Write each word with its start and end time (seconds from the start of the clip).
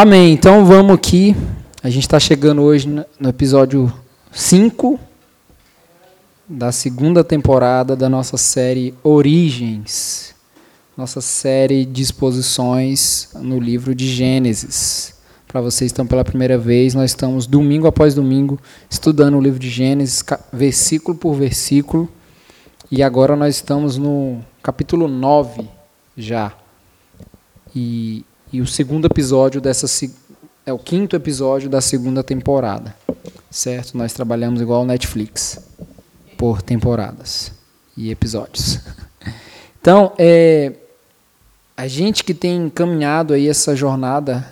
Amém. 0.00 0.32
Então 0.32 0.64
vamos 0.64 0.94
aqui. 0.94 1.34
A 1.82 1.90
gente 1.90 2.04
está 2.04 2.20
chegando 2.20 2.62
hoje 2.62 2.86
no 3.18 3.28
episódio 3.28 3.92
5 4.30 4.96
da 6.48 6.70
segunda 6.70 7.24
temporada 7.24 7.96
da 7.96 8.08
nossa 8.08 8.36
série 8.36 8.94
Origens, 9.02 10.36
nossa 10.96 11.20
série 11.20 11.84
de 11.84 12.00
exposições 12.00 13.30
no 13.34 13.58
livro 13.58 13.92
de 13.92 14.06
Gênesis. 14.06 15.16
Para 15.48 15.60
vocês 15.60 15.90
que 15.90 15.94
estão 15.94 16.06
pela 16.06 16.24
primeira 16.24 16.56
vez, 16.56 16.94
nós 16.94 17.10
estamos 17.10 17.44
domingo 17.44 17.88
após 17.88 18.14
domingo 18.14 18.56
estudando 18.88 19.36
o 19.36 19.40
livro 19.40 19.58
de 19.58 19.68
Gênesis, 19.68 20.22
versículo 20.52 21.18
por 21.18 21.34
versículo, 21.34 22.08
e 22.88 23.02
agora 23.02 23.34
nós 23.34 23.56
estamos 23.56 23.98
no 23.98 24.38
capítulo 24.62 25.08
9 25.08 25.68
já. 26.16 26.52
E 27.74 28.24
e 28.52 28.60
o 28.60 28.66
segundo 28.66 29.06
episódio 29.06 29.60
dessa 29.60 29.86
é 30.64 30.72
o 30.72 30.78
quinto 30.78 31.14
episódio 31.14 31.68
da 31.68 31.80
segunda 31.80 32.22
temporada. 32.22 32.94
Certo? 33.50 33.96
Nós 33.96 34.12
trabalhamos 34.12 34.60
igual 34.60 34.84
Netflix 34.84 35.60
por 36.36 36.62
temporadas 36.62 37.52
e 37.96 38.10
episódios. 38.10 38.78
Então, 39.80 40.12
é, 40.18 40.72
a 41.76 41.86
gente 41.86 42.24
que 42.24 42.34
tem 42.34 42.68
caminhado 42.68 43.32
aí 43.32 43.48
essa 43.48 43.74
jornada 43.76 44.46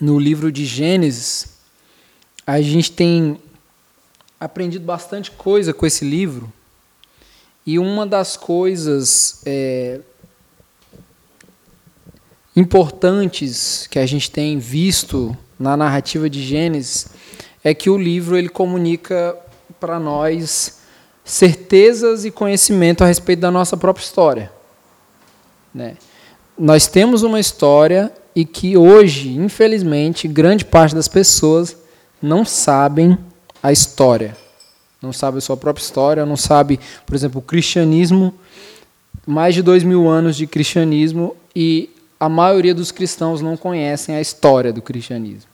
no 0.00 0.18
livro 0.18 0.50
de 0.50 0.64
Gênesis, 0.64 1.48
a 2.46 2.60
gente 2.60 2.90
tem 2.90 3.38
aprendido 4.40 4.84
bastante 4.84 5.30
coisa 5.30 5.72
com 5.72 5.86
esse 5.86 6.04
livro. 6.04 6.52
E 7.66 7.78
uma 7.78 8.06
das 8.06 8.36
coisas 8.36 9.42
é, 9.46 10.00
importantes 12.56 13.86
que 13.88 13.98
a 13.98 14.06
gente 14.06 14.30
tem 14.30 14.58
visto 14.58 15.36
na 15.58 15.76
narrativa 15.76 16.28
de 16.28 16.42
Gênesis 16.42 17.08
é 17.62 17.74
que 17.74 17.90
o 17.90 17.96
livro 17.96 18.36
ele 18.36 18.48
comunica 18.48 19.36
para 19.80 19.98
nós 19.98 20.78
certezas 21.24 22.24
e 22.24 22.30
conhecimento 22.30 23.02
a 23.02 23.06
respeito 23.06 23.40
da 23.40 23.50
nossa 23.50 23.76
própria 23.76 24.04
história. 24.04 24.52
Né? 25.74 25.96
Nós 26.56 26.86
temos 26.86 27.22
uma 27.22 27.40
história 27.40 28.12
e 28.36 28.44
que 28.44 28.76
hoje, 28.76 29.30
infelizmente, 29.30 30.28
grande 30.28 30.64
parte 30.64 30.94
das 30.94 31.08
pessoas 31.08 31.76
não 32.20 32.44
sabem 32.44 33.18
a 33.62 33.72
história. 33.72 34.36
Não 35.00 35.12
sabe 35.12 35.38
a 35.38 35.40
sua 35.40 35.56
própria 35.56 35.82
história, 35.82 36.26
não 36.26 36.36
sabe, 36.36 36.78
por 37.06 37.14
exemplo, 37.14 37.38
o 37.38 37.42
cristianismo, 37.42 38.34
mais 39.26 39.54
de 39.54 39.62
dois 39.62 39.82
mil 39.82 40.08
anos 40.08 40.36
de 40.36 40.46
cristianismo, 40.46 41.36
e 41.54 41.90
a 42.18 42.28
maioria 42.28 42.74
dos 42.74 42.90
cristãos 42.90 43.40
não 43.40 43.56
conhecem 43.56 44.14
a 44.14 44.20
história 44.20 44.72
do 44.72 44.80
cristianismo. 44.80 45.50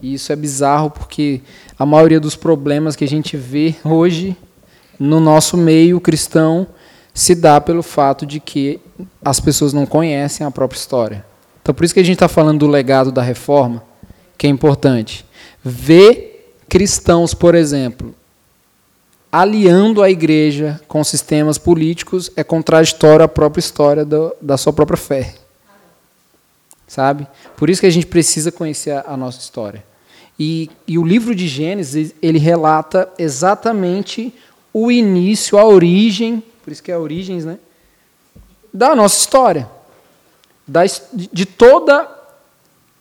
E 0.00 0.14
isso 0.14 0.32
é 0.32 0.36
bizarro 0.36 0.90
porque 0.90 1.40
a 1.78 1.86
maioria 1.86 2.20
dos 2.20 2.36
problemas 2.36 2.94
que 2.94 3.04
a 3.04 3.08
gente 3.08 3.36
vê 3.36 3.74
hoje 3.84 4.36
no 4.98 5.20
nosso 5.20 5.56
meio 5.56 6.00
cristão 6.00 6.66
se 7.14 7.34
dá 7.34 7.60
pelo 7.60 7.82
fato 7.82 8.26
de 8.26 8.38
que 8.40 8.80
as 9.24 9.40
pessoas 9.40 9.72
não 9.72 9.86
conhecem 9.86 10.46
a 10.46 10.50
própria 10.50 10.78
história. 10.78 11.24
Então, 11.62 11.74
por 11.74 11.84
isso 11.84 11.94
que 11.94 12.00
a 12.00 12.04
gente 12.04 12.16
está 12.16 12.28
falando 12.28 12.60
do 12.60 12.66
legado 12.66 13.10
da 13.10 13.22
reforma, 13.22 13.82
que 14.36 14.46
é 14.46 14.50
importante. 14.50 15.24
Ver 15.64 16.54
cristãos, 16.68 17.32
por 17.32 17.54
exemplo, 17.54 18.14
aliando 19.32 20.02
a 20.02 20.10
igreja 20.10 20.80
com 20.86 21.02
sistemas 21.02 21.58
políticos 21.58 22.30
é 22.36 22.44
contraditório 22.44 23.24
à 23.24 23.28
própria 23.28 23.60
história 23.60 24.04
do, 24.04 24.34
da 24.40 24.56
sua 24.56 24.72
própria 24.72 24.96
fé 24.96 25.34
sabe? 26.86 27.26
Por 27.56 27.68
isso 27.68 27.80
que 27.80 27.86
a 27.86 27.90
gente 27.90 28.06
precisa 28.06 28.52
conhecer 28.52 28.92
a, 28.92 29.04
a 29.08 29.16
nossa 29.16 29.40
história. 29.40 29.84
E, 30.38 30.70
e, 30.86 30.98
o 30.98 31.04
livro 31.04 31.34
de 31.34 31.48
Gênesis, 31.48 32.14
ele 32.20 32.38
relata 32.38 33.08
exatamente 33.18 34.32
o 34.72 34.90
início, 34.90 35.58
a 35.58 35.64
origem, 35.64 36.42
por 36.62 36.70
isso 36.70 36.82
que 36.82 36.92
é 36.92 36.98
origens, 36.98 37.44
né? 37.44 37.58
Da 38.72 38.94
nossa 38.94 39.18
história. 39.18 39.68
Da, 40.68 40.82
de 41.14 41.46
toda 41.46 42.06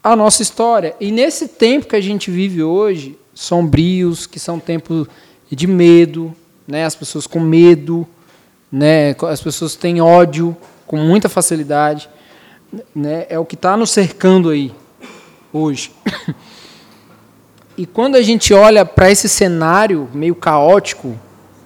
a 0.02 0.16
nossa 0.16 0.42
história. 0.42 0.96
E 1.00 1.12
nesse 1.12 1.48
tempo 1.48 1.88
que 1.88 1.96
a 1.96 2.02
gente 2.02 2.32
vive 2.32 2.64
hoje, 2.64 3.18
sombrios, 3.34 4.26
que 4.26 4.40
são 4.40 4.60
tempos 4.60 5.08
de 5.52 5.68
medo, 5.68 6.34
né? 6.68 6.86
as 6.86 6.96
pessoas 6.96 7.28
com 7.28 7.40
medo, 7.40 8.08
né? 8.72 9.16
as 9.30 9.42
pessoas 9.42 9.76
têm 9.76 10.00
ódio 10.00 10.56
com 10.88 10.98
muita 10.98 11.28
facilidade 11.28 12.08
né, 12.96 13.26
é 13.30 13.38
o 13.38 13.46
que 13.46 13.56
está 13.56 13.76
nos 13.78 13.92
cercando 13.92 14.50
aí 14.50 14.74
hoje. 15.52 15.92
E 17.78 17.86
quando 17.86 18.16
a 18.16 18.22
gente 18.22 18.54
olha 18.54 18.86
para 18.86 19.12
esse 19.12 19.28
cenário 19.28 20.08
meio 20.14 20.34
caótico 20.34 21.20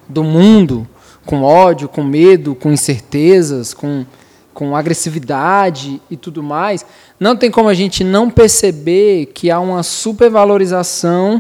do 0.08 0.24
mundo, 0.24 0.88
com 1.24 1.44
ódio, 1.44 1.88
com 1.88 2.02
medo, 2.02 2.56
com 2.56 2.72
incertezas, 2.72 3.76
com, 3.76 4.04
com 4.52 4.76
agressividade 4.76 6.02
e 6.10 6.18
tudo 6.18 6.42
mais, 6.42 6.84
não 7.20 7.36
tem 7.36 7.52
como 7.52 7.70
a 7.70 7.76
gente 7.76 8.04
não 8.04 8.28
perceber 8.28 9.28
que 9.28 9.52
há 9.52 9.60
uma 9.60 9.84
supervalorização, 9.84 11.40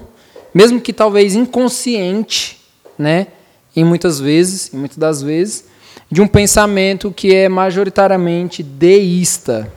mesmo 0.54 0.80
que 0.80 0.94
talvez 0.94 1.34
inconsciente, 1.34 2.60
né, 2.96 3.28
em 3.76 3.84
muitas 3.84 4.20
vezes, 4.20 4.72
em 4.72 4.78
muitas 4.78 4.98
das 4.98 5.24
vezes, 5.24 5.66
de 6.12 6.22
um 6.22 6.28
pensamento 6.28 7.12
que 7.12 7.36
é 7.36 7.48
majoritariamente 7.48 8.64
deísta. 8.64 9.72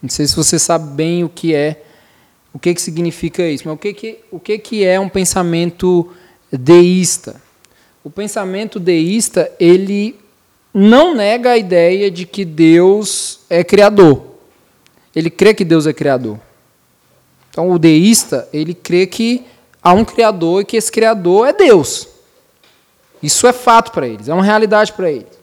Não 0.00 0.08
sei 0.08 0.26
se 0.26 0.36
você 0.36 0.58
sabe 0.58 0.94
bem 0.94 1.24
o 1.24 1.28
que 1.28 1.54
é, 1.54 1.82
o 2.52 2.58
que, 2.58 2.72
que 2.74 2.80
significa 2.80 3.42
isso, 3.42 3.64
mas 3.66 3.74
o 3.74 3.78
que, 3.78 3.92
que, 3.92 4.18
o 4.30 4.38
que, 4.38 4.58
que 4.58 4.84
é 4.84 5.00
um 5.00 5.08
pensamento 5.08 6.12
deísta? 6.52 7.42
O 8.04 8.10
pensamento 8.10 8.78
deísta, 8.78 9.50
ele 9.58 10.16
não 10.72 11.14
nega 11.14 11.52
a 11.52 11.58
ideia 11.58 12.10
de 12.10 12.26
que 12.26 12.44
Deus 12.44 13.40
é 13.48 13.64
criador. 13.64 14.22
Ele 15.14 15.30
crê 15.30 15.54
que 15.54 15.64
Deus 15.64 15.86
é 15.86 15.92
criador. 15.92 16.38
Então, 17.50 17.70
o 17.70 17.78
deísta, 17.78 18.48
ele 18.52 18.74
crê 18.74 19.06
que 19.06 19.44
há 19.82 19.92
um 19.92 20.04
criador 20.04 20.62
e 20.62 20.64
que 20.64 20.76
esse 20.76 20.90
criador 20.90 21.48
é 21.48 21.52
Deus. 21.52 22.08
Isso 23.22 23.46
é 23.46 23.52
fato 23.52 23.90
para 23.92 24.06
eles, 24.06 24.28
é 24.28 24.34
uma 24.34 24.44
realidade 24.44 24.92
para 24.92 25.10
eles. 25.10 25.33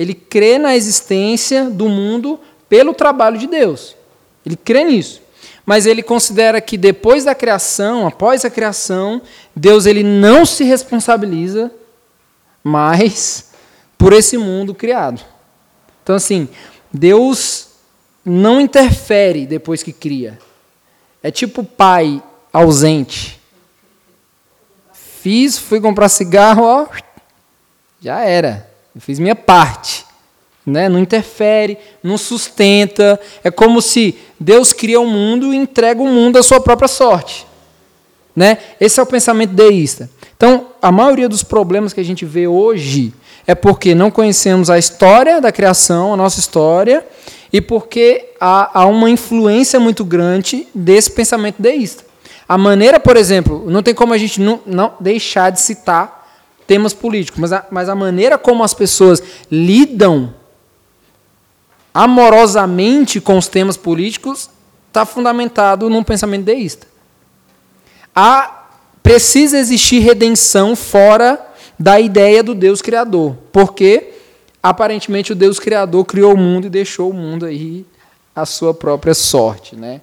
Ele 0.00 0.14
crê 0.14 0.56
na 0.56 0.74
existência 0.74 1.68
do 1.68 1.86
mundo 1.86 2.40
pelo 2.70 2.94
trabalho 2.94 3.36
de 3.36 3.46
Deus. 3.46 3.94
Ele 4.46 4.56
crê 4.56 4.82
nisso. 4.82 5.20
Mas 5.66 5.84
ele 5.84 6.02
considera 6.02 6.58
que 6.58 6.78
depois 6.78 7.24
da 7.24 7.34
criação, 7.34 8.06
após 8.06 8.42
a 8.42 8.48
criação, 8.48 9.20
Deus 9.54 9.84
ele 9.84 10.02
não 10.02 10.46
se 10.46 10.64
responsabiliza 10.64 11.70
mais 12.64 13.50
por 13.98 14.14
esse 14.14 14.38
mundo 14.38 14.74
criado. 14.74 15.22
Então 16.02 16.16
assim, 16.16 16.48
Deus 16.90 17.68
não 18.24 18.58
interfere 18.58 19.44
depois 19.44 19.82
que 19.82 19.92
cria. 19.92 20.38
É 21.22 21.30
tipo 21.30 21.62
pai 21.62 22.22
ausente. 22.50 23.38
Fiz, 24.94 25.58
fui 25.58 25.78
comprar 25.78 26.08
cigarro, 26.08 26.62
ó, 26.62 26.86
já 28.00 28.24
era. 28.24 28.69
Eu 28.94 29.00
fiz 29.00 29.18
minha 29.18 29.36
parte. 29.36 30.04
Né? 30.66 30.88
Não 30.88 30.98
interfere, 30.98 31.78
não 32.02 32.18
sustenta. 32.18 33.18
É 33.42 33.50
como 33.50 33.80
se 33.80 34.16
Deus 34.38 34.72
cria 34.72 35.00
o 35.00 35.04
um 35.04 35.10
mundo 35.10 35.52
e 35.52 35.56
entrega 35.56 36.00
o 36.00 36.06
mundo 36.06 36.38
à 36.38 36.42
sua 36.42 36.60
própria 36.60 36.88
sorte. 36.88 37.46
Né? 38.34 38.58
Esse 38.80 39.00
é 39.00 39.02
o 39.02 39.06
pensamento 39.06 39.52
deísta. 39.52 40.08
Então, 40.36 40.68
a 40.80 40.90
maioria 40.90 41.28
dos 41.28 41.42
problemas 41.42 41.92
que 41.92 42.00
a 42.00 42.04
gente 42.04 42.24
vê 42.24 42.46
hoje 42.46 43.12
é 43.46 43.54
porque 43.54 43.94
não 43.94 44.10
conhecemos 44.10 44.70
a 44.70 44.78
história 44.78 45.40
da 45.40 45.50
criação, 45.50 46.14
a 46.14 46.16
nossa 46.16 46.38
história, 46.38 47.04
e 47.52 47.60
porque 47.60 48.30
há, 48.40 48.80
há 48.80 48.86
uma 48.86 49.10
influência 49.10 49.80
muito 49.80 50.04
grande 50.04 50.68
desse 50.74 51.10
pensamento 51.10 51.60
deísta. 51.60 52.04
A 52.48 52.56
maneira, 52.56 52.98
por 52.98 53.16
exemplo, 53.16 53.64
não 53.68 53.82
tem 53.82 53.94
como 53.94 54.12
a 54.12 54.18
gente 54.18 54.40
não, 54.40 54.60
não 54.66 54.94
deixar 55.00 55.50
de 55.50 55.60
citar 55.60 56.19
temas 56.70 56.94
políticos, 56.94 57.40
mas 57.40 57.52
a, 57.52 57.66
mas 57.68 57.88
a 57.88 57.96
maneira 57.96 58.38
como 58.38 58.62
as 58.62 58.72
pessoas 58.72 59.20
lidam 59.50 60.32
amorosamente 61.92 63.20
com 63.20 63.36
os 63.36 63.48
temas 63.48 63.76
políticos 63.76 64.48
está 64.86 65.04
fundamentado 65.04 65.90
num 65.90 66.04
pensamento 66.04 66.44
deísta. 66.44 66.86
Há, 68.14 68.68
precisa 69.02 69.58
existir 69.58 69.98
redenção 69.98 70.76
fora 70.76 71.44
da 71.76 71.98
ideia 71.98 72.40
do 72.40 72.54
Deus 72.54 72.80
Criador, 72.80 73.36
porque 73.50 74.12
aparentemente 74.62 75.32
o 75.32 75.34
Deus 75.34 75.58
Criador 75.58 76.04
criou 76.04 76.34
o 76.34 76.38
mundo 76.38 76.68
e 76.68 76.70
deixou 76.70 77.10
o 77.10 77.14
mundo 77.14 77.46
aí 77.46 77.84
à 78.32 78.46
sua 78.46 78.72
própria 78.72 79.12
sorte. 79.12 79.74
Né? 79.74 80.02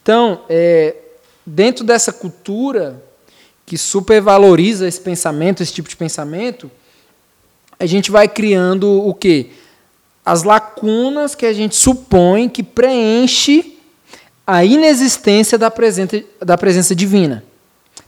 Então, 0.00 0.42
é, 0.48 0.94
dentro 1.44 1.84
dessa 1.84 2.12
cultura 2.12 3.02
que 3.66 3.78
supervaloriza 3.78 4.86
esse 4.86 5.00
pensamento, 5.00 5.62
esse 5.62 5.72
tipo 5.72 5.88
de 5.88 5.96
pensamento, 5.96 6.70
a 7.78 7.86
gente 7.86 8.10
vai 8.10 8.28
criando 8.28 8.90
o 8.90 9.14
quê? 9.14 9.50
As 10.24 10.42
lacunas 10.42 11.34
que 11.34 11.46
a 11.46 11.52
gente 11.52 11.74
supõe 11.76 12.48
que 12.48 12.62
preenche 12.62 13.78
a 14.46 14.64
inexistência 14.64 15.56
da 15.56 15.70
presença, 15.70 16.22
da 16.40 16.56
presença 16.56 16.94
divina. 16.94 17.42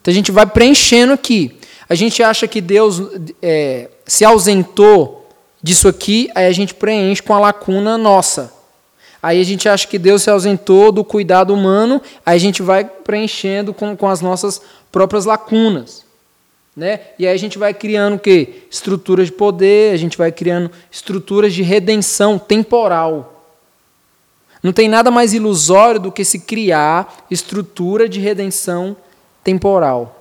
Então 0.01 0.13
a 0.13 0.15
gente 0.15 0.31
vai 0.31 0.47
preenchendo 0.47 1.13
aqui. 1.13 1.57
A 1.89 1.95
gente 1.95 2.23
acha 2.23 2.47
que 2.47 2.61
Deus 2.61 3.03
é, 3.41 3.89
se 4.05 4.25
ausentou 4.25 5.29
disso 5.63 5.89
aqui, 5.89 6.31
aí 6.35 6.47
a 6.47 6.53
gente 6.53 6.75
preenche 6.75 7.23
com 7.23 7.35
a 7.35 7.41
lacuna 7.41 7.97
nossa. 7.97 8.53
Aí 9.23 9.41
a 9.41 9.45
gente 9.45 9.69
acha 9.69 9.89
que 9.89 9.99
Deus 9.99 10.23
se 10.23 10.31
ausentou 10.31 10.93
do 10.93 11.03
cuidado 11.03 11.53
humano, 11.53 12.01
aí 12.25 12.37
a 12.37 12.41
gente 12.41 12.63
vai 12.63 12.85
preenchendo 12.85 13.75
com, 13.75 13.97
com 13.97 14.09
as 14.09 14.21
nossas 14.21 14.61
próprias 14.97 15.27
lacunas. 15.27 16.07
Né? 16.75 17.01
E 17.19 17.27
aí 17.27 17.35
a 17.35 17.37
gente 17.37 17.59
vai 17.59 17.75
criando 17.75 18.17
o 18.17 18.19
quê? 18.19 18.63
Estruturas 18.71 19.27
de 19.27 19.33
poder, 19.35 19.93
a 19.93 19.97
gente 19.99 20.17
vai 20.17 20.33
criando 20.33 20.71
estruturas 20.91 21.53
de 21.53 21.63
redenção 21.63 22.39
temporal. 22.39 23.45
Não 24.63 24.73
tem 24.73 24.89
nada 24.89 25.11
mais 25.11 25.35
ilusório 25.35 26.01
do 26.01 26.11
que 26.11 26.25
se 26.25 26.39
criar 26.39 27.27
estrutura 27.31 28.09
de 28.09 28.21
redenção 28.21 28.97
temporal. 29.45 30.19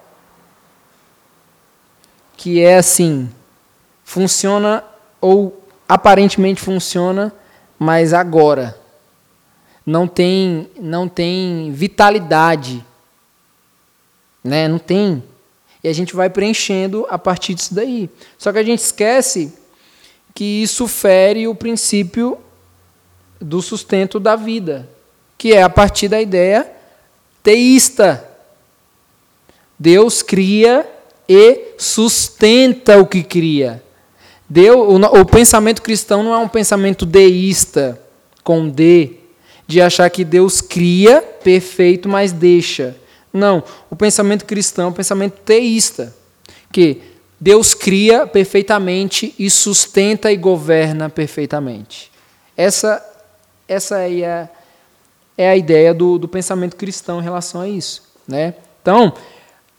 Que 2.36 2.60
é 2.60 2.76
assim, 2.76 3.30
funciona 4.04 4.84
ou 5.22 5.66
aparentemente 5.88 6.60
funciona, 6.60 7.34
mas 7.80 8.14
agora 8.14 8.78
não 9.86 10.06
tem 10.06 10.70
não 10.78 11.08
tem 11.08 11.72
vitalidade, 11.72 12.86
né? 14.46 14.68
Não 14.68 14.80
tem 14.80 15.22
e 15.86 15.88
a 15.88 15.94
gente 15.94 16.16
vai 16.16 16.32
preenchendo 16.32 17.06
a 17.12 17.18
partir 17.20 17.54
disso 17.54 17.76
daí. 17.76 18.10
Só 18.40 18.52
que 18.52 18.58
a 18.58 18.64
gente 18.64 18.80
esquece 18.80 19.54
que 20.34 20.64
isso 20.64 20.88
fere 20.88 21.48
o 21.48 21.54
princípio 21.54 22.40
do 23.40 23.62
sustento 23.62 24.20
da 24.20 24.36
vida, 24.36 24.90
que 25.38 25.54
é 25.54 25.62
a 25.62 25.70
partir 25.70 26.08
da 26.08 26.20
ideia 26.20 26.68
teísta. 27.44 28.28
Deus 29.78 30.24
cria 30.24 30.90
e 31.30 31.76
sustenta 31.78 32.98
o 32.98 33.06
que 33.06 33.22
cria. 33.22 33.84
Deus, 34.50 34.76
o, 34.76 35.20
o 35.20 35.24
pensamento 35.24 35.84
cristão 35.84 36.24
não 36.24 36.34
é 36.34 36.38
um 36.40 36.50
pensamento 36.50 37.06
deísta, 37.06 38.02
com 38.44 38.68
D, 38.68 39.18
de 39.68 39.80
achar 39.80 40.10
que 40.10 40.26
Deus 40.26 40.62
cria 40.62 41.22
perfeito, 41.22 42.10
mas 42.10 42.32
deixa. 42.32 42.96
Não, 43.36 43.64
o 43.90 43.96
pensamento 43.96 44.46
cristão 44.46 44.86
é 44.86 44.90
um 44.90 44.94
pensamento 44.94 45.34
teísta, 45.42 46.16
que 46.72 47.02
Deus 47.40 47.74
cria 47.74 48.26
perfeitamente 48.26 49.36
e 49.38 49.50
sustenta 49.50 50.32
e 50.32 50.38
governa 50.38 51.10
perfeitamente. 51.10 52.10
Essa, 52.56 53.06
essa 53.68 54.00
é, 54.00 54.26
a, 54.26 54.50
é 55.38 55.50
a 55.50 55.58
ideia 55.58 55.94
do, 55.94 56.18
do 56.18 56.30
pensamento 56.30 56.78
cristão 56.78 57.20
em 57.20 57.24
relação 57.24 57.62
a 57.62 57.68
isso. 57.68 58.04
Né? 58.26 58.54
Então, 58.82 59.14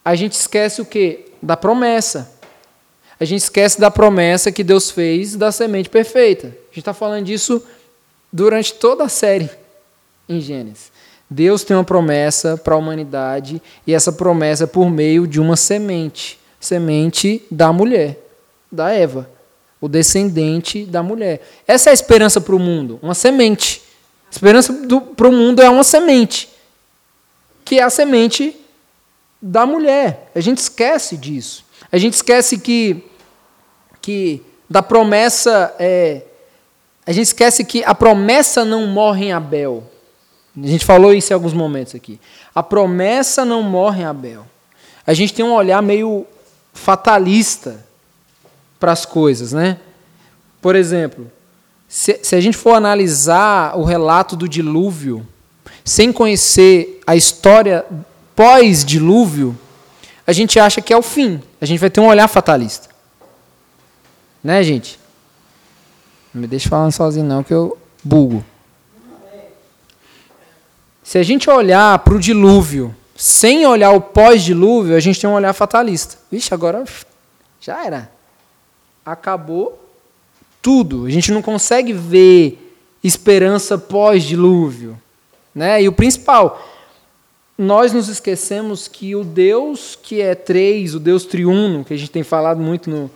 a 0.04 0.14
gente 0.14 0.32
esquece 0.32 0.82
o 0.82 0.84
quê? 0.84 1.32
Da 1.42 1.56
promessa. 1.56 2.30
A 3.18 3.24
gente 3.24 3.40
esquece 3.40 3.80
da 3.80 3.90
promessa 3.90 4.52
que 4.52 4.62
Deus 4.62 4.90
fez 4.90 5.34
da 5.34 5.50
semente 5.50 5.88
perfeita. 5.88 6.48
A 6.48 6.50
gente 6.68 6.80
está 6.80 6.92
falando 6.92 7.24
disso 7.24 7.62
durante 8.30 8.74
toda 8.74 9.04
a 9.04 9.08
série 9.08 9.48
em 10.28 10.40
Gênesis. 10.40 10.92
Deus 11.28 11.64
tem 11.64 11.76
uma 11.76 11.84
promessa 11.84 12.56
para 12.56 12.74
a 12.74 12.78
humanidade 12.78 13.60
e 13.86 13.94
essa 13.94 14.12
promessa 14.12 14.64
é 14.64 14.66
por 14.66 14.90
meio 14.90 15.26
de 15.26 15.40
uma 15.40 15.56
semente 15.56 16.38
semente 16.66 17.44
da 17.50 17.72
mulher, 17.72 18.18
da 18.70 18.90
Eva, 18.90 19.30
o 19.80 19.88
descendente 19.88 20.84
da 20.84 21.02
mulher. 21.02 21.46
Essa 21.66 21.90
é 21.90 21.92
a 21.92 21.94
esperança 21.94 22.40
para 22.40 22.54
o 22.54 22.58
mundo, 22.58 22.98
uma 23.02 23.14
semente. 23.14 23.82
A 24.28 24.30
esperança 24.30 24.72
para 25.16 25.28
o 25.28 25.32
mundo 25.32 25.62
é 25.62 25.70
uma 25.70 25.84
semente, 25.84 26.48
que 27.64 27.78
é 27.78 27.82
a 27.82 27.90
semente 27.90 28.56
da 29.40 29.64
mulher. 29.64 30.30
A 30.34 30.40
gente 30.40 30.58
esquece 30.58 31.16
disso. 31.16 31.64
A 31.92 31.98
gente 31.98 32.14
esquece 32.14 32.58
que, 32.58 33.04
que 34.02 34.42
da 34.68 34.82
promessa. 34.82 35.74
É, 35.78 36.22
a 37.06 37.12
gente 37.12 37.26
esquece 37.26 37.64
que 37.64 37.84
a 37.84 37.94
promessa 37.94 38.64
não 38.64 38.86
morre 38.88 39.26
em 39.26 39.32
Abel. 39.32 39.84
A 40.62 40.66
gente 40.66 40.84
falou 40.84 41.12
isso 41.12 41.32
em 41.32 41.34
alguns 41.34 41.52
momentos 41.52 41.94
aqui. 41.94 42.18
A 42.54 42.62
promessa 42.62 43.44
não 43.44 43.62
morre 43.62 44.02
em 44.02 44.06
Abel. 44.06 44.46
A 45.06 45.12
gente 45.12 45.34
tem 45.34 45.44
um 45.44 45.52
olhar 45.52 45.82
meio 45.82 46.26
fatalista 46.72 47.84
para 48.80 48.92
as 48.92 49.04
coisas, 49.04 49.52
né? 49.52 49.78
Por 50.60 50.74
exemplo, 50.74 51.30
se, 51.88 52.18
se 52.22 52.34
a 52.34 52.40
gente 52.40 52.56
for 52.56 52.74
analisar 52.74 53.76
o 53.76 53.84
relato 53.84 54.34
do 54.34 54.48
dilúvio, 54.48 55.26
sem 55.84 56.12
conhecer 56.12 57.00
a 57.06 57.14
história 57.14 57.84
pós-dilúvio, 58.34 59.56
a 60.26 60.32
gente 60.32 60.58
acha 60.58 60.80
que 60.80 60.92
é 60.92 60.96
o 60.96 61.02
fim. 61.02 61.40
A 61.60 61.66
gente 61.66 61.78
vai 61.78 61.90
ter 61.90 62.00
um 62.00 62.08
olhar 62.08 62.26
fatalista. 62.28 62.88
Né, 64.42 64.62
gente? 64.62 64.98
Não 66.34 66.40
me 66.40 66.46
deixe 66.46 66.68
falando 66.68 66.92
sozinho, 66.92 67.24
não, 67.24 67.42
que 67.42 67.54
eu 67.54 67.78
bugo. 68.02 68.44
Se 71.06 71.18
a 71.18 71.22
gente 71.22 71.48
olhar 71.48 71.96
para 72.00 72.14
o 72.14 72.18
dilúvio 72.18 72.92
sem 73.14 73.64
olhar 73.64 73.92
o 73.92 74.00
pós-dilúvio, 74.00 74.96
a 74.96 74.98
gente 74.98 75.20
tem 75.20 75.30
um 75.30 75.34
olhar 75.34 75.52
fatalista. 75.52 76.18
Vixe, 76.28 76.52
agora 76.52 76.84
já 77.60 77.86
era. 77.86 78.10
Acabou 79.04 79.80
tudo. 80.60 81.06
A 81.06 81.10
gente 81.10 81.30
não 81.30 81.40
consegue 81.40 81.92
ver 81.92 82.76
esperança 83.04 83.78
pós-dilúvio. 83.78 85.00
Né? 85.54 85.84
E 85.84 85.88
o 85.88 85.92
principal, 85.92 86.60
nós 87.56 87.92
nos 87.92 88.08
esquecemos 88.08 88.88
que 88.88 89.14
o 89.14 89.22
Deus 89.22 89.96
que 90.02 90.20
é 90.20 90.34
três, 90.34 90.92
o 90.92 90.98
Deus 90.98 91.24
triuno, 91.24 91.84
que 91.84 91.94
a 91.94 91.96
gente 91.96 92.10
tem 92.10 92.24
falado 92.24 92.58
muito 92.58 92.90
no, 92.90 93.08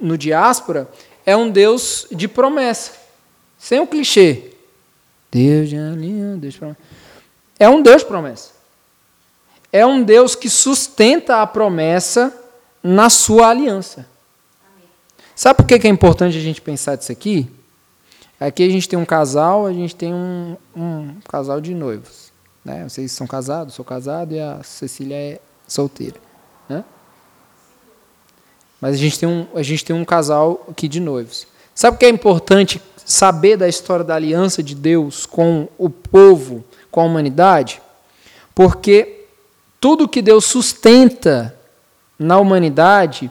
no 0.00 0.16
diáspora, 0.16 0.88
é 1.26 1.36
um 1.36 1.50
Deus 1.50 2.06
de 2.10 2.26
promessa. 2.26 2.92
Sem 3.58 3.80
o 3.80 3.86
clichê. 3.86 4.44
Deus 5.30 5.68
de 5.68 5.76
Deus 5.76 6.54
de 6.54 6.58
promessa 6.58 6.87
é 7.58 7.68
um 7.68 7.82
Deus 7.82 8.02
de 8.02 8.08
promessa. 8.08 8.50
É 9.72 9.84
um 9.84 10.02
Deus 10.02 10.34
que 10.34 10.48
sustenta 10.48 11.42
a 11.42 11.46
promessa 11.46 12.34
na 12.82 13.10
sua 13.10 13.48
aliança. 13.48 14.06
Sabe 15.34 15.58
por 15.58 15.66
que 15.66 15.86
é 15.86 15.90
importante 15.90 16.36
a 16.36 16.40
gente 16.40 16.60
pensar 16.60 16.96
disso 16.96 17.12
aqui? 17.12 17.48
Aqui 18.40 18.62
a 18.62 18.70
gente 18.70 18.88
tem 18.88 18.98
um 18.98 19.04
casal, 19.04 19.66
a 19.66 19.72
gente 19.72 19.94
tem 19.94 20.14
um, 20.14 20.56
um 20.76 21.14
casal 21.28 21.60
de 21.60 21.74
noivos. 21.74 22.32
Né? 22.64 22.88
Vocês 22.88 23.12
são 23.12 23.26
casados, 23.26 23.74
sou 23.74 23.84
casado 23.84 24.34
e 24.34 24.40
a 24.40 24.62
Cecília 24.62 25.16
é 25.16 25.40
solteira. 25.66 26.16
Né? 26.68 26.84
Mas 28.80 28.94
a 28.94 28.98
gente, 28.98 29.18
tem 29.18 29.28
um, 29.28 29.46
a 29.54 29.62
gente 29.62 29.84
tem 29.84 29.94
um 29.94 30.04
casal 30.04 30.64
aqui 30.70 30.86
de 30.86 31.00
noivos. 31.00 31.46
Sabe 31.74 31.96
o 31.96 31.98
que 31.98 32.06
é 32.06 32.08
importante 32.08 32.80
saber 33.08 33.56
da 33.56 33.66
história 33.66 34.04
da 34.04 34.14
aliança 34.14 34.62
de 34.62 34.74
Deus 34.74 35.24
com 35.24 35.66
o 35.78 35.88
povo 35.88 36.62
com 36.90 37.00
a 37.00 37.04
humanidade, 37.04 37.80
porque 38.54 39.24
tudo 39.80 40.06
que 40.06 40.20
Deus 40.20 40.44
sustenta 40.44 41.56
na 42.18 42.38
humanidade, 42.38 43.30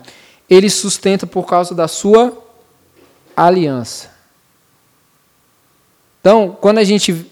ele 0.50 0.68
sustenta 0.68 1.28
por 1.28 1.46
causa 1.46 1.76
da 1.76 1.88
sua 1.88 2.36
aliança. 3.36 4.10
Então, 6.22 6.58
quando 6.60 6.80
a 6.80 6.84
gente 6.84 7.30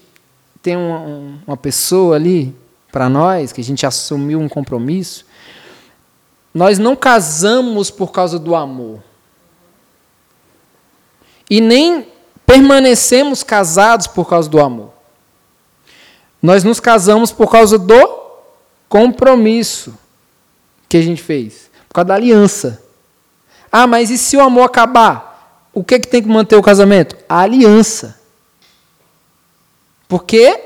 tem 0.62 0.76
uma, 0.76 1.40
uma 1.48 1.56
pessoa 1.56 2.14
ali 2.14 2.54
para 2.92 3.08
nós, 3.08 3.52
que 3.52 3.60
a 3.60 3.64
gente 3.64 3.84
assumiu 3.84 4.38
um 4.38 4.48
compromisso, 4.48 5.26
nós 6.54 6.78
não 6.78 6.94
casamos 6.94 7.90
por 7.90 8.12
causa 8.12 8.38
do 8.38 8.54
amor. 8.54 9.02
E 11.50 11.60
nem 11.60 12.14
permanecemos 12.46 13.42
casados 13.42 14.06
por 14.06 14.28
causa 14.28 14.48
do 14.48 14.60
amor. 14.60 14.90
Nós 16.40 16.62
nos 16.62 16.78
casamos 16.78 17.32
por 17.32 17.50
causa 17.50 17.76
do 17.76 18.20
compromisso 18.88 19.92
que 20.88 20.96
a 20.96 21.02
gente 21.02 21.20
fez, 21.20 21.68
por 21.88 21.94
causa 21.94 22.08
da 22.08 22.14
aliança. 22.14 22.82
Ah, 23.70 23.86
mas 23.86 24.10
e 24.10 24.16
se 24.16 24.36
o 24.36 24.40
amor 24.40 24.62
acabar? 24.62 25.68
O 25.74 25.82
que, 25.82 25.96
é 25.96 25.98
que 25.98 26.08
tem 26.08 26.22
que 26.22 26.28
manter 26.28 26.56
o 26.56 26.62
casamento? 26.62 27.16
A 27.28 27.40
aliança. 27.40 28.18
Porque 30.08 30.58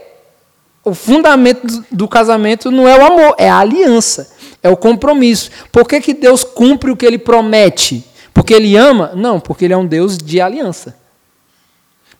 o 0.85 0.95
fundamento 0.95 1.85
do 1.91 2.07
casamento 2.07 2.71
não 2.71 2.87
é 2.87 2.99
o 2.99 3.05
amor, 3.05 3.35
é 3.39 3.49
a 3.49 3.59
aliança, 3.59 4.33
é 4.63 4.69
o 4.69 4.77
compromisso. 4.77 5.51
Por 5.73 5.89
que, 5.89 6.01
que 6.01 6.15
Deus 6.15 6.45
cumpre 6.45 6.91
o 6.91 6.97
que 6.97 7.07
ele 7.07 7.19
promete? 7.19 8.05
Porque 8.35 8.55
ele 8.55 8.77
ama? 8.77 9.13
Não, 9.15 9.41
porque 9.41 9.65
ele 9.65 9.75
é 9.75 9.77
um 9.77 9.87
Deus 9.87 10.17
de 10.19 10.41
aliança. 10.41 11.00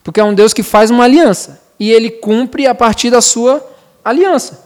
Porque 0.03 0.19
é 0.19 0.23
um 0.23 0.33
Deus 0.33 0.53
que 0.53 0.63
faz 0.63 0.89
uma 0.89 1.03
aliança 1.03 1.61
e 1.79 1.91
ele 1.91 2.09
cumpre 2.09 2.67
a 2.67 2.75
partir 2.75 3.09
da 3.09 3.21
sua 3.21 3.65
aliança. 4.03 4.65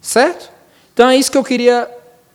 Certo? 0.00 0.50
Então 0.92 1.08
é 1.08 1.16
isso 1.16 1.30
que 1.30 1.38
eu 1.38 1.44
queria 1.44 1.88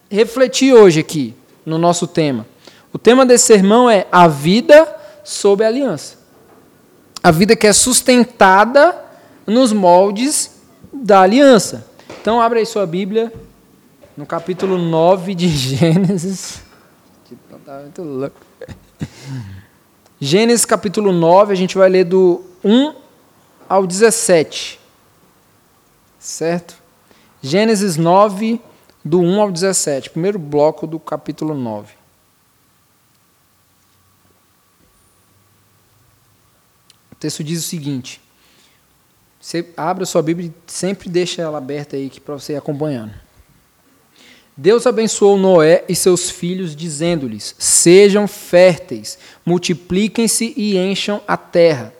refletir 0.09 0.73
hoje 0.73 0.99
aqui 0.99 1.35
no 1.65 1.77
nosso 1.77 2.07
tema. 2.07 2.45
O 2.93 2.97
tema 2.97 3.25
desse 3.25 3.45
sermão 3.45 3.89
é 3.89 4.07
a 4.11 4.27
vida 4.27 4.87
sob 5.23 5.63
a 5.63 5.67
aliança. 5.67 6.17
A 7.21 7.31
vida 7.31 7.55
que 7.55 7.67
é 7.67 7.73
sustentada 7.73 8.95
nos 9.45 9.73
moldes 9.73 10.51
da 10.91 11.21
aliança. 11.21 11.85
Então, 12.21 12.41
abre 12.41 12.59
aí 12.59 12.65
sua 12.65 12.85
Bíblia 12.85 13.31
no 14.15 14.25
capítulo 14.25 14.77
9 14.77 15.35
de 15.35 15.47
Gênesis. 15.49 16.61
Tá 17.65 17.81
muito 17.81 18.01
louco. 18.01 18.35
Gênesis 20.19 20.65
capítulo 20.65 21.11
9, 21.11 21.53
a 21.53 21.55
gente 21.55 21.77
vai 21.77 21.89
ler 21.89 22.03
do 22.03 22.43
1 22.63 22.95
ao 23.69 23.85
17. 23.85 24.79
Certo? 26.19 26.75
Gênesis 27.41 27.97
9, 27.97 28.59
do 29.05 29.19
1 29.21 29.41
ao 29.41 29.51
17. 29.51 30.09
Primeiro 30.09 30.39
bloco 30.39 30.87
do 30.87 30.99
capítulo 30.99 31.53
9. 31.53 31.93
O 37.11 37.15
texto 37.15 37.43
diz 37.43 37.63
o 37.63 37.67
seguinte: 37.67 38.19
você 39.39 39.71
abre 39.77 40.03
a 40.03 40.07
sua 40.07 40.23
Bíblia 40.23 40.49
e 40.49 40.71
sempre 40.71 41.09
deixa 41.09 41.41
ela 41.43 41.59
aberta 41.59 41.95
aí 41.95 42.09
para 42.09 42.33
você 42.33 42.53
ir 42.53 42.57
acompanhando. 42.57 43.26
Deus 44.59 44.87
abençoou 44.87 45.37
Noé 45.37 45.83
e 45.87 45.95
seus 45.95 46.31
filhos, 46.31 46.75
dizendo-lhes: 46.75 47.53
Sejam 47.59 48.27
férteis, 48.27 49.19
multipliquem-se 49.45 50.51
e 50.57 50.75
encham 50.75 51.21
a 51.27 51.37
terra. 51.37 51.93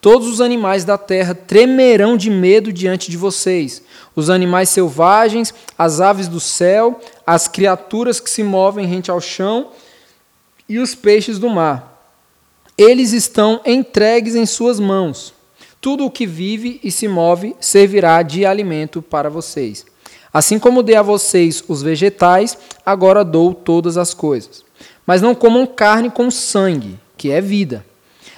Todos 0.00 0.26
os 0.26 0.40
animais 0.40 0.84
da 0.84 0.98
terra 0.98 1.32
tremerão 1.32 2.16
de 2.16 2.28
medo 2.28 2.72
diante 2.72 3.08
de 3.08 3.16
vocês: 3.16 3.80
os 4.16 4.28
animais 4.28 4.68
selvagens, 4.68 5.54
as 5.78 6.00
aves 6.00 6.26
do 6.26 6.40
céu, 6.40 7.00
as 7.24 7.46
criaturas 7.46 8.18
que 8.18 8.28
se 8.28 8.42
movem 8.42 8.84
rente 8.84 9.08
ao 9.08 9.20
chão 9.20 9.70
e 10.68 10.80
os 10.80 10.96
peixes 10.96 11.38
do 11.38 11.48
mar. 11.48 12.12
Eles 12.76 13.12
estão 13.12 13.60
entregues 13.64 14.34
em 14.34 14.44
suas 14.44 14.80
mãos. 14.80 15.32
Tudo 15.80 16.04
o 16.04 16.10
que 16.10 16.26
vive 16.26 16.80
e 16.82 16.90
se 16.90 17.06
move 17.06 17.54
servirá 17.60 18.22
de 18.22 18.44
alimento 18.44 19.00
para 19.00 19.30
vocês. 19.30 19.91
Assim 20.32 20.58
como 20.58 20.82
dei 20.82 20.96
a 20.96 21.02
vocês 21.02 21.62
os 21.68 21.82
vegetais, 21.82 22.56
agora 22.84 23.24
dou 23.24 23.52
todas 23.52 23.96
as 23.96 24.14
coisas. 24.14 24.64
Mas 25.06 25.20
não 25.20 25.34
comam 25.34 25.66
carne 25.66 26.10
com 26.10 26.30
sangue, 26.30 26.98
que 27.16 27.30
é 27.30 27.40
vida. 27.40 27.84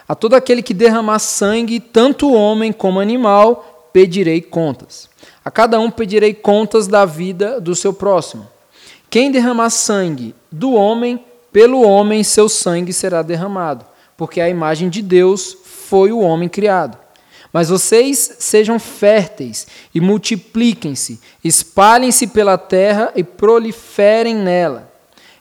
A 0.08 0.14
todo 0.14 0.34
aquele 0.34 0.62
que 0.62 0.74
derramar 0.74 1.18
sangue, 1.18 1.78
tanto 1.78 2.32
homem 2.32 2.72
como 2.72 3.00
animal, 3.00 3.88
pedirei 3.92 4.42
contas. 4.42 5.08
A 5.44 5.50
cada 5.50 5.78
um 5.78 5.90
pedirei 5.90 6.34
contas 6.34 6.88
da 6.88 7.04
vida 7.04 7.60
do 7.60 7.74
seu 7.74 7.92
próximo. 7.92 8.48
Quem 9.08 9.30
derramar 9.30 9.70
sangue 9.70 10.34
do 10.50 10.72
homem, 10.72 11.24
pelo 11.52 11.82
homem 11.82 12.24
seu 12.24 12.48
sangue 12.48 12.92
será 12.92 13.22
derramado, 13.22 13.84
porque 14.16 14.40
a 14.40 14.48
imagem 14.48 14.88
de 14.88 15.00
Deus 15.00 15.56
foi 15.64 16.10
o 16.10 16.18
homem 16.18 16.48
criado. 16.48 16.98
Mas 17.54 17.68
vocês 17.68 18.34
sejam 18.40 18.80
férteis 18.80 19.68
e 19.94 20.00
multipliquem-se, 20.00 21.20
espalhem-se 21.44 22.26
pela 22.26 22.58
terra 22.58 23.12
e 23.14 23.23
proliferem 23.23 24.34
nela. 24.34 24.92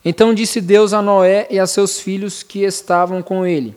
Então 0.06 0.32
disse 0.32 0.62
Deus 0.62 0.94
a 0.94 1.02
Noé 1.02 1.48
e 1.50 1.58
a 1.58 1.66
seus 1.66 2.00
filhos 2.00 2.44
que 2.44 2.60
estavam 2.60 3.24
com 3.24 3.44
ele: 3.48 3.76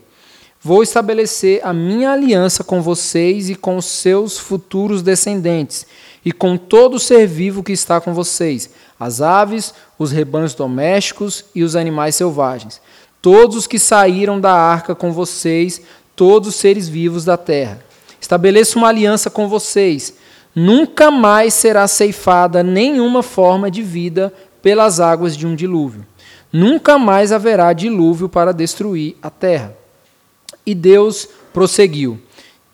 Vou 0.60 0.82
estabelecer 0.82 1.62
a 1.64 1.72
minha 1.72 2.12
aliança 2.12 2.62
com 2.62 2.82
vocês 2.82 3.48
e 3.48 3.54
com 3.54 3.78
os 3.78 3.86
seus 3.86 4.36
futuros 4.36 5.00
descendentes, 5.00 5.86
e 6.22 6.30
com 6.30 6.58
todo 6.58 6.98
ser 6.98 7.26
vivo 7.26 7.62
que 7.62 7.72
está 7.72 8.02
com 8.02 8.12
vocês, 8.12 8.68
as 9.00 9.22
aves, 9.22 9.72
os 9.98 10.12
rebanhos 10.12 10.52
domésticos 10.52 11.46
e 11.54 11.62
os 11.62 11.74
animais 11.74 12.16
selvagens, 12.16 12.82
todos 13.22 13.56
os 13.56 13.66
que 13.66 13.78
saíram 13.78 14.38
da 14.38 14.52
arca 14.52 14.94
com 14.94 15.10
vocês, 15.10 15.80
todos 16.14 16.50
os 16.50 16.56
seres 16.56 16.86
vivos 16.86 17.24
da 17.24 17.38
terra. 17.38 17.85
Estabeleço 18.20 18.78
uma 18.78 18.88
aliança 18.88 19.30
com 19.30 19.48
vocês. 19.48 20.14
Nunca 20.54 21.10
mais 21.10 21.54
será 21.54 21.86
ceifada 21.86 22.62
nenhuma 22.62 23.22
forma 23.22 23.70
de 23.70 23.82
vida 23.82 24.32
pelas 24.62 25.00
águas 25.00 25.36
de 25.36 25.46
um 25.46 25.54
dilúvio. 25.54 26.06
Nunca 26.52 26.98
mais 26.98 27.32
haverá 27.32 27.72
dilúvio 27.72 28.28
para 28.28 28.52
destruir 28.52 29.16
a 29.22 29.28
terra. 29.28 29.76
E 30.64 30.74
Deus 30.74 31.28
prosseguiu: 31.52 32.18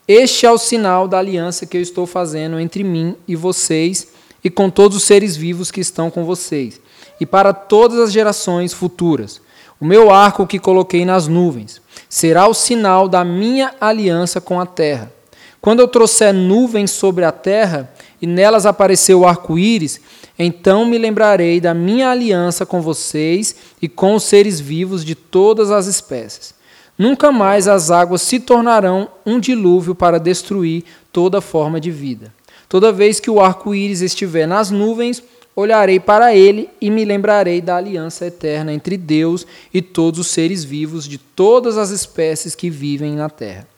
Este 0.06 0.46
é 0.46 0.50
o 0.50 0.58
sinal 0.58 1.08
da 1.08 1.18
aliança 1.18 1.66
que 1.66 1.76
eu 1.76 1.82
estou 1.82 2.06
fazendo 2.06 2.58
entre 2.58 2.84
mim 2.84 3.16
e 3.26 3.34
vocês 3.34 4.08
e 4.44 4.50
com 4.50 4.68
todos 4.68 4.96
os 4.96 5.04
seres 5.04 5.36
vivos 5.36 5.70
que 5.70 5.80
estão 5.80 6.10
com 6.10 6.24
vocês, 6.24 6.80
e 7.20 7.26
para 7.26 7.52
todas 7.52 7.98
as 7.98 8.12
gerações 8.12 8.72
futuras. 8.72 9.40
O 9.80 9.84
meu 9.84 10.12
arco 10.12 10.46
que 10.46 10.58
coloquei 10.58 11.04
nas 11.04 11.26
nuvens 11.26 11.80
será 12.08 12.46
o 12.46 12.54
sinal 12.54 13.08
da 13.08 13.24
minha 13.24 13.74
aliança 13.80 14.40
com 14.40 14.60
a 14.60 14.66
terra. 14.66 15.12
Quando 15.62 15.78
eu 15.78 15.86
trouxer 15.86 16.34
nuvens 16.34 16.90
sobre 16.90 17.24
a 17.24 17.30
terra 17.30 17.88
e 18.20 18.26
nelas 18.26 18.66
aparecer 18.66 19.14
o 19.14 19.24
arco-íris, 19.24 20.00
então 20.36 20.84
me 20.84 20.98
lembrarei 20.98 21.60
da 21.60 21.72
minha 21.72 22.10
aliança 22.10 22.66
com 22.66 22.82
vocês 22.82 23.54
e 23.80 23.88
com 23.88 24.16
os 24.16 24.24
seres 24.24 24.58
vivos 24.58 25.04
de 25.04 25.14
todas 25.14 25.70
as 25.70 25.86
espécies. 25.86 26.52
Nunca 26.98 27.30
mais 27.30 27.68
as 27.68 27.92
águas 27.92 28.22
se 28.22 28.40
tornarão 28.40 29.08
um 29.24 29.38
dilúvio 29.38 29.94
para 29.94 30.18
destruir 30.18 30.82
toda 31.12 31.40
forma 31.40 31.80
de 31.80 31.92
vida. 31.92 32.34
Toda 32.68 32.90
vez 32.90 33.20
que 33.20 33.30
o 33.30 33.40
arco-íris 33.40 34.02
estiver 34.02 34.48
nas 34.48 34.68
nuvens, 34.68 35.22
olharei 35.54 36.00
para 36.00 36.34
ele 36.34 36.70
e 36.80 36.90
me 36.90 37.04
lembrarei 37.04 37.60
da 37.60 37.76
aliança 37.76 38.26
eterna 38.26 38.72
entre 38.72 38.96
Deus 38.96 39.46
e 39.72 39.80
todos 39.80 40.18
os 40.18 40.26
seres 40.26 40.64
vivos 40.64 41.06
de 41.06 41.18
todas 41.18 41.78
as 41.78 41.90
espécies 41.90 42.56
que 42.56 42.68
vivem 42.68 43.14
na 43.14 43.30
terra. 43.30 43.68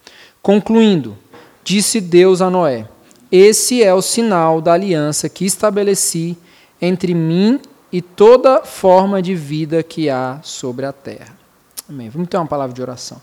Concluindo, 0.45 1.17
Disse 1.65 2.01
Deus 2.01 2.43
a 2.43 2.51
Noé: 2.51 2.87
Esse 3.33 3.83
é 3.83 3.93
o 3.95 4.03
sinal 4.03 4.61
da 4.61 4.75
aliança 4.75 5.29
que 5.31 5.47
estabeleci 5.47 6.37
entre 6.81 7.15
mim 7.15 7.59
e 7.91 8.03
toda 8.03 8.63
forma 8.63 9.23
de 9.23 9.35
vida 9.35 9.83
que 9.83 10.11
há 10.11 10.41
sobre 10.43 10.85
a 10.85 10.93
terra. 10.93 11.35
Amém. 11.89 12.11
Vamos 12.11 12.29
ter 12.29 12.37
uma 12.37 12.47
palavra 12.47 12.75
de 12.75 12.83
oração. 12.83 13.21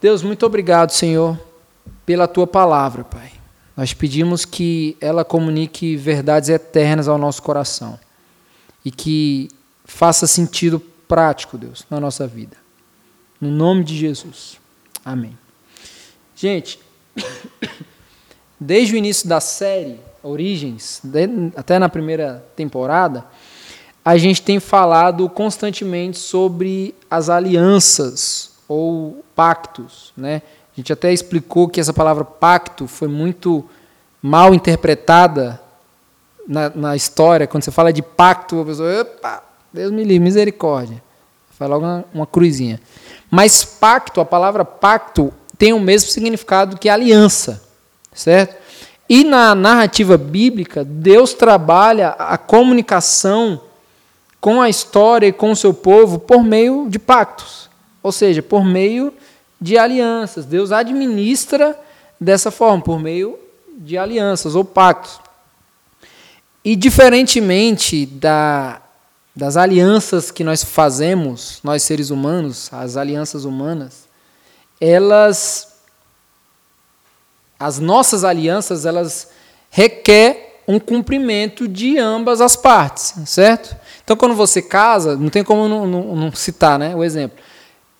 Deus, 0.00 0.22
muito 0.22 0.44
obrigado, 0.44 0.90
Senhor, 0.90 1.38
pela 2.04 2.28
tua 2.28 2.46
palavra, 2.46 3.02
Pai. 3.02 3.32
Nós 3.76 3.94
pedimos 3.94 4.44
que 4.44 4.96
ela 5.00 5.24
comunique 5.24 5.96
verdades 5.96 6.48
eternas 6.48 7.08
ao 7.08 7.16
nosso 7.16 7.42
coração 7.42 7.98
e 8.84 8.90
que 8.90 9.48
faça 9.84 10.26
sentido 10.26 10.80
prático, 11.06 11.56
Deus, 11.56 11.86
na 11.88 11.98
nossa 11.98 12.26
vida. 12.26 12.56
No 13.40 13.50
nome 13.50 13.84
de 13.84 13.96
Jesus. 13.96 14.58
Amém. 15.04 15.38
Gente, 16.34 16.80
Desde 18.60 18.94
o 18.94 18.96
início 18.96 19.28
da 19.28 19.40
série 19.40 20.00
Origens, 20.22 21.00
até 21.56 21.78
na 21.78 21.88
primeira 21.88 22.44
temporada, 22.56 23.24
a 24.04 24.16
gente 24.16 24.42
tem 24.42 24.58
falado 24.58 25.28
constantemente 25.28 26.18
sobre 26.18 26.94
as 27.10 27.28
alianças 27.28 28.52
ou 28.66 29.24
pactos, 29.34 30.12
né? 30.16 30.42
A 30.72 30.80
gente 30.80 30.92
até 30.92 31.12
explicou 31.12 31.68
que 31.68 31.80
essa 31.80 31.92
palavra 31.92 32.24
pacto 32.24 32.86
foi 32.86 33.08
muito 33.08 33.64
mal 34.22 34.54
interpretada 34.54 35.60
na, 36.46 36.70
na 36.70 36.96
história. 36.96 37.46
Quando 37.46 37.64
você 37.64 37.70
fala 37.70 37.92
de 37.92 38.02
pacto, 38.02 38.60
a 38.60 38.64
pessoa, 38.64 39.00
opa, 39.00 39.42
Deus 39.72 39.92
me 39.92 40.04
livre, 40.04 40.20
misericórdia. 40.20 41.02
Faz 41.50 41.70
logo 41.70 41.84
uma, 41.84 42.04
uma 42.14 42.26
cruzinha. 42.26 42.80
Mas 43.30 43.64
pacto, 43.64 44.20
a 44.20 44.24
palavra 44.24 44.64
pacto, 44.64 45.32
tem 45.58 45.72
o 45.72 45.80
mesmo 45.80 46.08
significado 46.08 46.78
que 46.78 46.88
aliança, 46.88 47.62
certo? 48.14 48.56
E 49.08 49.24
na 49.24 49.54
narrativa 49.54 50.16
bíblica, 50.16 50.84
Deus 50.84 51.34
trabalha 51.34 52.10
a 52.10 52.38
comunicação 52.38 53.60
com 54.40 54.60
a 54.60 54.68
história 54.68 55.26
e 55.26 55.32
com 55.32 55.50
o 55.50 55.56
seu 55.56 55.74
povo 55.74 56.18
por 56.18 56.44
meio 56.44 56.86
de 56.88 56.98
pactos, 56.98 57.68
ou 58.02 58.12
seja, 58.12 58.42
por 58.42 58.64
meio 58.64 59.12
de 59.60 59.76
alianças. 59.76 60.44
Deus 60.44 60.70
administra 60.70 61.78
dessa 62.20 62.50
forma, 62.50 62.82
por 62.82 63.00
meio 63.00 63.38
de 63.76 63.98
alianças 63.98 64.54
ou 64.54 64.64
pactos. 64.64 65.20
E 66.64 66.76
diferentemente 66.76 68.04
da, 68.04 68.82
das 69.34 69.56
alianças 69.56 70.30
que 70.30 70.44
nós 70.44 70.62
fazemos, 70.62 71.60
nós 71.64 71.82
seres 71.82 72.10
humanos, 72.10 72.68
as 72.72 72.96
alianças 72.96 73.44
humanas, 73.44 74.07
elas 74.80 75.66
as 77.58 77.80
nossas 77.80 78.22
alianças 78.22 78.86
elas 78.86 79.28
requer 79.70 80.60
um 80.66 80.78
cumprimento 80.78 81.66
de 81.66 81.98
ambas 81.98 82.40
as 82.40 82.54
partes, 82.54 83.14
certo? 83.26 83.74
Então 84.04 84.16
quando 84.16 84.34
você 84.34 84.62
casa, 84.62 85.16
não 85.16 85.28
tem 85.28 85.42
como 85.42 85.66
não, 85.66 85.86
não, 85.86 86.14
não 86.14 86.32
citar, 86.32 86.78
né, 86.78 86.94
o 86.94 87.02
exemplo. 87.02 87.38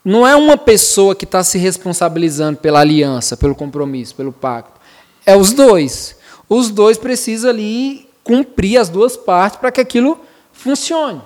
Não 0.04 0.26
é 0.26 0.36
uma 0.36 0.56
pessoa 0.56 1.14
que 1.14 1.24
está 1.24 1.42
se 1.42 1.58
responsabilizando 1.58 2.58
pela 2.58 2.80
aliança, 2.80 3.36
pelo 3.36 3.54
compromisso, 3.54 4.14
pelo 4.14 4.32
pacto. 4.32 4.80
É 5.26 5.36
os 5.36 5.52
dois. 5.52 6.16
Os 6.48 6.70
dois 6.70 6.96
precisam 6.96 7.50
ali 7.50 8.08
cumprir 8.22 8.78
as 8.78 8.88
duas 8.88 9.16
partes 9.16 9.58
para 9.58 9.72
que 9.72 9.80
aquilo 9.80 10.18
funcione. 10.52 11.20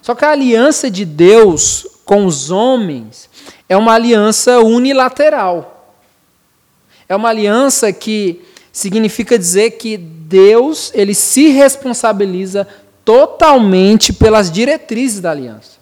Só 0.00 0.14
que 0.14 0.24
a 0.24 0.30
aliança 0.30 0.90
de 0.90 1.04
Deus 1.04 1.86
com 2.04 2.24
os 2.24 2.50
homens 2.50 3.28
é 3.68 3.76
uma 3.76 3.94
aliança 3.94 4.60
unilateral. 4.60 5.96
É 7.08 7.16
uma 7.16 7.28
aliança 7.28 7.92
que, 7.92 8.42
significa 8.78 9.36
dizer 9.36 9.72
que 9.72 9.96
Deus 9.96 10.92
ele 10.94 11.14
se 11.14 11.48
responsabiliza 11.48 12.66
totalmente 13.04 14.12
pelas 14.12 14.50
diretrizes 14.50 15.20
da 15.20 15.32
aliança. 15.32 15.78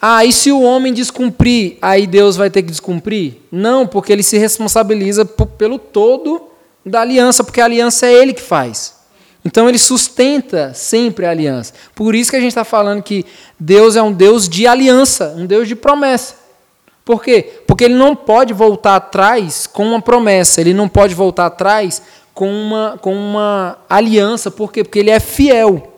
Ah, 0.00 0.24
e 0.24 0.32
se 0.32 0.50
o 0.50 0.62
homem 0.62 0.92
descumprir, 0.92 1.76
aí 1.82 2.06
Deus 2.06 2.36
vai 2.36 2.48
ter 2.50 2.62
que 2.62 2.70
descumprir? 2.70 3.34
Não, 3.52 3.86
porque 3.86 4.12
ele 4.12 4.22
se 4.22 4.38
responsabiliza 4.38 5.24
pelo 5.24 5.78
todo 5.78 6.48
da 6.84 7.02
aliança, 7.02 7.44
porque 7.44 7.60
a 7.60 7.66
aliança 7.66 8.06
é 8.06 8.12
ele 8.14 8.32
que 8.32 8.42
faz. 8.42 9.01
Então 9.44 9.68
ele 9.68 9.78
sustenta 9.78 10.72
sempre 10.72 11.26
a 11.26 11.30
aliança. 11.30 11.74
Por 11.94 12.14
isso 12.14 12.30
que 12.30 12.36
a 12.36 12.40
gente 12.40 12.50
está 12.50 12.64
falando 12.64 13.02
que 13.02 13.26
Deus 13.58 13.96
é 13.96 14.02
um 14.02 14.12
Deus 14.12 14.48
de 14.48 14.66
aliança, 14.66 15.34
um 15.36 15.46
Deus 15.46 15.66
de 15.66 15.74
promessa. 15.74 16.36
Por 17.04 17.22
quê? 17.22 17.60
Porque 17.66 17.84
ele 17.84 17.94
não 17.94 18.14
pode 18.14 18.52
voltar 18.52 18.96
atrás 18.96 19.66
com 19.66 19.84
uma 19.84 20.00
promessa, 20.00 20.60
ele 20.60 20.72
não 20.72 20.88
pode 20.88 21.14
voltar 21.14 21.46
atrás 21.46 22.00
com 22.32 22.48
uma, 22.48 22.98
com 23.02 23.14
uma 23.14 23.78
aliança. 23.88 24.50
Por 24.50 24.72
quê? 24.72 24.84
Porque 24.84 25.00
ele 25.00 25.10
é 25.10 25.18
fiel. 25.18 25.92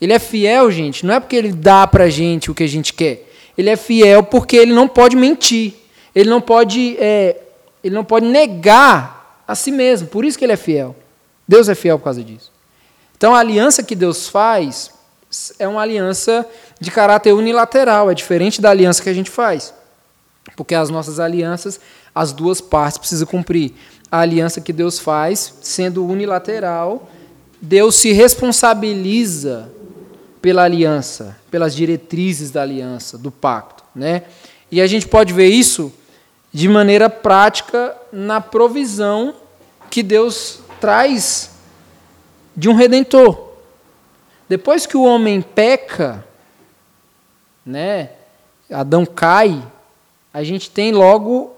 Ele 0.00 0.12
é 0.12 0.18
fiel, 0.18 0.70
gente, 0.70 1.04
não 1.04 1.14
é 1.14 1.20
porque 1.20 1.36
ele 1.36 1.52
dá 1.52 1.86
para 1.86 2.04
a 2.04 2.10
gente 2.10 2.50
o 2.50 2.54
que 2.54 2.62
a 2.62 2.68
gente 2.68 2.92
quer. 2.94 3.30
Ele 3.56 3.70
é 3.70 3.76
fiel 3.76 4.22
porque 4.22 4.56
ele 4.56 4.72
não 4.72 4.88
pode 4.88 5.14
mentir. 5.14 5.74
Ele 6.14 6.30
não 6.30 6.40
pode, 6.40 6.96
é, 6.98 7.36
ele 7.82 7.94
não 7.94 8.04
pode 8.04 8.26
negar 8.26 9.42
a 9.46 9.54
si 9.54 9.70
mesmo. 9.70 10.08
Por 10.08 10.24
isso 10.24 10.38
que 10.38 10.44
ele 10.44 10.52
é 10.52 10.56
fiel. 10.56 10.96
Deus 11.46 11.68
é 11.68 11.74
fiel 11.74 11.98
por 11.98 12.04
causa 12.04 12.22
disso. 12.22 12.52
Então 13.16 13.34
a 13.34 13.38
aliança 13.38 13.82
que 13.82 13.94
Deus 13.94 14.28
faz 14.28 14.90
é 15.58 15.66
uma 15.66 15.80
aliança 15.80 16.46
de 16.80 16.90
caráter 16.90 17.32
unilateral, 17.32 18.10
é 18.10 18.14
diferente 18.14 18.60
da 18.60 18.70
aliança 18.70 19.02
que 19.02 19.08
a 19.08 19.14
gente 19.14 19.30
faz. 19.30 19.74
Porque 20.56 20.74
as 20.74 20.90
nossas 20.90 21.18
alianças, 21.18 21.80
as 22.14 22.32
duas 22.32 22.60
partes 22.60 22.98
precisam 22.98 23.26
cumprir. 23.26 23.72
A 24.10 24.20
aliança 24.20 24.60
que 24.60 24.72
Deus 24.72 24.98
faz, 24.98 25.54
sendo 25.62 26.06
unilateral, 26.06 27.10
Deus 27.60 27.96
se 27.96 28.12
responsabiliza 28.12 29.70
pela 30.40 30.62
aliança, 30.62 31.36
pelas 31.50 31.74
diretrizes 31.74 32.50
da 32.50 32.62
aliança, 32.62 33.16
do 33.16 33.30
pacto, 33.30 33.82
né? 33.94 34.24
E 34.70 34.80
a 34.80 34.86
gente 34.86 35.08
pode 35.08 35.32
ver 35.32 35.48
isso 35.48 35.92
de 36.52 36.68
maneira 36.68 37.08
prática 37.08 37.96
na 38.12 38.40
provisão 38.40 39.34
que 39.90 40.02
Deus 40.02 40.60
traz 40.84 41.50
de 42.54 42.68
um 42.68 42.74
redentor. 42.74 43.52
Depois 44.46 44.84
que 44.84 44.98
o 44.98 45.02
homem 45.02 45.40
peca, 45.40 46.22
né, 47.64 48.10
Adão 48.70 49.06
cai, 49.06 49.62
a 50.30 50.44
gente 50.44 50.70
tem 50.70 50.92
logo 50.92 51.54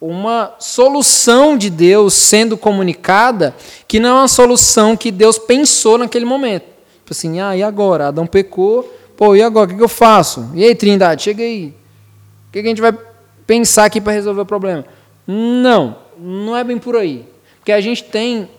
uma 0.00 0.54
solução 0.58 1.58
de 1.58 1.68
Deus 1.68 2.14
sendo 2.14 2.56
comunicada, 2.56 3.54
que 3.86 4.00
não 4.00 4.08
é 4.08 4.20
uma 4.20 4.28
solução 4.28 4.96
que 4.96 5.10
Deus 5.10 5.38
pensou 5.38 5.98
naquele 5.98 6.24
momento. 6.24 6.64
Tipo 7.00 7.10
assim, 7.12 7.38
ah, 7.38 7.54
e 7.54 7.62
agora? 7.62 8.08
Adão 8.08 8.26
pecou, 8.26 8.90
pô, 9.14 9.36
e 9.36 9.42
agora? 9.42 9.70
O 9.70 9.76
que 9.76 9.82
eu 9.82 9.88
faço? 9.88 10.50
E 10.54 10.64
aí, 10.64 10.74
Trindade, 10.74 11.24
chega 11.24 11.42
aí. 11.42 11.74
O 12.48 12.52
que 12.52 12.60
a 12.60 12.62
gente 12.62 12.80
vai 12.80 12.96
pensar 13.46 13.84
aqui 13.84 14.00
para 14.00 14.14
resolver 14.14 14.40
o 14.40 14.46
problema? 14.46 14.86
Não, 15.26 15.98
não 16.18 16.56
é 16.56 16.64
bem 16.64 16.78
por 16.78 16.96
aí. 16.96 17.30
Porque 17.62 17.70
a 17.70 17.80
gente 17.80 18.02
tem 18.02 18.50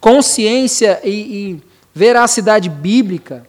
consciência 0.00 0.98
e, 1.04 1.10
e 1.10 1.62
veracidade 1.94 2.70
bíblica 2.70 3.46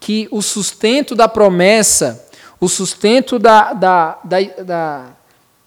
que 0.00 0.26
o 0.30 0.40
sustento 0.40 1.14
da 1.14 1.28
promessa, 1.28 2.26
o 2.58 2.66
sustento 2.66 3.38
da, 3.38 3.74
da, 3.74 4.18
da, 4.24 4.40
da, 4.64 5.06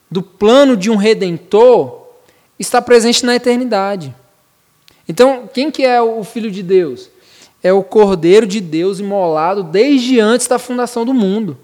do 0.09 0.23
plano 0.23 0.75
de 0.75 0.89
um 0.89 0.95
redentor 0.95 2.07
está 2.57 2.81
presente 2.81 3.23
na 3.23 3.35
eternidade. 3.35 4.15
Então, 5.07 5.47
quem 5.53 5.69
que 5.69 5.85
é 5.85 6.01
o 6.01 6.23
Filho 6.23 6.49
de 6.49 6.63
Deus? 6.63 7.07
É 7.61 7.71
o 7.71 7.83
Cordeiro 7.83 8.47
de 8.47 8.59
Deus 8.59 8.99
imolado 8.99 9.61
desde 9.61 10.19
antes 10.19 10.47
da 10.47 10.57
fundação 10.57 11.05
do 11.05 11.13
mundo. 11.13 11.55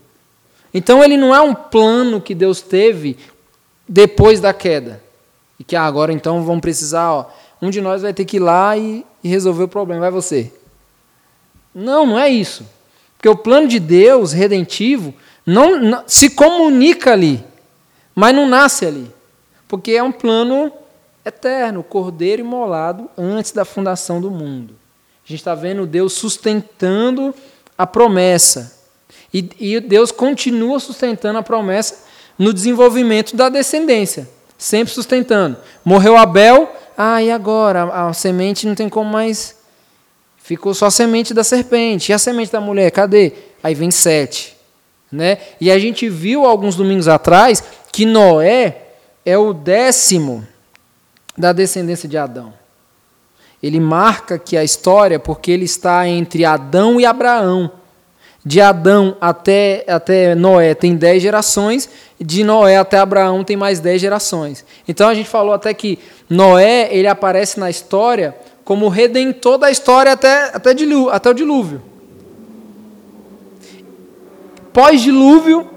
Então, 0.71 1.03
ele 1.03 1.17
não 1.17 1.33
é 1.33 1.41
um 1.41 1.55
plano 1.55 2.21
que 2.21 2.35
Deus 2.35 2.61
teve 2.61 3.17
depois 3.89 4.39
da 4.39 4.53
queda. 4.53 5.06
E 5.59 5.63
que 5.63 5.75
ah, 5.75 5.83
agora 5.83 6.13
então 6.13 6.43
vamos 6.43 6.61
precisar, 6.61 7.11
ó, 7.11 7.25
um 7.61 7.69
de 7.69 7.81
nós 7.81 8.01
vai 8.01 8.13
ter 8.13 8.25
que 8.25 8.37
ir 8.37 8.39
lá 8.39 8.77
e, 8.77 9.05
e 9.23 9.27
resolver 9.27 9.63
o 9.63 9.67
problema, 9.67 10.01
vai 10.01 10.11
você. 10.11 10.53
Não, 11.73 12.05
não 12.05 12.19
é 12.19 12.29
isso. 12.29 12.65
Porque 13.17 13.29
o 13.29 13.35
plano 13.35 13.67
de 13.67 13.79
Deus 13.79 14.31
redentivo 14.31 15.13
não, 15.45 15.79
não, 15.79 16.03
se 16.05 16.29
comunica 16.29 17.11
ali, 17.11 17.43
mas 18.13 18.35
não 18.35 18.47
nasce 18.47 18.85
ali. 18.85 19.11
Porque 19.67 19.91
é 19.91 20.03
um 20.03 20.11
plano 20.11 20.71
eterno, 21.25 21.83
cordeiro 21.83 22.41
imolado 22.41 23.09
antes 23.17 23.51
da 23.51 23.65
fundação 23.65 24.21
do 24.21 24.29
mundo. 24.29 24.75
A 25.25 25.27
gente 25.27 25.39
está 25.39 25.55
vendo 25.55 25.85
Deus 25.85 26.13
sustentando 26.13 27.33
a 27.77 27.85
promessa. 27.85 28.77
E, 29.33 29.49
e 29.59 29.79
Deus 29.79 30.11
continua 30.11 30.79
sustentando 30.79 31.39
a 31.39 31.43
promessa 31.43 32.05
no 32.37 32.53
desenvolvimento 32.53 33.35
da 33.35 33.49
descendência 33.49 34.36
sempre 34.57 34.93
sustentando. 34.93 35.57
Morreu 35.83 36.17
Abel, 36.17 36.69
ah, 36.97 37.21
e 37.21 37.29
agora? 37.29 37.83
A, 37.83 38.11
semente 38.11 38.65
não 38.65 38.73
tem 38.73 38.89
como 38.89 39.11
mais. 39.11 39.55
Ficou 40.37 40.73
só 40.73 40.87
a 40.87 40.91
semente 40.91 41.31
da 41.31 41.43
serpente. 41.43 42.11
E 42.11 42.13
a 42.13 42.17
semente 42.17 42.51
da 42.51 42.59
mulher, 42.59 42.89
cadê? 42.89 43.33
Aí 43.61 43.75
vem 43.75 43.91
sete. 43.91 44.57
Né? 45.11 45.37
E 45.61 45.69
a 45.69 45.77
gente 45.77 46.09
viu 46.09 46.45
alguns 46.45 46.75
domingos 46.75 47.07
atrás 47.07 47.63
que 47.91 48.05
Noé 48.05 48.81
é 49.23 49.37
o 49.37 49.53
décimo 49.53 50.45
da 51.37 51.53
descendência 51.53 52.09
de 52.09 52.17
Adão. 52.17 52.51
Ele 53.61 53.79
marca 53.79 54.39
que 54.39 54.57
a 54.57 54.63
história, 54.63 55.19
porque 55.19 55.51
ele 55.51 55.65
está 55.65 56.07
entre 56.07 56.45
Adão 56.45 56.99
e 56.99 57.05
Abraão 57.05 57.71
de 58.47 58.61
Adão 58.61 59.17
até, 59.19 59.83
até 59.89 60.33
Noé 60.33 60.73
tem 60.73 60.95
dez 60.95 61.21
gerações, 61.21 61.89
de 62.17 62.45
Noé 62.45 62.77
até 62.77 62.97
Abraão 62.97 63.43
tem 63.43 63.57
mais 63.57 63.81
dez 63.81 63.99
gerações. 63.99 64.63
Então 64.87 65.09
a 65.09 65.13
gente 65.13 65.27
falou 65.27 65.53
até 65.53 65.73
que 65.73 65.99
Noé 66.29 66.87
ele 66.89 67.09
aparece 67.09 67.59
na 67.59 67.69
história 67.69 68.33
como 68.63 68.87
redentor 68.87 69.57
da 69.57 69.69
história 69.69 70.13
até, 70.13 70.51
até, 70.53 70.73
dilúvio, 70.73 71.09
até 71.09 71.29
o 71.29 71.33
dilúvio. 71.33 71.81
Pós-dilúvio, 74.71 75.69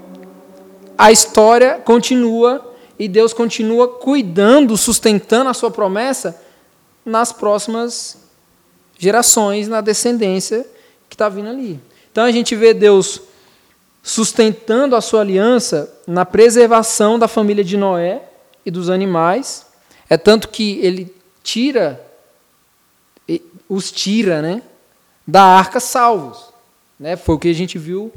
a 0.97 1.11
história 1.11 1.81
continua 1.83 2.73
e 2.97 3.09
Deus 3.09 3.33
continua 3.33 3.87
cuidando, 3.89 4.77
sustentando 4.77 5.49
a 5.49 5.53
sua 5.53 5.71
promessa 5.71 6.39
nas 7.05 7.33
próximas 7.33 8.17
gerações, 8.97 9.67
na 9.67 9.81
descendência 9.81 10.65
que 11.09 11.15
está 11.15 11.27
vindo 11.27 11.49
ali. 11.49 11.90
Então 12.11 12.25
a 12.25 12.31
gente 12.31 12.55
vê 12.55 12.73
Deus 12.73 13.21
sustentando 14.03 14.95
a 14.95 15.01
sua 15.01 15.21
aliança 15.21 15.91
na 16.05 16.25
preservação 16.25 17.17
da 17.17 17.27
família 17.27 17.63
de 17.63 17.77
Noé 17.77 18.23
e 18.65 18.71
dos 18.71 18.89
animais. 18.89 19.65
É 20.09 20.17
tanto 20.17 20.49
que 20.49 20.79
ele 20.79 21.15
tira, 21.43 22.03
os 23.69 23.91
tira, 23.91 24.41
né, 24.41 24.61
da 25.25 25.43
arca 25.43 25.79
salvos. 25.79 26.51
Né? 26.99 27.15
Foi 27.15 27.35
o 27.35 27.39
que 27.39 27.49
a 27.49 27.53
gente 27.53 27.77
viu 27.77 28.11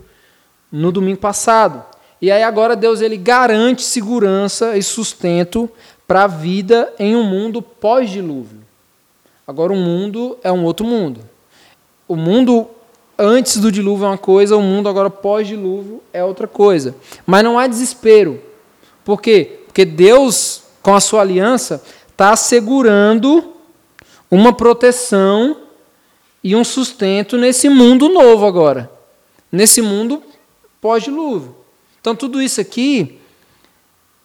no 0.73 0.91
domingo 0.91 1.19
passado. 1.19 1.85
E 2.21 2.31
aí 2.31 2.43
agora 2.43 2.75
Deus 2.75 3.01
ele 3.01 3.17
garante 3.17 3.83
segurança 3.83 4.77
e 4.77 4.83
sustento 4.83 5.71
para 6.07 6.25
a 6.25 6.27
vida 6.27 6.93
em 6.99 7.15
um 7.15 7.23
mundo 7.23 7.63
pós-dilúvio. 7.63 8.63
Agora 9.47 9.73
o 9.73 9.77
mundo 9.77 10.39
é 10.43 10.51
um 10.51 10.65
outro 10.65 10.87
mundo. 10.87 11.21
O 12.09 12.17
mundo 12.17 12.69
antes 13.19 13.59
do 13.59 13.71
dilúvio 13.71 14.05
é 14.05 14.09
uma 14.09 14.19
coisa, 14.19 14.57
o 14.57 14.63
mundo 14.63 14.89
agora 14.89 15.09
pós-dilúvio 15.11 16.03
é 16.13 16.25
outra 16.25 16.47
coisa. 16.47 16.95
Mas 17.27 17.45
não 17.45 17.59
há 17.59 17.67
desespero. 17.67 18.41
Por 19.05 19.21
quê? 19.21 19.61
Porque 19.67 19.85
Deus, 19.85 20.63
com 20.83 20.95
a 20.95 21.01
sua 21.01 21.21
aliança, 21.21 21.83
está 22.11 22.33
assegurando 22.33 23.53
uma 24.31 24.53
proteção 24.53 25.57
e 26.43 26.55
um 26.55 26.65
sustento 26.65 27.37
nesse 27.37 27.69
mundo 27.69 28.09
novo 28.09 28.47
agora. 28.47 28.91
Nesse 29.51 29.81
mundo 29.81 30.23
pós-dilúvio. 30.81 31.57
Então 32.01 32.15
tudo 32.15 32.43
isso 32.43 32.61
aqui 32.61 33.19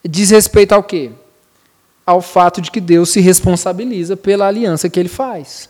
diz 0.03 0.29
respeito 0.29 0.73
ao 0.73 0.83
quê? 0.83 1.11
Ao 2.05 2.21
fato 2.21 2.61
de 2.61 2.71
que 2.71 2.81
Deus 2.81 3.09
se 3.09 3.21
responsabiliza 3.21 4.17
pela 4.17 4.47
aliança 4.47 4.89
que 4.89 4.99
ele 4.99 5.09
faz. 5.09 5.69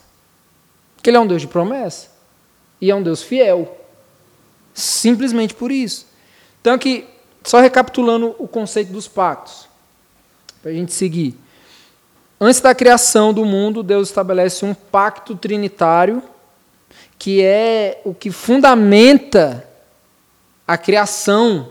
Porque 0.96 1.10
ele 1.10 1.18
é 1.18 1.20
um 1.20 1.28
Deus 1.28 1.42
de 1.42 1.48
promessa. 1.48 2.19
E 2.82 2.90
é 2.90 2.96
um 2.96 3.04
Deus 3.04 3.22
fiel. 3.22 3.78
Simplesmente 4.74 5.54
por 5.54 5.72
isso. 5.72 6.08
Então, 6.62 6.74
aqui, 6.74 7.08
só 7.44 7.60
recapitulando 7.60 8.36
o 8.38 8.48
conceito 8.48 8.92
dos 8.92 9.08
pactos, 9.08 9.68
para 10.62 10.72
a 10.72 10.74
gente 10.74 10.94
seguir. 10.94 11.36
Antes 12.40 12.62
da 12.62 12.74
criação 12.74 13.34
do 13.34 13.44
mundo, 13.44 13.84
Deus 13.84 14.10
estabelece 14.10 14.64
um 14.64 14.74
pacto 14.74 15.36
trinitário, 15.36 16.24
que 17.18 17.44
é 17.44 18.02
o 18.06 18.14
que 18.14 18.32
fundamenta 18.32 19.68
a 20.66 20.78
criação 20.78 21.70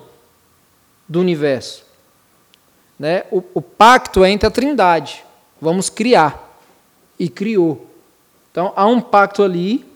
do 1.08 1.20
universo. 1.20 1.84
Né? 2.98 3.24
O, 3.30 3.42
o 3.54 3.62
pacto 3.62 4.24
é 4.24 4.30
entre 4.30 4.46
a 4.46 4.50
trindade. 4.50 5.24
vamos 5.60 5.88
criar. 5.88 6.46
E 7.18 7.28
criou. 7.28 7.86
Então 8.50 8.72
há 8.76 8.86
um 8.86 9.00
pacto 9.00 9.42
ali. 9.42 9.86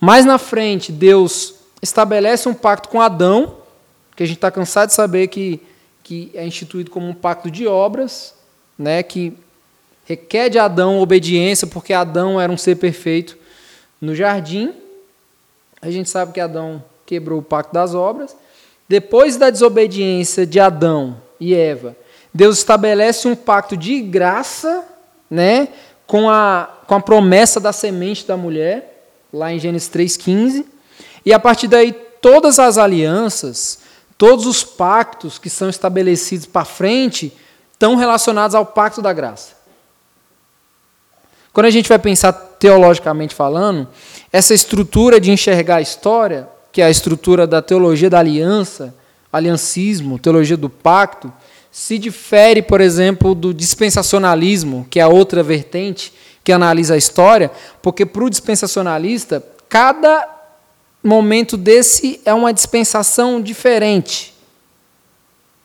Mais 0.00 0.24
na 0.24 0.38
frente, 0.38 0.92
Deus 0.92 1.54
estabelece 1.82 2.48
um 2.48 2.54
pacto 2.54 2.88
com 2.88 3.00
Adão, 3.00 3.56
que 4.14 4.22
a 4.22 4.26
gente 4.26 4.36
está 4.36 4.50
cansado 4.50 4.88
de 4.88 4.94
saber 4.94 5.28
que, 5.28 5.60
que 6.02 6.30
é 6.34 6.46
instituído 6.46 6.90
como 6.90 7.08
um 7.08 7.14
pacto 7.14 7.50
de 7.50 7.66
obras, 7.66 8.34
né, 8.78 9.02
que 9.02 9.32
requer 10.04 10.48
de 10.48 10.58
Adão 10.58 11.00
obediência, 11.00 11.66
porque 11.66 11.92
Adão 11.92 12.40
era 12.40 12.50
um 12.50 12.56
ser 12.56 12.76
perfeito 12.76 13.36
no 14.00 14.14
jardim. 14.14 14.72
A 15.82 15.90
gente 15.90 16.08
sabe 16.08 16.32
que 16.32 16.40
Adão 16.40 16.82
quebrou 17.04 17.40
o 17.40 17.42
pacto 17.42 17.74
das 17.74 17.94
obras. 17.94 18.36
Depois 18.88 19.36
da 19.36 19.50
desobediência 19.50 20.46
de 20.46 20.58
Adão 20.58 21.20
e 21.38 21.54
Eva, 21.54 21.96
Deus 22.32 22.58
estabelece 22.58 23.28
um 23.28 23.36
pacto 23.36 23.76
de 23.76 24.00
graça, 24.00 24.84
né, 25.30 25.68
com 26.06 26.30
a, 26.30 26.70
com 26.86 26.94
a 26.94 27.00
promessa 27.00 27.60
da 27.60 27.72
semente 27.72 28.26
da 28.26 28.36
mulher, 28.36 28.97
lá 29.32 29.52
em 29.52 29.58
Gênesis 29.58 29.88
3,15. 29.88 30.64
E 31.24 31.32
a 31.32 31.38
partir 31.38 31.68
daí, 31.68 31.92
todas 32.20 32.58
as 32.58 32.78
alianças, 32.78 33.80
todos 34.16 34.46
os 34.46 34.64
pactos 34.64 35.38
que 35.38 35.50
são 35.50 35.68
estabelecidos 35.68 36.46
para 36.46 36.64
frente, 36.64 37.32
estão 37.72 37.96
relacionados 37.96 38.54
ao 38.54 38.66
pacto 38.66 39.00
da 39.00 39.12
graça. 39.12 39.56
Quando 41.52 41.66
a 41.66 41.70
gente 41.70 41.88
vai 41.88 41.98
pensar 41.98 42.32
teologicamente 42.32 43.34
falando, 43.34 43.88
essa 44.32 44.54
estrutura 44.54 45.20
de 45.20 45.30
enxergar 45.30 45.76
a 45.76 45.80
história, 45.80 46.48
que 46.72 46.82
é 46.82 46.84
a 46.84 46.90
estrutura 46.90 47.46
da 47.46 47.62
teologia 47.62 48.10
da 48.10 48.18
aliança, 48.18 48.94
aliancismo, 49.32 50.18
teologia 50.18 50.56
do 50.56 50.68
pacto, 50.68 51.32
se 51.70 51.98
difere, 51.98 52.62
por 52.62 52.80
exemplo, 52.80 53.34
do 53.34 53.54
dispensacionalismo, 53.54 54.86
que 54.90 54.98
é 54.98 55.02
a 55.02 55.08
outra 55.08 55.42
vertente 55.42 56.12
que 56.48 56.52
analisa 56.52 56.94
a 56.94 56.96
história, 56.96 57.50
porque 57.82 58.06
para 58.06 58.24
o 58.24 58.30
dispensacionalista, 58.30 59.44
cada 59.68 60.26
momento 61.04 61.58
desse 61.58 62.22
é 62.24 62.32
uma 62.32 62.54
dispensação 62.54 63.38
diferente. 63.38 64.34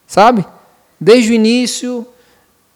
Sabe? 0.06 0.46
Desde 1.00 1.32
o 1.32 1.34
início, 1.34 2.06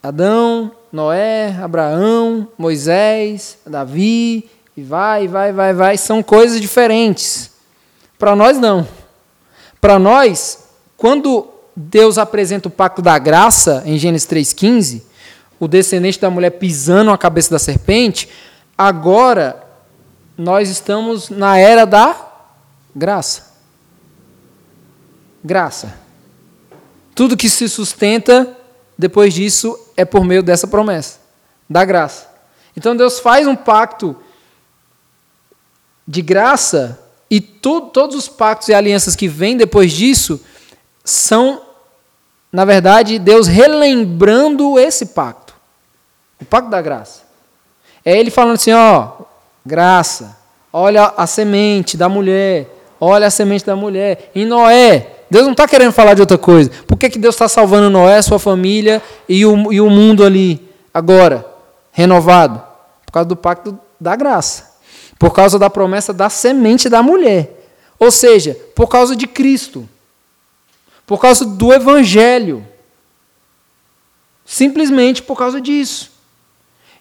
Adão, 0.02 0.72
Noé, 0.90 1.54
Abraão, 1.62 2.48
Moisés, 2.58 3.58
Davi, 3.66 4.50
e 4.78 4.82
vai, 4.82 5.28
vai, 5.28 5.52
vai, 5.52 5.74
vai, 5.74 5.98
são 5.98 6.24
coisas 6.24 6.62
diferentes. 6.62 7.52
Para 8.18 8.38
nós, 8.38 8.58
não. 8.58 8.88
Para 9.82 10.00
nós, 10.00 10.70
quando 10.96 11.46
Deus 11.76 12.18
apresenta 12.18 12.70
o 12.70 12.72
pacto 12.72 13.02
da 13.02 13.20
graça, 13.20 13.84
em 13.86 13.98
Gênesis 13.98 14.26
3,15, 14.30 15.07
o 15.60 15.68
descendente 15.68 16.20
da 16.20 16.30
mulher 16.30 16.52
pisando 16.52 17.12
a 17.12 17.18
cabeça 17.18 17.52
da 17.52 17.60
serpente, 17.60 18.30
agora 18.78 19.64
nós 20.38 20.70
estamos 20.70 21.30
na 21.30 21.58
era 21.58 21.86
da 21.86 22.16
graça. 22.96 23.56
Graça. 25.44 26.00
Tudo 27.16 27.38
que 27.38 27.50
se 27.50 27.68
sustenta 27.68 28.56
depois 28.98 29.34
disso 29.34 29.80
é 29.96 30.06
por 30.06 30.24
meio 30.24 30.44
dessa 30.44 30.68
promessa, 30.68 31.20
da 31.70 31.84
graça. 31.84 32.30
Então 32.76 32.96
Deus 32.96 33.20
faz 33.20 33.48
um 33.48 33.56
pacto 33.56 34.16
de 36.08 36.22
graça 36.22 37.00
e 37.30 37.42
todos 37.42 38.16
os 38.16 38.28
pactos 38.28 38.70
e 38.70 38.74
alianças 38.74 39.16
que 39.16 39.28
vêm 39.28 39.58
depois 39.58 39.92
disso 39.92 40.40
são, 41.04 41.62
na 42.52 42.64
verdade, 42.64 43.20
Deus 43.20 43.48
relembrando 43.48 44.78
esse 44.80 45.08
pacto. 45.08 45.47
O 46.40 46.46
pacto 46.46 46.70
da 46.70 46.82
graça. 46.82 47.24
É 48.06 48.18
ele 48.18 48.32
falando 48.32 48.56
assim, 48.56 48.72
ó, 48.72 49.12
graça, 49.66 50.38
olha 50.72 51.14
a 51.18 51.28
semente 51.28 51.98
da 51.98 52.08
mulher, 52.08 52.68
olha 53.00 53.28
a 53.28 53.32
semente 53.32 53.66
da 53.66 53.76
mulher. 53.76 54.32
Em 54.34 54.46
Noé, 54.46 55.18
Deus 55.30 55.44
não 55.44 55.52
está 55.52 55.68
querendo 55.68 55.92
falar 55.92 56.14
de 56.14 56.22
outra 56.22 56.38
coisa. 56.38 56.72
Por 56.88 56.98
que, 56.98 57.10
que 57.10 57.20
Deus 57.20 57.36
está 57.36 57.48
salvando 57.48 57.90
Noé, 57.90 58.22
sua 58.22 58.40
família 58.40 59.02
e 59.28 59.46
o, 59.46 59.74
e 59.74 59.82
o 59.82 59.90
mundo 59.90 60.24
ali 60.24 60.70
agora, 60.94 61.46
renovado? 61.92 62.62
Por 63.06 63.12
causa 63.12 63.28
do 63.28 63.36
pacto 63.36 63.78
da 64.00 64.16
graça. 64.16 64.78
Por 65.20 65.34
causa 65.34 65.60
da 65.60 65.70
promessa 65.70 66.14
da 66.14 66.30
semente 66.30 66.88
da 66.88 67.04
mulher. 67.04 67.66
Ou 68.00 68.12
seja, 68.12 68.56
por 68.76 68.88
causa 68.88 69.16
de 69.16 69.28
Cristo. 69.28 69.88
Por 71.06 71.20
causa 71.20 71.44
do 71.44 71.74
Evangelho. 71.74 72.66
Simplesmente 74.46 75.22
por 75.22 75.38
causa 75.38 75.60
disso. 75.60 76.17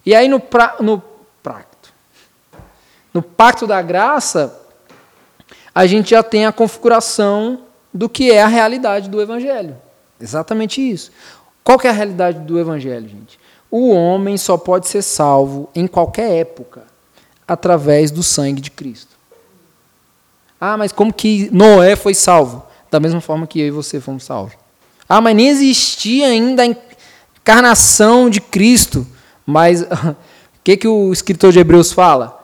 E 0.07 0.15
aí 0.15 0.29
no, 0.29 0.39
pra, 0.39 0.77
no 0.81 1.03
pacto, 1.43 1.93
no 3.13 3.21
pacto 3.21 3.67
da 3.67 3.83
graça, 3.83 4.57
a 5.75 5.85
gente 5.85 6.11
já 6.11 6.23
tem 6.23 6.47
a 6.47 6.53
configuração 6.53 7.63
do 7.93 8.09
que 8.09 8.31
é 8.31 8.41
a 8.41 8.47
realidade 8.47 9.11
do 9.11 9.21
Evangelho. 9.21 9.77
Exatamente 10.21 10.81
isso. 10.81 11.11
Qual 11.65 11.79
que 11.79 11.89
é 11.89 11.91
a 11.91 11.93
realidade 11.93 12.39
do 12.39 12.59
Evangelho, 12.59 13.09
gente? 13.09 13.41
O 13.71 13.91
homem 13.91 14.39
só 14.39 14.57
pode 14.57 14.87
ser 14.87 15.03
salvo 15.03 15.69
em 15.75 15.89
qualquer 15.89 16.31
época 16.31 16.85
através 17.49 18.11
do 18.11 18.23
sangue 18.23 18.61
de 18.61 18.71
Cristo. 18.71 19.17
Ah, 20.61 20.77
mas 20.77 20.93
como 20.93 21.13
que 21.13 21.51
Noé 21.53 21.97
foi 21.97 22.15
salvo? 22.15 22.65
Da 22.91 23.01
mesma 23.01 23.21
forma 23.21 23.47
que 23.47 23.61
eu 23.61 23.67
e 23.67 23.71
você 23.71 24.01
fomos 24.01 24.25
salvos. 24.25 24.57
Ah, 25.09 25.21
mas 25.21 25.37
nem 25.37 25.49
existia 25.49 26.29
ainda 26.29 26.63
a 26.63 26.67
encarnação 26.67 28.31
de 28.31 28.41
Cristo. 28.41 29.07
Mas 29.47 29.83
o 29.83 30.17
que, 30.65 30.77
que 30.77 30.89
o 30.89 31.13
escritor 31.13 31.53
de 31.53 31.61
Hebreus 31.61 31.93
fala? 31.93 32.37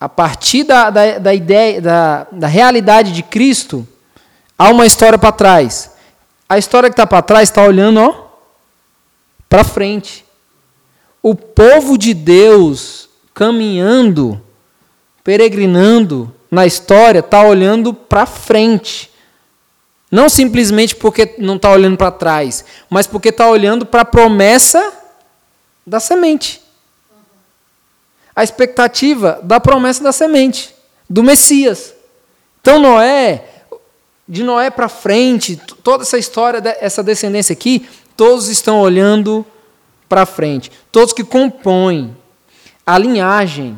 A 0.00 0.08
partir 0.08 0.64
da, 0.64 0.90
da, 0.90 1.18
da 1.18 1.34
ideia, 1.34 1.80
da, 1.80 2.26
da 2.32 2.46
realidade 2.48 3.12
de 3.12 3.22
Cristo, 3.22 3.86
há 4.58 4.70
uma 4.70 4.86
história 4.86 5.18
para 5.18 5.30
trás. 5.30 5.92
A 6.48 6.58
história 6.58 6.88
que 6.88 6.94
está 6.94 7.06
para 7.06 7.22
trás 7.22 7.48
está 7.48 7.62
olhando 7.62 8.14
para 9.48 9.62
frente. 9.62 10.24
O 11.22 11.34
povo 11.34 11.96
de 11.96 12.14
Deus 12.14 13.08
caminhando, 13.34 14.40
peregrinando 15.22 16.34
na 16.50 16.66
história, 16.66 17.20
está 17.20 17.42
olhando 17.42 17.94
para 17.94 18.26
frente. 18.26 19.10
Não 20.10 20.28
simplesmente 20.28 20.96
porque 20.96 21.36
não 21.38 21.56
está 21.56 21.70
olhando 21.70 21.96
para 21.96 22.10
trás, 22.10 22.64
mas 22.88 23.06
porque 23.06 23.28
está 23.28 23.48
olhando 23.48 23.86
para 23.86 24.00
a 24.00 24.04
promessa 24.04 24.99
da 25.90 25.98
semente. 25.98 26.62
A 28.34 28.44
expectativa 28.44 29.40
da 29.42 29.58
promessa 29.58 30.04
da 30.04 30.12
semente, 30.12 30.72
do 31.08 31.20
Messias. 31.20 31.92
Então 32.60 32.78
Noé, 32.78 33.44
de 34.28 34.44
Noé 34.44 34.70
para 34.70 34.88
frente, 34.88 35.60
toda 35.82 36.04
essa 36.04 36.16
história, 36.16 36.62
essa 36.80 37.02
descendência 37.02 37.52
aqui, 37.52 37.88
todos 38.16 38.48
estão 38.48 38.80
olhando 38.80 39.44
para 40.08 40.24
frente. 40.24 40.70
Todos 40.92 41.12
que 41.12 41.24
compõem 41.24 42.16
a 42.86 42.96
linhagem 42.96 43.76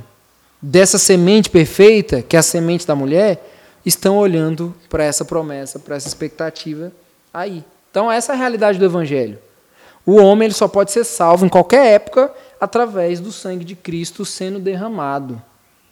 dessa 0.61 0.99
semente 0.99 1.49
perfeita, 1.49 2.21
que 2.21 2.37
é 2.37 2.41
a 2.41 2.43
semente 2.43 2.87
da 2.87 2.95
mulher, 2.95 3.43
estão 3.87 4.19
olhando 4.19 4.75
para 4.91 5.03
essa 5.03 5.25
promessa, 5.25 5.79
para 5.79 5.97
essa 5.97 6.09
expectativa 6.09 6.93
aí. 7.33 7.65
Então, 7.91 8.13
essa 8.13 8.33
é 8.33 8.35
a 8.35 8.39
realidade 8.39 8.79
do 8.79 8.85
Evangelho. 8.85 9.39
O 10.05 10.17
homem 10.17 10.47
ele 10.47 10.55
só 10.55 10.67
pode 10.67 10.91
ser 10.91 11.05
salvo 11.05 11.47
em 11.47 11.49
qualquer 11.49 11.87
época 11.87 12.33
através 12.61 13.21
do 13.21 13.31
sangue 13.31 13.65
de 13.65 13.77
Cristo 13.77 14.25
sendo 14.25 14.59
derramado. 14.59 15.41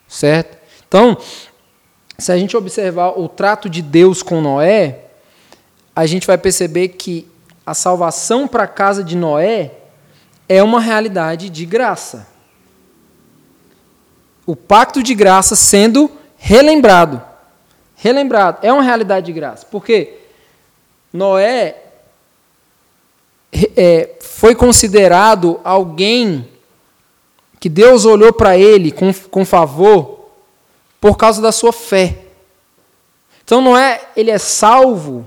Certo? 0.08 0.58
Então, 0.88 1.16
se 2.18 2.32
a 2.32 2.36
gente 2.36 2.56
observar 2.56 3.18
o 3.18 3.28
trato 3.28 3.68
de 3.68 3.80
Deus 3.80 4.22
com 4.22 4.40
Noé, 4.40 5.04
a 5.94 6.06
gente 6.06 6.26
vai 6.26 6.36
perceber 6.36 6.88
que 6.88 7.30
a 7.64 7.74
salvação 7.74 8.48
para 8.48 8.64
a 8.64 8.68
casa 8.68 9.04
de 9.04 9.16
Noé 9.16 9.72
é 10.48 10.62
uma 10.62 10.80
realidade 10.80 11.48
de 11.48 11.64
graça. 11.64 12.26
O 14.44 14.56
pacto 14.56 15.02
de 15.02 15.14
graça 15.14 15.54
sendo 15.54 16.10
relembrado. 16.36 17.22
Relembrado. 17.94 18.58
É 18.64 18.72
uma 18.72 18.82
realidade 18.82 19.26
de 19.26 19.32
graça. 19.32 19.66
Porque 19.70 20.18
Noé 21.12 21.89
é, 23.76 24.16
foi 24.20 24.54
considerado 24.54 25.60
alguém 25.64 26.48
que 27.58 27.68
Deus 27.68 28.04
olhou 28.04 28.32
para 28.32 28.56
ele 28.56 28.90
com, 28.90 29.12
com 29.12 29.44
favor 29.44 30.30
por 31.00 31.16
causa 31.16 31.42
da 31.42 31.52
sua 31.52 31.72
fé. 31.72 32.18
Então 33.44 33.60
não 33.60 33.76
é 33.76 34.00
ele 34.16 34.30
é 34.30 34.38
salvo 34.38 35.26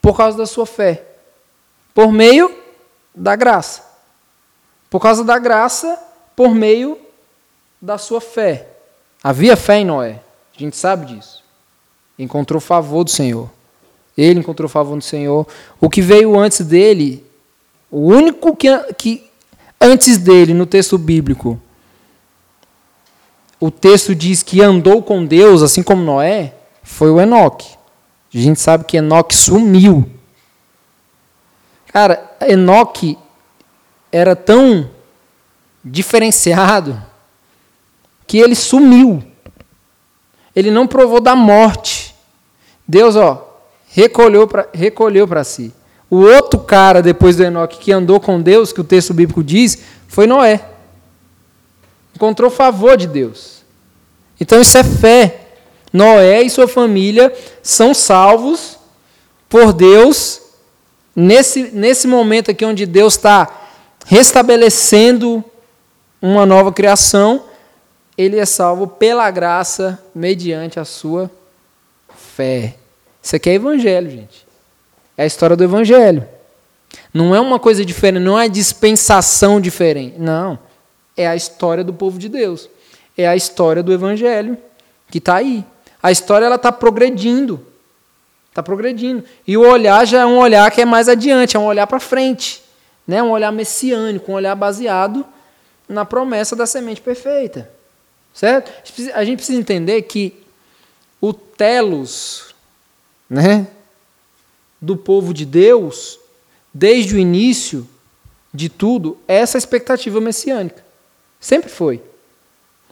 por 0.00 0.16
causa 0.16 0.36
da 0.36 0.46
sua 0.46 0.66
fé, 0.66 1.04
por 1.92 2.12
meio 2.12 2.54
da 3.14 3.36
graça. 3.36 3.82
Por 4.88 5.00
causa 5.00 5.24
da 5.24 5.38
graça, 5.38 5.98
por 6.36 6.54
meio 6.54 6.98
da 7.80 7.98
sua 7.98 8.20
fé. 8.20 8.68
Havia 9.22 9.56
fé 9.56 9.78
em 9.78 9.84
Noé, 9.84 10.20
a 10.54 10.58
gente 10.58 10.76
sabe 10.76 11.06
disso. 11.06 11.42
Encontrou 12.18 12.60
favor 12.60 13.02
do 13.04 13.10
Senhor. 13.10 13.50
Ele 14.16 14.40
encontrou 14.40 14.68
favor 14.68 14.96
do 14.96 15.02
Senhor. 15.02 15.46
O 15.80 15.90
que 15.90 16.00
veio 16.00 16.38
antes 16.38 16.60
dele 16.64 17.26
o 17.94 18.08
único 18.08 18.56
que, 18.56 18.76
que 18.94 19.30
antes 19.80 20.18
dele, 20.18 20.52
no 20.52 20.66
texto 20.66 20.98
bíblico, 20.98 21.60
o 23.60 23.70
texto 23.70 24.16
diz 24.16 24.42
que 24.42 24.60
andou 24.60 25.00
com 25.00 25.24
Deus, 25.24 25.62
assim 25.62 25.80
como 25.80 26.02
Noé, 26.02 26.54
foi 26.82 27.08
o 27.08 27.20
Enoque. 27.20 27.76
A 28.34 28.38
gente 28.38 28.58
sabe 28.58 28.82
que 28.82 28.96
Enoque 28.96 29.36
sumiu. 29.36 30.10
Cara, 31.86 32.36
Enoque 32.40 33.16
era 34.10 34.34
tão 34.34 34.90
diferenciado 35.84 37.00
que 38.26 38.38
ele 38.38 38.56
sumiu. 38.56 39.22
Ele 40.52 40.72
não 40.72 40.88
provou 40.88 41.20
da 41.20 41.36
morte. 41.36 42.12
Deus, 42.88 43.14
ó, 43.14 43.56
recolheu 43.86 44.48
para 44.48 44.68
recolheu 44.74 45.28
si. 45.44 45.72
O 46.14 46.20
outro 46.20 46.60
cara, 46.60 47.02
depois 47.02 47.34
do 47.34 47.42
Enoque, 47.42 47.76
que 47.76 47.90
andou 47.90 48.20
com 48.20 48.40
Deus, 48.40 48.72
que 48.72 48.80
o 48.80 48.84
texto 48.84 49.12
bíblico 49.12 49.42
diz, 49.42 49.80
foi 50.06 50.28
Noé. 50.28 50.64
Encontrou 52.14 52.52
favor 52.52 52.96
de 52.96 53.08
Deus. 53.08 53.64
Então 54.38 54.60
isso 54.60 54.78
é 54.78 54.84
fé. 54.84 55.40
Noé 55.92 56.40
e 56.42 56.48
sua 56.48 56.68
família 56.68 57.34
são 57.64 57.92
salvos 57.92 58.78
por 59.48 59.72
Deus 59.72 60.40
nesse, 61.16 61.72
nesse 61.72 62.06
momento 62.06 62.52
aqui 62.52 62.64
onde 62.64 62.86
Deus 62.86 63.14
está 63.14 63.50
restabelecendo 64.06 65.42
uma 66.22 66.46
nova 66.46 66.72
criação. 66.72 67.42
Ele 68.16 68.38
é 68.38 68.46
salvo 68.46 68.86
pela 68.86 69.28
graça 69.32 70.00
mediante 70.14 70.78
a 70.78 70.84
sua 70.84 71.28
fé. 72.36 72.76
Isso 73.20 73.34
aqui 73.34 73.50
é 73.50 73.54
evangelho, 73.54 74.08
gente. 74.08 74.43
É 75.16 75.22
a 75.22 75.26
história 75.26 75.56
do 75.56 75.64
Evangelho. 75.64 76.26
Não 77.12 77.34
é 77.34 77.40
uma 77.40 77.58
coisa 77.58 77.84
diferente, 77.84 78.22
não 78.22 78.38
é 78.38 78.48
dispensação 78.48 79.60
diferente. 79.60 80.18
Não. 80.18 80.58
É 81.16 81.26
a 81.26 81.36
história 81.36 81.84
do 81.84 81.92
povo 81.92 82.18
de 82.18 82.28
Deus. 82.28 82.68
É 83.16 83.26
a 83.26 83.36
história 83.36 83.82
do 83.82 83.92
Evangelho 83.92 84.58
que 85.08 85.18
está 85.18 85.36
aí. 85.36 85.64
A 86.02 86.10
história 86.10 86.46
ela 86.46 86.56
está 86.56 86.72
progredindo. 86.72 87.64
Está 88.50 88.62
progredindo. 88.62 89.24
E 89.46 89.56
o 89.56 89.60
olhar 89.60 90.04
já 90.06 90.22
é 90.22 90.26
um 90.26 90.38
olhar 90.38 90.70
que 90.70 90.80
é 90.80 90.84
mais 90.84 91.08
adiante, 91.08 91.56
é 91.56 91.60
um 91.60 91.64
olhar 91.64 91.86
para 91.86 92.00
frente. 92.00 92.62
Né? 93.06 93.22
Um 93.22 93.30
olhar 93.30 93.52
messiânico, 93.52 94.32
um 94.32 94.34
olhar 94.34 94.54
baseado 94.54 95.24
na 95.88 96.04
promessa 96.04 96.56
da 96.56 96.66
semente 96.66 97.00
perfeita. 97.00 97.70
Certo? 98.32 98.72
A 99.14 99.24
gente 99.24 99.36
precisa 99.36 99.58
entender 99.58 100.02
que 100.02 100.42
o 101.20 101.32
telos, 101.32 102.54
né? 103.30 103.68
Do 104.80 104.96
povo 104.96 105.32
de 105.32 105.44
Deus, 105.44 106.18
desde 106.72 107.14
o 107.14 107.18
início 107.18 107.86
de 108.52 108.68
tudo, 108.68 109.16
essa 109.26 109.58
expectativa 109.58 110.20
messiânica. 110.20 110.84
Sempre 111.40 111.70
foi. 111.70 112.00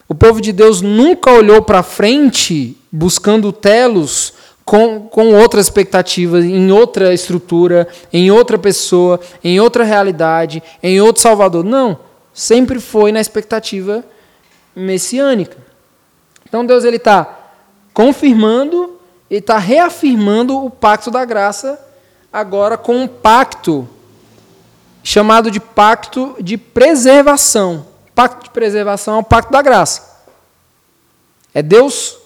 O 0.09 0.15
povo 0.15 0.41
de 0.41 0.53
Deus 0.53 0.81
nunca 0.81 1.31
olhou 1.31 1.63
para 1.63 1.83
frente 1.83 2.77
buscando 2.91 3.53
telos 3.53 4.35
com, 4.65 5.09
com 5.09 5.35
outras 5.35 5.67
expectativas, 5.67 6.45
em 6.45 6.71
outra 6.71 7.15
estrutura, 7.15 7.89
em 8.13 8.31
outra 8.31 8.59
pessoa, 8.59 9.21
em 9.43 9.61
outra 9.61 9.85
realidade, 9.85 10.63
em 10.83 11.01
outro 11.01 11.23
Salvador. 11.23 11.65
Não. 11.65 11.99
Sempre 12.35 12.81
foi 12.81 13.13
na 13.13 13.21
expectativa 13.21 14.05
messiânica. 14.75 15.57
Então 16.47 16.65
Deus 16.65 16.85
ele 16.85 16.97
está 16.97 17.39
confirmando 17.95 18.99
ele 19.33 19.39
está 19.39 19.57
reafirmando 19.57 20.63
o 20.63 20.69
pacto 20.69 21.11
da 21.11 21.25
graça, 21.25 21.83
agora 22.31 22.77
com 22.77 22.97
um 22.97 23.09
pacto 23.09 23.89
chamado 25.03 25.51
de 25.51 25.59
pacto 25.59 26.37
de 26.39 26.59
preservação. 26.59 27.87
Pacto 28.15 28.45
de 28.45 28.51
preservação 28.51 29.15
é 29.15 29.19
o 29.21 29.25
pacto 29.25 29.51
da 29.51 29.63
graça. 29.63 30.27
É 31.55 31.63
Deus 31.63 32.19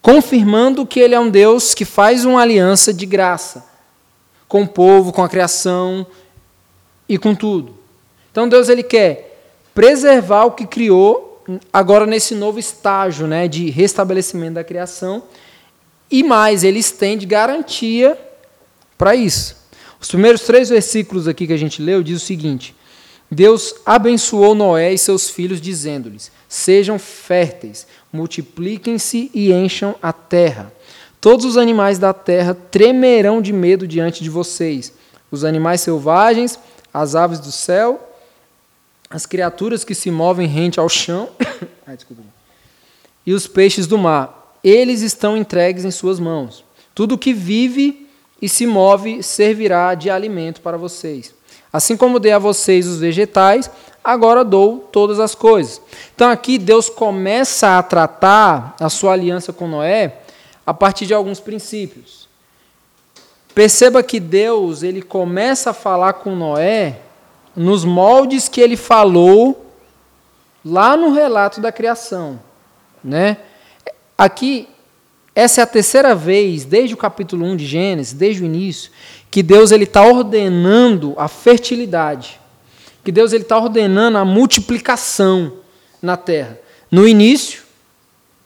confirmando 0.00 0.86
que 0.86 1.00
Ele 1.00 1.16
é 1.16 1.18
um 1.18 1.28
Deus 1.28 1.74
que 1.74 1.84
faz 1.84 2.24
uma 2.24 2.40
aliança 2.40 2.94
de 2.94 3.04
graça 3.04 3.66
com 4.46 4.62
o 4.62 4.68
povo, 4.68 5.12
com 5.12 5.24
a 5.24 5.28
criação 5.28 6.06
e 7.08 7.18
com 7.18 7.34
tudo. 7.34 7.74
Então 8.30 8.48
Deus 8.48 8.68
ele 8.68 8.84
quer 8.84 9.42
preservar 9.74 10.44
o 10.44 10.52
que 10.52 10.68
criou 10.68 11.42
agora 11.72 12.06
nesse 12.06 12.32
novo 12.32 12.60
estágio, 12.60 13.26
né, 13.26 13.48
de 13.48 13.70
restabelecimento 13.70 14.54
da 14.54 14.62
criação 14.62 15.24
e 16.10 16.22
mais, 16.22 16.64
ele 16.64 16.78
estende 16.78 17.26
garantia 17.26 18.18
para 18.96 19.14
isso. 19.14 19.56
Os 20.00 20.08
primeiros 20.08 20.42
três 20.42 20.68
versículos 20.68 21.26
aqui 21.26 21.46
que 21.46 21.52
a 21.52 21.58
gente 21.58 21.80
leu 21.80 22.02
diz 22.02 22.22
o 22.22 22.26
seguinte: 22.26 22.74
Deus 23.30 23.74
abençoou 23.86 24.54
Noé 24.54 24.92
e 24.92 24.98
seus 24.98 25.30
filhos, 25.30 25.60
dizendo-lhes: 25.60 26.30
Sejam 26.48 26.98
férteis, 26.98 27.86
multipliquem-se 28.12 29.30
e 29.34 29.52
encham 29.52 29.94
a 30.02 30.12
terra. 30.12 30.72
Todos 31.20 31.46
os 31.46 31.56
animais 31.56 31.98
da 31.98 32.12
terra 32.12 32.54
tremerão 32.54 33.40
de 33.40 33.52
medo 33.52 33.88
diante 33.88 34.22
de 34.22 34.28
vocês. 34.28 34.92
Os 35.30 35.42
animais 35.42 35.80
selvagens, 35.80 36.58
as 36.92 37.14
aves 37.14 37.40
do 37.40 37.50
céu, 37.50 38.14
as 39.08 39.24
criaturas 39.24 39.84
que 39.84 39.94
se 39.94 40.10
movem 40.10 40.46
rente 40.46 40.78
ao 40.78 40.88
chão, 40.88 41.30
Ai, 41.86 41.96
e 43.26 43.32
os 43.32 43.46
peixes 43.46 43.86
do 43.86 43.96
mar 43.96 44.43
eles 44.64 45.02
estão 45.02 45.36
entregues 45.36 45.84
em 45.84 45.90
suas 45.90 46.18
mãos. 46.18 46.64
Tudo 46.94 47.18
que 47.18 47.34
vive 47.34 48.08
e 48.40 48.48
se 48.48 48.66
move 48.66 49.22
servirá 49.22 49.94
de 49.94 50.08
alimento 50.08 50.62
para 50.62 50.78
vocês. 50.78 51.34
Assim 51.70 51.96
como 51.96 52.18
dei 52.18 52.32
a 52.32 52.38
vocês 52.38 52.86
os 52.86 52.98
vegetais, 52.98 53.70
agora 54.02 54.44
dou 54.44 54.78
todas 54.78 55.20
as 55.20 55.34
coisas. 55.34 55.82
Então 56.14 56.30
aqui 56.30 56.56
Deus 56.56 56.88
começa 56.88 57.78
a 57.78 57.82
tratar 57.82 58.74
a 58.80 58.88
sua 58.88 59.12
aliança 59.12 59.52
com 59.52 59.68
Noé 59.68 60.20
a 60.64 60.72
partir 60.72 61.04
de 61.04 61.12
alguns 61.12 61.40
princípios. 61.40 62.28
Perceba 63.54 64.02
que 64.02 64.18
Deus, 64.18 64.82
ele 64.82 65.02
começa 65.02 65.70
a 65.70 65.74
falar 65.74 66.14
com 66.14 66.34
Noé 66.34 67.00
nos 67.54 67.84
moldes 67.84 68.48
que 68.48 68.60
ele 68.60 68.76
falou 68.76 69.70
lá 70.64 70.96
no 70.96 71.12
relato 71.12 71.60
da 71.60 71.70
criação, 71.70 72.40
né? 73.02 73.36
Aqui, 74.16 74.68
essa 75.34 75.60
é 75.60 75.64
a 75.64 75.66
terceira 75.66 76.14
vez, 76.14 76.64
desde 76.64 76.94
o 76.94 76.96
capítulo 76.96 77.44
1 77.44 77.56
de 77.56 77.66
Gênesis, 77.66 78.12
desde 78.12 78.42
o 78.42 78.46
início, 78.46 78.90
que 79.30 79.42
Deus 79.42 79.72
está 79.72 80.06
ordenando 80.06 81.14
a 81.16 81.26
fertilidade. 81.26 82.40
Que 83.02 83.10
Deus 83.10 83.32
está 83.32 83.58
ordenando 83.58 84.16
a 84.16 84.24
multiplicação 84.24 85.54
na 86.00 86.16
terra. 86.16 86.58
No 86.90 87.06
início, 87.06 87.62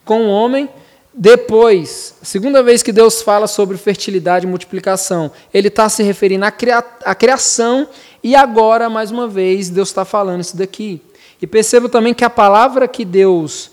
com 0.04 0.22
o 0.22 0.30
homem, 0.30 0.70
depois, 1.12 2.14
segunda 2.22 2.62
vez 2.62 2.82
que 2.82 2.92
Deus 2.92 3.20
fala 3.20 3.46
sobre 3.46 3.76
fertilidade 3.76 4.46
e 4.46 4.48
multiplicação, 4.48 5.30
ele 5.52 5.68
está 5.68 5.88
se 5.88 6.02
referindo 6.02 6.46
à, 6.46 6.50
cria 6.50 6.78
à 7.04 7.14
criação, 7.14 7.86
e 8.22 8.34
agora, 8.34 8.88
mais 8.88 9.10
uma 9.10 9.28
vez, 9.28 9.68
Deus 9.68 9.88
está 9.88 10.04
falando 10.04 10.40
isso 10.40 10.56
daqui. 10.56 11.02
E 11.42 11.46
perceba 11.46 11.88
também 11.88 12.14
que 12.14 12.24
a 12.24 12.30
palavra 12.30 12.88
que 12.88 13.04
Deus 13.04 13.70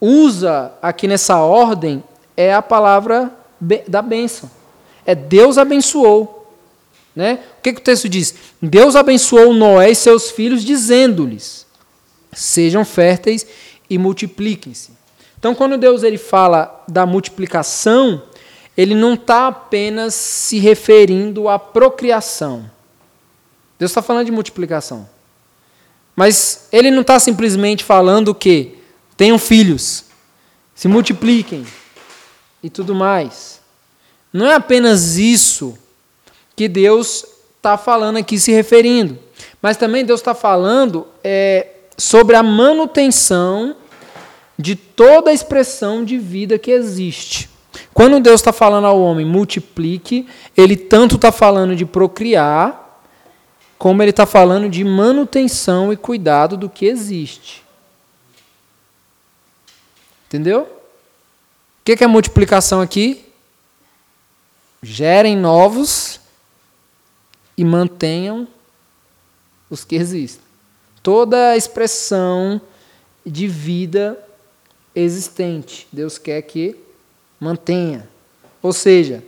usa 0.00 0.72
aqui 0.82 1.08
nessa 1.08 1.38
ordem 1.38 2.02
é 2.36 2.52
a 2.52 2.62
palavra 2.62 3.32
da 3.88 4.02
bênção. 4.02 4.50
É 5.04 5.14
Deus 5.14 5.58
abençoou. 5.58 6.54
Né? 7.14 7.40
O 7.58 7.62
que, 7.62 7.72
que 7.72 7.80
o 7.80 7.84
texto 7.84 8.08
diz? 8.08 8.34
Deus 8.60 8.94
abençoou 8.94 9.54
Noé 9.54 9.90
e 9.90 9.94
seus 9.94 10.30
filhos, 10.30 10.62
dizendo-lhes: 10.62 11.66
sejam 12.32 12.84
férteis 12.84 13.46
e 13.88 13.96
multipliquem-se. 13.96 14.90
Então, 15.38 15.54
quando 15.54 15.78
Deus 15.78 16.02
ele 16.02 16.18
fala 16.18 16.84
da 16.88 17.06
multiplicação, 17.06 18.22
ele 18.76 18.94
não 18.94 19.14
está 19.14 19.48
apenas 19.48 20.14
se 20.14 20.58
referindo 20.58 21.48
à 21.48 21.58
procriação. 21.58 22.70
Deus 23.78 23.90
está 23.90 24.02
falando 24.02 24.26
de 24.26 24.32
multiplicação. 24.32 25.08
Mas 26.14 26.68
ele 26.72 26.90
não 26.90 27.02
está 27.02 27.18
simplesmente 27.18 27.84
falando 27.84 28.34
que 28.34 28.78
Tenham 29.16 29.38
filhos, 29.38 30.04
se 30.74 30.88
multipliquem 30.88 31.66
e 32.62 32.68
tudo 32.68 32.94
mais. 32.94 33.60
Não 34.32 34.46
é 34.46 34.54
apenas 34.54 35.16
isso 35.16 35.78
que 36.54 36.68
Deus 36.68 37.24
está 37.56 37.78
falando 37.78 38.18
aqui, 38.18 38.38
se 38.38 38.52
referindo, 38.52 39.18
mas 39.60 39.76
também 39.76 40.04
Deus 40.04 40.20
está 40.20 40.34
falando 40.34 41.06
é, 41.24 41.68
sobre 41.96 42.36
a 42.36 42.42
manutenção 42.42 43.76
de 44.58 44.76
toda 44.76 45.30
a 45.30 45.34
expressão 45.34 46.04
de 46.04 46.18
vida 46.18 46.58
que 46.58 46.70
existe. 46.70 47.50
Quando 47.92 48.20
Deus 48.20 48.40
está 48.40 48.52
falando 48.52 48.86
ao 48.86 49.00
homem 49.00 49.26
multiplique, 49.26 50.26
ele 50.56 50.76
tanto 50.76 51.16
está 51.16 51.32
falando 51.32 51.74
de 51.74 51.84
procriar, 51.84 53.02
como 53.78 54.02
ele 54.02 54.10
está 54.10 54.24
falando 54.24 54.68
de 54.68 54.82
manutenção 54.84 55.92
e 55.92 55.96
cuidado 55.96 56.56
do 56.56 56.68
que 56.68 56.86
existe. 56.86 57.65
Entendeu? 60.36 60.64
O 61.80 61.82
que 61.82 62.04
é 62.04 62.06
multiplicação 62.06 62.82
aqui? 62.82 63.24
Gerem 64.82 65.34
novos 65.34 66.20
e 67.56 67.64
mantenham 67.64 68.46
os 69.70 69.82
que 69.82 69.96
existem. 69.96 70.44
toda 71.02 71.52
a 71.52 71.56
expressão 71.56 72.60
de 73.24 73.48
vida 73.48 74.22
existente. 74.94 75.88
Deus 75.90 76.18
quer 76.18 76.42
que 76.42 76.76
mantenha. 77.40 78.06
Ou 78.60 78.74
seja, 78.74 79.24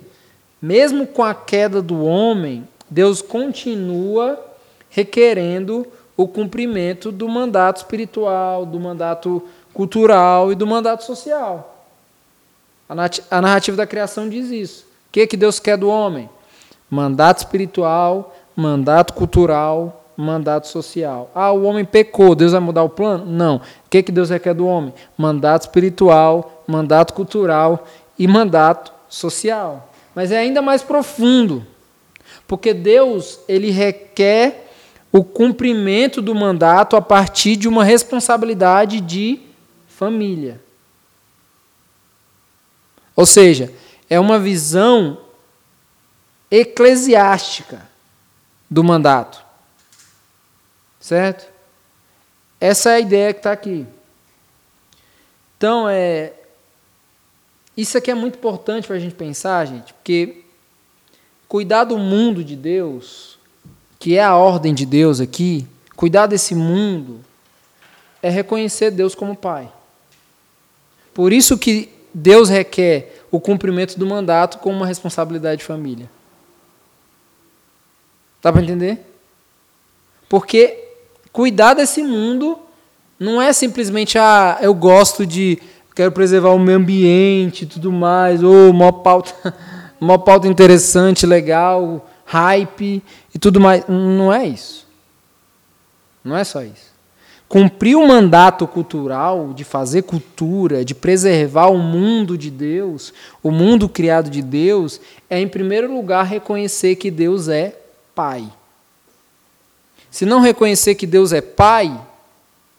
mesmo 0.60 1.06
com 1.06 1.24
a 1.24 1.34
queda 1.34 1.80
do 1.80 2.04
homem, 2.04 2.68
Deus 2.90 3.22
continua 3.22 4.38
requerendo 4.90 5.86
o 6.14 6.28
cumprimento 6.28 7.10
do 7.10 7.28
mandato 7.28 7.78
espiritual, 7.78 8.66
do 8.66 8.78
mandato 8.78 9.48
cultural 9.78 10.50
e 10.50 10.56
do 10.56 10.66
mandato 10.66 11.04
social. 11.04 11.86
A 13.30 13.40
narrativa 13.40 13.76
da 13.76 13.86
criação 13.86 14.28
diz 14.28 14.50
isso. 14.50 14.82
O 14.82 15.12
que, 15.12 15.24
que 15.24 15.36
Deus 15.36 15.60
quer 15.60 15.78
do 15.78 15.88
homem? 15.88 16.28
Mandato 16.90 17.38
espiritual, 17.38 18.34
mandato 18.56 19.12
cultural, 19.12 20.04
mandato 20.16 20.66
social. 20.66 21.30
Ah, 21.32 21.52
o 21.52 21.62
homem 21.62 21.84
pecou, 21.84 22.34
Deus 22.34 22.50
vai 22.50 22.60
mudar 22.60 22.82
o 22.82 22.88
plano? 22.88 23.24
Não. 23.24 23.58
O 23.58 23.60
que, 23.88 24.02
que 24.02 24.10
Deus 24.10 24.30
requer 24.30 24.52
do 24.52 24.66
homem? 24.66 24.92
Mandato 25.16 25.62
espiritual, 25.62 26.64
mandato 26.66 27.14
cultural 27.14 27.86
e 28.18 28.26
mandato 28.26 28.92
social. 29.08 29.92
Mas 30.12 30.32
é 30.32 30.38
ainda 30.38 30.60
mais 30.60 30.82
profundo, 30.82 31.64
porque 32.48 32.74
Deus 32.74 33.38
ele 33.46 33.70
requer 33.70 34.72
o 35.12 35.22
cumprimento 35.22 36.20
do 36.20 36.34
mandato 36.34 36.96
a 36.96 37.00
partir 37.00 37.54
de 37.54 37.68
uma 37.68 37.84
responsabilidade 37.84 39.00
de 39.00 39.46
família. 39.98 40.60
Ou 43.16 43.26
seja, 43.26 43.74
é 44.08 44.20
uma 44.20 44.38
visão 44.38 45.18
eclesiástica 46.48 47.84
do 48.70 48.84
mandato. 48.84 49.44
Certo? 51.00 51.52
Essa 52.60 52.90
é 52.90 52.94
a 52.94 53.00
ideia 53.00 53.32
que 53.32 53.40
está 53.40 53.50
aqui. 53.50 53.84
Então, 55.56 55.88
é, 55.88 56.32
isso 57.76 57.98
aqui 57.98 58.08
é 58.08 58.14
muito 58.14 58.38
importante 58.38 58.86
para 58.86 58.94
a 58.94 59.00
gente 59.00 59.16
pensar, 59.16 59.66
gente, 59.66 59.92
porque 59.94 60.44
cuidar 61.48 61.82
do 61.82 61.98
mundo 61.98 62.44
de 62.44 62.54
Deus, 62.54 63.36
que 63.98 64.16
é 64.16 64.22
a 64.22 64.36
ordem 64.36 64.72
de 64.72 64.86
Deus 64.86 65.18
aqui, 65.18 65.66
cuidar 65.96 66.28
desse 66.28 66.54
mundo, 66.54 67.20
é 68.22 68.30
reconhecer 68.30 68.92
Deus 68.92 69.12
como 69.16 69.34
Pai. 69.34 69.72
Por 71.18 71.32
isso 71.32 71.58
que 71.58 71.88
Deus 72.14 72.48
requer 72.48 73.24
o 73.28 73.40
cumprimento 73.40 73.98
do 73.98 74.06
mandato 74.06 74.58
como 74.58 74.76
uma 74.76 74.86
responsabilidade 74.86 75.62
de 75.62 75.64
família. 75.64 76.08
Dá 78.40 78.52
para 78.52 78.62
entender? 78.62 79.00
Porque 80.28 80.78
cuidar 81.32 81.74
desse 81.74 82.04
mundo 82.04 82.56
não 83.18 83.42
é 83.42 83.52
simplesmente, 83.52 84.16
ah, 84.16 84.58
eu 84.60 84.72
gosto 84.72 85.26
de, 85.26 85.58
quero 85.92 86.12
preservar 86.12 86.50
o 86.50 86.58
meio 86.60 86.78
ambiente 86.78 87.66
tudo 87.66 87.90
mais, 87.90 88.40
ou 88.40 88.70
uma 88.70 88.92
pauta, 88.92 89.56
uma 90.00 90.20
pauta 90.20 90.46
interessante, 90.46 91.26
legal, 91.26 92.08
hype 92.26 93.02
e 93.34 93.38
tudo 93.40 93.58
mais. 93.58 93.82
Não 93.88 94.32
é 94.32 94.46
isso. 94.46 94.86
Não 96.22 96.36
é 96.36 96.44
só 96.44 96.62
isso. 96.62 96.96
Cumprir 97.48 97.96
o 97.96 98.06
mandato 98.06 98.66
cultural 98.66 99.54
de 99.54 99.64
fazer 99.64 100.02
cultura, 100.02 100.84
de 100.84 100.94
preservar 100.94 101.68
o 101.68 101.78
mundo 101.78 102.36
de 102.36 102.50
Deus, 102.50 103.14
o 103.42 103.50
mundo 103.50 103.88
criado 103.88 104.28
de 104.28 104.42
Deus, 104.42 105.00
é, 105.30 105.40
em 105.40 105.48
primeiro 105.48 105.92
lugar, 105.92 106.26
reconhecer 106.26 106.96
que 106.96 107.10
Deus 107.10 107.48
é 107.48 107.74
Pai. 108.14 108.52
Se 110.10 110.26
não 110.26 110.40
reconhecer 110.40 110.94
que 110.94 111.06
Deus 111.06 111.32
é 111.32 111.40
Pai, 111.40 111.98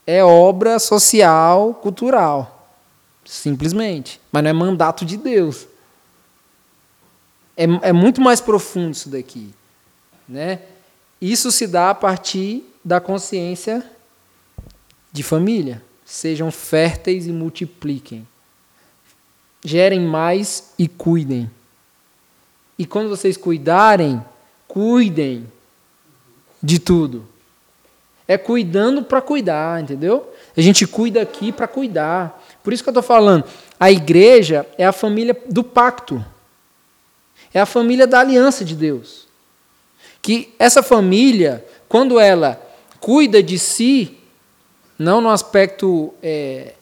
é 0.06 0.24
obra 0.24 0.78
social, 0.78 1.74
cultural. 1.74 2.72
Simplesmente. 3.26 4.20
Mas 4.32 4.44
não 4.44 4.50
é 4.50 4.54
mandato 4.54 5.04
de 5.04 5.18
Deus. 5.18 5.68
É, 7.58 7.66
é 7.90 7.94
muito 7.94 8.22
mais 8.22 8.40
profundo 8.40 8.92
isso 8.92 9.10
daqui. 9.10 9.54
Né? 10.28 10.62
Isso 11.20 11.52
se 11.52 11.66
dá 11.66 11.90
a 11.90 11.96
partir 11.96 12.64
da 12.84 13.00
consciência 13.00 13.84
de 15.12 15.24
família. 15.24 15.82
Sejam 16.06 16.52
férteis 16.52 17.28
e 17.28 17.32
multipliquem. 17.32 18.28
Gerem 19.64 20.00
mais 20.00 20.74
e 20.78 20.88
cuidem. 20.88 21.50
E 22.78 22.86
quando 22.86 23.10
vocês 23.10 23.36
cuidarem, 23.36 24.24
cuidem 24.68 25.46
de 26.62 26.80
tudo. 26.80 27.28
É 28.28 28.38
cuidando 28.38 29.04
para 29.04 29.22
cuidar, 29.22 29.82
entendeu? 29.82 30.32
A 30.56 30.62
gente 30.62 30.86
cuida 30.86 31.22
aqui 31.22 31.52
para 31.52 31.68
cuidar. 31.68 32.42
Por 32.64 32.72
isso 32.72 32.84
que 32.84 32.90
eu 32.90 32.92
estou 32.92 33.04
falando, 33.04 33.44
a 33.80 33.92
igreja 33.92 34.68
é 34.78 34.86
a 34.86 34.92
família 34.92 35.36
do 35.48 35.64
pacto. 35.64 36.24
É 37.54 37.60
a 37.60 37.66
família 37.66 38.06
da 38.06 38.20
aliança 38.20 38.64
de 38.64 38.76
Deus. 38.76 39.28
Que 40.22 40.54
essa 40.60 40.84
família, 40.84 41.66
quando 41.88 42.20
ela 42.20 42.62
cuida 43.00 43.42
de 43.42 43.58
si, 43.58 44.19
não 45.00 45.22
no 45.22 45.30
aspecto 45.30 46.14
é, 46.22 46.74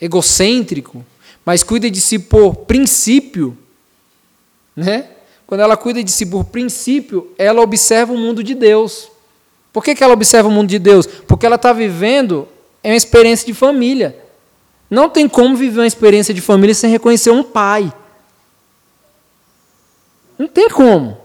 egocêntrico, 0.00 1.04
mas 1.44 1.62
cuida 1.62 1.90
de 1.90 2.00
si 2.00 2.18
por 2.18 2.56
princípio, 2.56 3.56
né? 4.74 5.10
Quando 5.46 5.60
ela 5.60 5.76
cuida 5.76 6.02
de 6.02 6.10
si 6.10 6.24
por 6.24 6.44
princípio, 6.44 7.32
ela 7.36 7.60
observa 7.60 8.14
o 8.14 8.18
mundo 8.18 8.42
de 8.42 8.54
Deus. 8.54 9.10
Por 9.70 9.84
que, 9.84 9.94
que 9.94 10.02
ela 10.02 10.14
observa 10.14 10.48
o 10.48 10.50
mundo 10.50 10.70
de 10.70 10.78
Deus? 10.78 11.06
Porque 11.06 11.44
ela 11.44 11.56
está 11.56 11.72
vivendo 11.72 12.48
uma 12.82 12.96
experiência 12.96 13.46
de 13.46 13.52
família. 13.52 14.18
Não 14.88 15.10
tem 15.10 15.28
como 15.28 15.54
viver 15.54 15.80
uma 15.80 15.86
experiência 15.86 16.32
de 16.32 16.40
família 16.40 16.74
sem 16.74 16.90
reconhecer 16.90 17.30
um 17.30 17.42
pai. 17.42 17.92
Não 20.38 20.48
tem 20.48 20.68
como. 20.70 21.18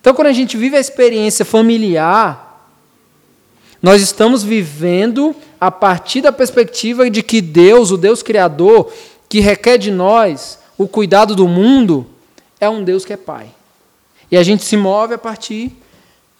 Então, 0.00 0.14
quando 0.14 0.28
a 0.28 0.32
gente 0.32 0.56
vive 0.56 0.76
a 0.76 0.80
experiência 0.80 1.44
familiar, 1.44 2.43
nós 3.84 4.00
estamos 4.00 4.42
vivendo 4.42 5.36
a 5.60 5.70
partir 5.70 6.22
da 6.22 6.32
perspectiva 6.32 7.10
de 7.10 7.22
que 7.22 7.42
Deus, 7.42 7.90
o 7.90 7.98
Deus 7.98 8.22
Criador, 8.22 8.90
que 9.28 9.40
requer 9.40 9.76
de 9.76 9.90
nós 9.90 10.58
o 10.78 10.88
cuidado 10.88 11.36
do 11.36 11.46
mundo, 11.46 12.06
é 12.58 12.66
um 12.66 12.82
Deus 12.82 13.04
que 13.04 13.12
é 13.12 13.16
Pai. 13.18 13.46
E 14.30 14.38
a 14.38 14.42
gente 14.42 14.64
se 14.64 14.74
move 14.74 15.12
a 15.12 15.18
partir 15.18 15.70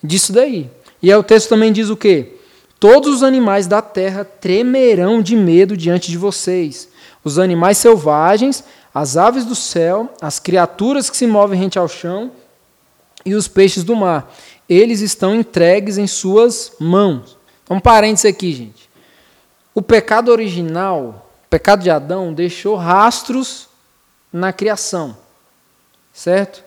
disso 0.03 0.33
daí. 0.33 0.71
E 1.03 1.13
aí 1.13 1.19
o 1.19 1.23
texto 1.23 1.51
também 1.51 1.71
diz 1.71 1.91
o 1.91 1.99
quê? 1.99 2.33
Todos 2.81 3.17
os 3.17 3.23
animais 3.23 3.67
da 3.67 3.83
terra 3.83 4.25
tremerão 4.25 5.21
de 5.21 5.37
medo 5.37 5.77
diante 5.77 6.11
de 6.11 6.17
vocês. 6.17 6.89
Os 7.23 7.39
animais 7.39 7.77
selvagens, 7.77 8.65
as 8.95 9.19
aves 9.19 9.45
do 9.45 9.55
céu, 9.55 10.11
as 10.19 10.39
criaturas 10.39 11.11
que 11.11 11.17
se 11.19 11.27
movem 11.27 11.61
rente 11.61 11.79
ao 11.79 11.89
chão 11.89 12.33
e 13.23 13.35
os 13.35 13.49
peixes 13.49 13.85
do 13.85 13.95
mar. 13.95 14.33
Eles 14.69 15.01
estão 15.01 15.35
entregues 15.35 15.99
em 15.99 16.07
suas 16.07 16.73
mãos. 16.79 17.37
Um 17.69 17.81
parênteses 17.81 18.27
aqui, 18.27 18.53
gente. 18.53 18.89
O 19.75 19.83
pecado 19.83 20.31
original, 20.31 21.29
o 21.47 21.49
pecado 21.49 21.83
de 21.83 21.91
Adão, 21.91 22.33
deixou 22.33 22.77
rastros 22.77 23.69
na 24.33 24.53
criação 24.53 25.17
certo? 26.15 26.63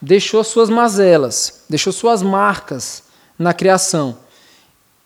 Deixou 0.00 0.44
suas 0.44 0.68
mazelas, 0.68 1.64
deixou 1.68 1.92
suas 1.92 2.22
marcas 2.22 3.04
na 3.38 3.54
criação. 3.54 4.18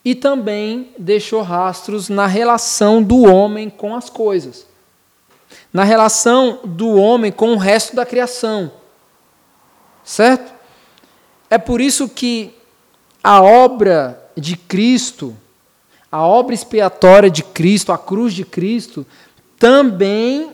E 0.05 0.15
também 0.15 0.93
deixou 0.99 1.43
rastros 1.43 2.09
na 2.09 2.27
relação 2.27 3.03
do 3.03 3.23
homem 3.23 3.71
com 3.71 3.95
as 3.95 4.11
coisas. 4.11 4.67
Na 5.73 5.85
relação 5.85 6.61
do 6.65 6.97
homem 6.97 7.31
com 7.31 7.53
o 7.53 7.59
resto 7.59 7.95
da 7.95 8.05
criação. 8.05 8.73
Certo? 10.03 10.53
É 11.51 11.59
por 11.59 11.81
isso 11.81 12.09
que 12.09 12.55
a 13.23 13.43
obra 13.43 14.31
de 14.37 14.57
Cristo, 14.57 15.37
a 16.11 16.25
obra 16.25 16.55
expiatória 16.55 17.29
de 17.29 17.43
Cristo, 17.43 17.93
a 17.93 17.99
cruz 17.99 18.33
de 18.33 18.45
Cristo, 18.45 19.05
também 19.59 20.53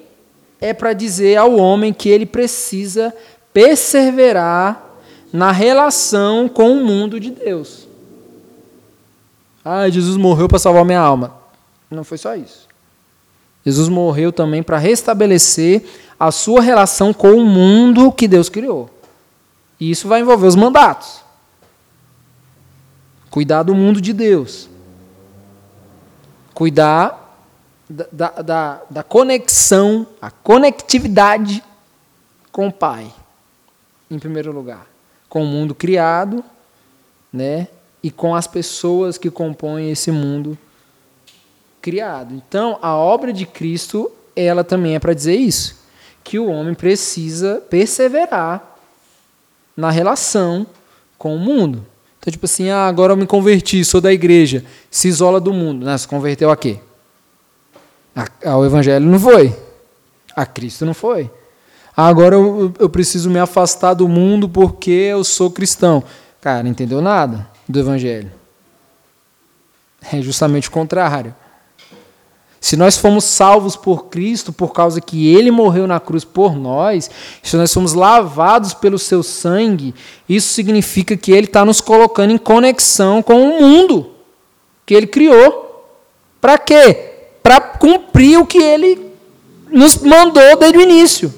é 0.61 0.72
para 0.72 0.94
dizer 0.94 1.36
ao 1.36 1.57
homem 1.57 1.92
que 1.92 2.09
ele 2.09 2.26
precisa 2.26 3.14
perseverar 3.53 4.84
na 5.32 5.53
relação 5.53 6.49
com 6.49 6.72
o 6.72 6.84
mundo 6.84 7.20
de 7.20 7.30
Deus. 7.30 7.86
Ah, 9.64 9.88
Jesus 9.88 10.16
morreu 10.16 10.49
para 10.49 10.59
salvar 10.59 10.84
minha 10.84 11.01
alma. 11.01 11.34
Não 11.90 12.05
foi 12.05 12.16
só 12.16 12.34
isso. 12.34 12.66
Jesus 13.64 13.88
morreu 13.88 14.32
também 14.32 14.62
para 14.62 14.78
restabelecer 14.78 15.84
a 16.18 16.30
sua 16.30 16.61
relação 16.61 17.12
com 17.12 17.32
o 17.32 17.44
mundo 17.44 18.12
que 18.12 18.28
Deus 18.28 18.49
criou. 18.49 18.88
E 19.79 19.91
isso 19.91 20.09
vai 20.09 20.20
envolver 20.20 20.47
os 20.47 20.57
mandatos. 20.57 21.22
Cuidar 23.31 23.62
do 23.62 23.74
mundo 23.74 24.01
de 24.01 24.12
Deus. 24.12 24.68
Cuidar 26.55 27.45
da, 27.89 28.31
da, 28.43 28.83
da 28.89 29.03
conexão, 29.03 30.07
a 30.20 30.31
conectividade 30.31 31.62
com 32.51 32.68
o 32.68 32.72
Pai, 32.72 33.12
em 34.11 34.18
primeiro 34.18 34.51
lugar, 34.51 34.87
com 35.29 35.43
o 35.43 35.47
mundo 35.47 35.74
criado, 35.74 36.43
né? 37.33 37.68
e 38.07 38.11
com 38.12 38.37
as 38.37 38.47
pessoas 38.47 39.18
que 39.18 39.29
compõem 39.29 39.91
esse 39.91 40.12
mundo 40.12 40.57
criado. 41.83 42.33
Então, 42.33 42.79
a 42.81 42.95
obra 42.95 43.33
de 43.33 43.45
Cristo, 43.45 44.12
ela 44.37 44.62
também 44.62 44.95
é 44.95 45.01
para 45.01 45.12
dizer 45.12 45.35
isso, 45.35 45.83
que 46.22 46.39
o 46.39 46.47
homem 46.47 46.72
precisa 46.72 47.61
perseverar 47.68 48.76
na 49.77 49.91
relação 49.91 50.66
com 51.18 51.35
o 51.35 51.39
mundo. 51.39 51.85
Então, 52.18 52.33
tipo 52.33 52.47
assim, 52.47 52.70
ah, 52.70 52.87
agora 52.87 53.12
eu 53.12 53.16
me 53.16 53.27
converti, 53.27 53.85
sou 53.85 54.01
da 54.01 54.12
igreja, 54.12 54.64
se 54.91 55.07
isola 55.09 55.41
do 55.41 55.53
mundo. 55.53 55.85
Né? 55.87 55.97
Se 55.97 56.09
converteu 56.09 56.51
a 56.51 56.57
quê? 56.57 56.81
Ao 58.45 58.64
evangelho 58.64 59.05
não 59.07 59.20
foi. 59.20 59.55
A 60.35 60.47
Cristo 60.47 60.85
não 60.85 60.95
foi. 60.95 61.31
Ah, 61.97 62.09
agora 62.09 62.35
eu, 62.35 62.74
eu 62.79 62.89
preciso 62.89 63.31
me 63.31 63.39
afastar 63.39 63.95
do 63.95 64.09
mundo 64.09 64.49
porque 64.49 64.91
eu 64.91 65.22
sou 65.22 65.51
cristão. 65.51 66.03
Cara, 66.41 66.62
não 66.62 66.70
entendeu 66.70 67.01
nada 67.01 67.49
do 67.68 67.79
evangelho. 67.79 68.31
É 70.12 70.20
justamente 70.20 70.68
o 70.68 70.72
contrário. 70.72 71.35
Se 72.61 72.76
nós 72.76 72.96
fomos 72.96 73.24
salvos 73.24 73.76
por 73.76 74.07
Cristo 74.07 74.52
por 74.52 74.72
causa 74.72 75.00
que 75.00 75.32
Ele 75.34 75.50
morreu 75.50 75.86
na 75.86 76.00
cruz 76.00 76.24
por 76.24 76.57
nós, 76.57 77.11
se 77.42 77.57
nós 77.57 77.70
somos 77.70 77.92
lavados 77.92 78.74
pelo 78.74 78.98
Seu 78.98 79.22
sangue, 79.22 79.94
isso 80.28 80.52
significa 80.52 81.16
que 81.16 81.32
Ele 81.32 81.46
está 81.46 81.64
nos 81.64 81.80
colocando 81.80 82.32
em 82.32 82.38
conexão 82.38 83.22
com 83.22 83.42
o 83.42 83.61
mundo 83.61 84.11
que 84.84 84.94
Ele 84.94 85.07
criou. 85.07 85.66
Para 86.40 86.59
quê? 86.59 87.14
Para 87.42 87.61
cumprir 87.61 88.38
o 88.38 88.46
que 88.46 88.59
Ele 88.59 89.12
nos 89.70 89.98
mandou 89.98 90.57
desde 90.57 90.78
o 90.78 90.82
início: 90.82 91.32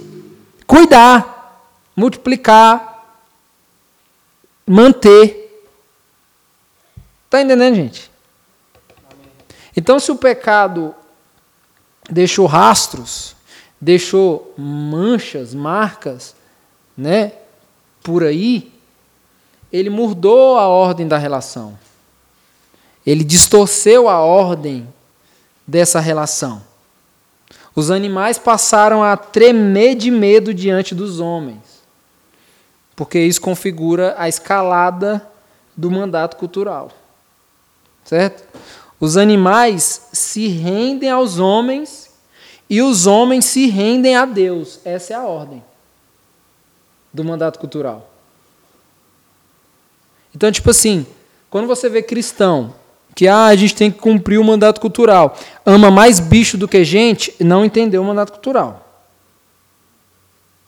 cuidar, 0.67 1.67
multiplicar, 1.97 3.07
manter. 4.67 5.47
Está 7.25 7.43
entendendo, 7.43 7.75
gente? 7.75 8.11
Então, 9.77 10.01
se 10.01 10.11
o 10.11 10.17
pecado 10.17 10.95
deixou 12.09 12.47
rastros, 12.47 13.37
deixou 13.81 14.55
manchas, 14.57 15.55
marcas, 15.55 16.35
né, 16.97 17.33
por 18.03 18.25
aí, 18.25 18.73
ele 19.73 19.91
mudou 19.91 20.59
a 20.59 20.67
ordem 20.67 21.07
da 21.07 21.19
relação. 21.19 21.79
Ele 23.07 23.23
distorceu 23.23 24.09
a 24.09 24.21
ordem 24.21 24.89
dessa 25.67 26.01
relação. 26.01 26.63
Os 27.75 27.91
animais 27.91 28.39
passaram 28.39 29.05
a 29.05 29.17
tremer 29.17 29.95
de 29.95 30.11
medo 30.11 30.53
diante 30.53 30.95
dos 30.95 31.21
homens, 31.21 31.63
porque 32.97 33.21
isso 33.21 33.41
configura 33.41 34.15
a 34.19 34.29
escalada 34.29 35.25
do 35.77 35.91
mandato 35.91 36.37
cultural. 36.37 36.91
Certo? 38.05 38.43
Os 38.99 39.17
animais 39.17 40.09
se 40.13 40.49
rendem 40.49 41.11
aos 41.11 41.39
homens 41.39 41.98
e 42.69 42.83
os 42.83 43.07
homens 43.07 43.45
se 43.47 43.67
rendem 43.67 44.17
a 44.17 44.25
Deus. 44.25 44.81
Essa 44.85 45.15
é 45.15 45.17
a 45.17 45.23
ordem 45.23 45.63
do 47.13 47.25
mandato 47.25 47.59
cultural. 47.59 48.11
Então, 50.35 50.53
tipo 50.53 50.71
assim, 50.71 51.07
quando 51.51 51.67
você 51.67 51.89
vê 51.89 52.03
cristão 52.03 52.75
que 53.15 53.27
ah, 53.27 53.47
a 53.47 53.57
gente 53.57 53.75
tem 53.75 53.91
que 53.91 53.99
cumprir 53.99 54.39
o 54.39 54.45
mandato 54.45 54.81
cultural, 54.81 55.37
ama 55.67 55.91
mais 55.91 56.21
bicho 56.21 56.57
do 56.57 56.69
que 56.69 56.85
gente, 56.85 57.35
não 57.41 57.65
entendeu 57.65 58.01
o 58.01 58.05
mandato 58.05 58.33
cultural. 58.33 58.87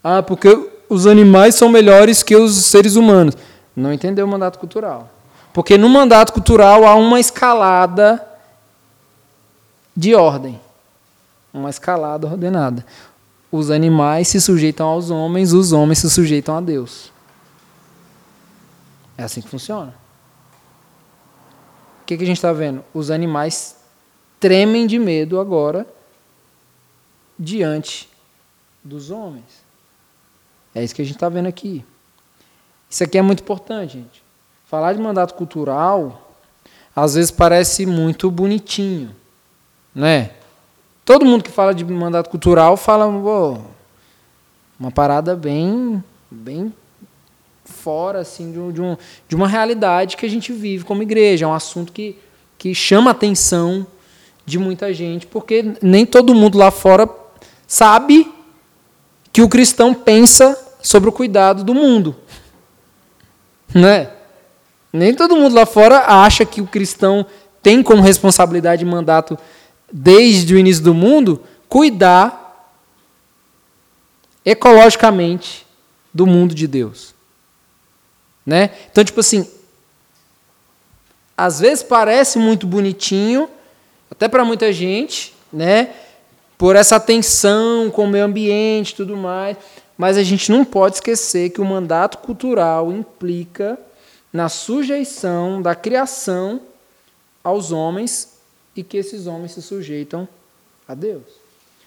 Ah, 0.03 0.23
porque 0.23 0.49
os 0.89 1.07
animais 1.07 1.55
são 1.55 1.69
melhores 1.69 2.23
que 2.23 2.35
os 2.35 2.57
seres 2.65 2.97
humanos. 2.97 3.37
Não 3.77 3.93
entendeu 3.93 4.27
o 4.27 4.29
mandato 4.29 4.59
cultural. 4.59 5.09
Porque 5.53 5.79
no 5.79 5.89
mandato 5.89 6.33
cultural 6.33 6.85
há 6.85 6.95
uma 6.97 7.21
escalada 7.21 8.27
de 9.97 10.15
ordem. 10.15 10.61
Uma 11.53 11.71
escalada 11.71 12.27
ordenada. 12.27 12.85
Os 13.51 13.71
animais 13.71 14.29
se 14.29 14.41
sujeitam 14.41 14.87
aos 14.87 15.11
homens, 15.11 15.53
os 15.53 15.73
homens 15.73 15.99
se 15.99 16.11
sujeitam 16.11 16.57
a 16.57 16.61
Deus. 16.61 17.13
É 19.19 19.25
assim 19.25 19.41
que 19.41 19.49
funciona. 19.49 19.95
O 22.03 22.07
que, 22.07 22.17
que 22.17 22.23
a 22.23 22.27
gente 22.27 22.37
está 22.37 22.53
vendo? 22.53 22.85
Os 22.95 23.11
animais 23.11 23.77
tremem 24.39 24.87
de 24.87 24.99
medo 24.99 25.39
agora 25.39 25.87
diante 27.39 28.09
dos 28.83 29.11
homens. 29.11 29.63
É 30.75 30.83
isso 30.83 30.95
que 30.95 31.03
a 31.03 31.05
gente 31.05 31.17
está 31.17 31.29
vendo 31.29 31.47
aqui. 31.47 31.85
Isso 32.89 33.05
aqui 33.05 33.19
é 33.19 33.23
muito 33.23 33.43
importante, 33.43 33.95
gente. 33.95 34.23
Falar 34.67 34.93
de 34.93 35.01
mandato 35.01 35.35
cultural, 35.35 36.35
às 36.95 37.15
vezes 37.15 37.31
parece 37.31 37.87
muito 37.87 38.31
bonitinho, 38.31 39.15
né? 39.95 40.33
Todo 41.11 41.27
mundo 41.27 41.43
que 41.43 41.51
fala 41.51 41.75
de 41.75 41.85
mandato 41.85 42.31
cultural 42.31 42.77
fala 42.77 43.05
uma 44.79 44.93
parada 44.93 45.35
bem, 45.35 46.05
bem 46.31 46.73
fora 47.65 48.21
assim 48.21 48.53
de, 48.53 48.81
um, 48.81 48.97
de 49.27 49.35
uma 49.35 49.49
realidade 49.49 50.17
que 50.17 50.25
a 50.25 50.31
gente 50.31 50.53
vive 50.53 50.85
como 50.85 51.03
igreja. 51.03 51.47
É 51.47 51.49
um 51.49 51.53
assunto 51.53 51.93
que, 51.93 52.17
que 52.57 52.73
chama 52.77 53.11
a 53.11 53.13
atenção 53.13 53.85
de 54.47 54.57
muita 54.57 54.95
gente, 54.95 55.27
porque 55.27 55.75
nem 55.83 56.07
todo 56.07 56.33
mundo 56.33 56.57
lá 56.57 56.71
fora 56.71 57.11
sabe 57.67 58.33
que 59.33 59.43
o 59.43 59.49
cristão 59.49 59.93
pensa 59.93 60.57
sobre 60.81 61.09
o 61.09 61.13
cuidado 61.13 61.65
do 61.65 61.75
mundo. 61.75 62.15
Né? 63.75 64.11
Nem 64.93 65.13
todo 65.13 65.35
mundo 65.35 65.57
lá 65.57 65.67
fora 65.67 66.05
acha 66.07 66.45
que 66.45 66.61
o 66.61 66.67
cristão 66.69 67.27
tem 67.61 67.83
como 67.83 68.01
responsabilidade 68.01 68.85
e 68.85 68.89
mandato, 68.89 69.37
desde 69.93 70.55
o 70.55 70.59
início 70.59 70.83
do 70.83 70.95
mundo, 70.95 71.43
cuidar 71.69 72.41
ecologicamente 74.45 75.67
do 76.13 76.27
mundo 76.27 76.55
de 76.55 76.67
Deus. 76.67 77.15
Né? 78.45 78.71
Então, 78.91 79.05
tipo 79.05 79.21
assim, 79.21 79.49
às 81.37 81.61
vezes 81.61 81.83
parece 81.83 82.39
muito 82.39 82.67
bonitinho, 82.67 83.49
até 84.11 84.29
para 84.29 84.45
muita 84.45 84.73
gente, 84.73 85.35
né? 85.53 85.95
por 86.61 86.77
essa 86.77 86.97
atenção 86.97 87.91
com 87.91 88.05
o 88.05 88.09
meio 88.09 88.27
ambiente 88.27 88.95
tudo 88.95 89.17
mais, 89.17 89.57
mas 89.97 90.19
a 90.19 90.23
gente 90.23 90.53
não 90.53 90.63
pode 90.63 90.97
esquecer 90.97 91.49
que 91.49 91.61
o 91.61 91.65
mandato 91.65 92.19
cultural 92.19 92.93
implica 92.93 93.79
na 94.31 94.49
sujeição 94.49 95.63
da 95.63 95.75
criação 95.75 96.61
aos 97.43 97.73
homens 97.73 98.30
e 98.81 98.83
que 98.83 98.97
esses 98.97 99.27
homens 99.27 99.53
se 99.53 99.61
sujeitam 99.61 100.27
a 100.89 100.95
Deus. 100.95 101.23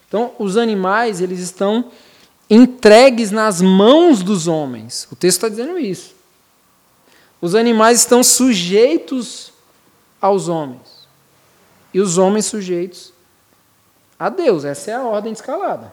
Então, 0.08 0.32
os 0.38 0.58
animais, 0.58 1.22
eles 1.22 1.40
estão 1.40 1.92
entregues 2.48 3.32
nas 3.32 3.62
mãos 3.62 4.22
dos 4.22 4.48
homens. 4.48 5.08
O 5.12 5.16
texto 5.16 5.38
está 5.38 5.50
dizendo 5.50 5.80
isso. 5.80 6.14
Os 7.42 7.56
animais 7.56 7.98
estão 7.98 8.24
sujeitos 8.24 9.52
aos 10.22 10.48
homens. 10.48 11.08
E 11.92 12.00
os 12.00 12.20
homens 12.20 12.46
sujeitos 12.46 13.12
a 14.20 14.30
Deus. 14.30 14.64
Essa 14.64 14.92
é 14.92 14.94
a 14.94 15.04
ordem 15.04 15.34
escalada. 15.34 15.92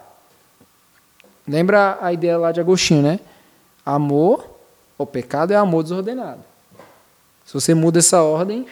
Lembra 1.47 1.97
a 1.99 2.13
ideia 2.13 2.37
lá 2.37 2.51
de 2.51 2.59
Agostinho, 2.59 3.01
né? 3.01 3.19
Amor 3.83 4.51
o 5.01 5.05
pecado 5.07 5.51
é 5.51 5.55
amor 5.55 5.81
desordenado. 5.81 6.43
Se 7.43 7.55
você 7.55 7.73
muda 7.73 7.97
essa 7.97 8.21
ordem, 8.21 8.67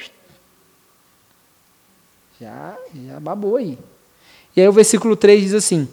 já, 2.40 2.78
já 3.08 3.20
babou 3.20 3.58
aí. 3.58 3.78
E 4.56 4.62
aí 4.62 4.68
o 4.68 4.72
versículo 4.74 5.16
3 5.16 5.42
diz 5.42 5.54
assim: 5.54 5.88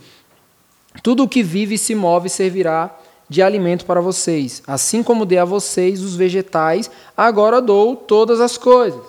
Tudo 1.03 1.24
o 1.24 1.28
que 1.28 1.42
vive 1.42 1.74
e 1.74 1.78
se 1.78 1.94
move 1.94 2.28
servirá 2.28 2.97
de 3.28 3.42
alimento 3.42 3.84
para 3.84 4.01
vocês. 4.01 4.62
Assim 4.66 5.03
como 5.03 5.26
dei 5.26 5.38
a 5.38 5.44
vocês 5.44 6.03
os 6.03 6.14
vegetais, 6.14 6.90
agora 7.16 7.61
dou 7.61 7.97
todas 7.97 8.40
as 8.40 8.57
coisas. 8.57 9.01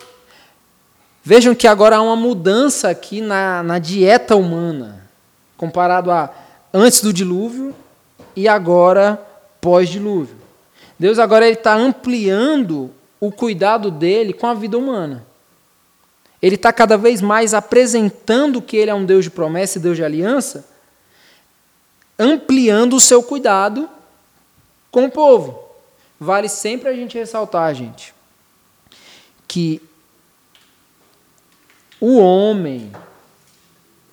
Vejam 1.23 1.53
que 1.53 1.67
agora 1.67 1.97
há 1.97 2.01
uma 2.01 2.15
mudança 2.15 2.89
aqui 2.89 3.21
na, 3.21 3.61
na 3.61 3.79
dieta 3.79 4.35
humana, 4.35 5.07
comparado 5.57 6.09
a 6.09 6.33
antes 6.73 7.01
do 7.01 7.13
dilúvio 7.13 7.75
e 8.35 8.47
agora 8.47 9.21
pós-dilúvio. 9.59 10.35
Deus 10.97 11.19
agora 11.19 11.47
está 11.47 11.75
ampliando 11.75 12.89
o 13.19 13.31
cuidado 13.31 13.91
dele 13.91 14.33
com 14.33 14.47
a 14.47 14.53
vida 14.53 14.77
humana. 14.77 15.26
Ele 16.41 16.55
está 16.55 16.71
cada 16.71 16.97
vez 16.97 17.21
mais 17.21 17.53
apresentando 17.53 18.61
que 18.61 18.77
ele 18.77 18.91
é 18.91 18.95
um 18.95 19.05
Deus 19.05 19.25
de 19.25 19.31
promessa 19.31 19.77
e 19.77 19.81
Deus 19.81 19.97
de 19.97 20.03
aliança, 20.03 20.67
ampliando 22.17 22.95
o 22.95 22.99
seu 22.99 23.23
cuidado 23.23 23.89
com 24.91 25.05
o 25.05 25.11
povo. 25.11 25.59
Vale 26.19 26.49
sempre 26.49 26.89
a 26.89 26.93
gente 26.93 27.17
ressaltar, 27.17 27.73
gente, 27.73 28.13
que 29.47 29.81
o 31.99 32.17
homem 32.17 32.91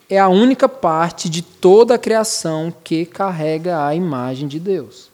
é 0.08 0.18
a 0.18 0.28
única 0.28 0.68
parte 0.68 1.28
de 1.28 1.42
toda 1.42 1.94
a 1.94 1.98
criação 1.98 2.72
que 2.84 3.04
carrega 3.04 3.86
a 3.86 3.94
imagem 3.94 4.48
de 4.48 4.60
Deus. 4.60 5.10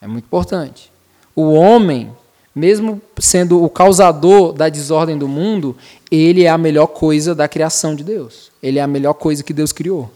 É 0.00 0.06
muito 0.06 0.24
importante. 0.24 0.92
O 1.34 1.52
homem 1.52 2.16
mesmo 2.54 3.00
sendo 3.18 3.62
o 3.62 3.70
causador 3.70 4.52
da 4.52 4.68
desordem 4.68 5.16
do 5.16 5.28
mundo, 5.28 5.76
ele 6.10 6.44
é 6.44 6.48
a 6.48 6.58
melhor 6.58 6.88
coisa 6.88 7.34
da 7.34 7.48
criação 7.48 7.94
de 7.94 8.02
Deus. 8.02 8.50
Ele 8.62 8.78
é 8.78 8.82
a 8.82 8.86
melhor 8.86 9.14
coisa 9.14 9.42
que 9.42 9.52
Deus 9.52 9.72
criou. 9.72 10.10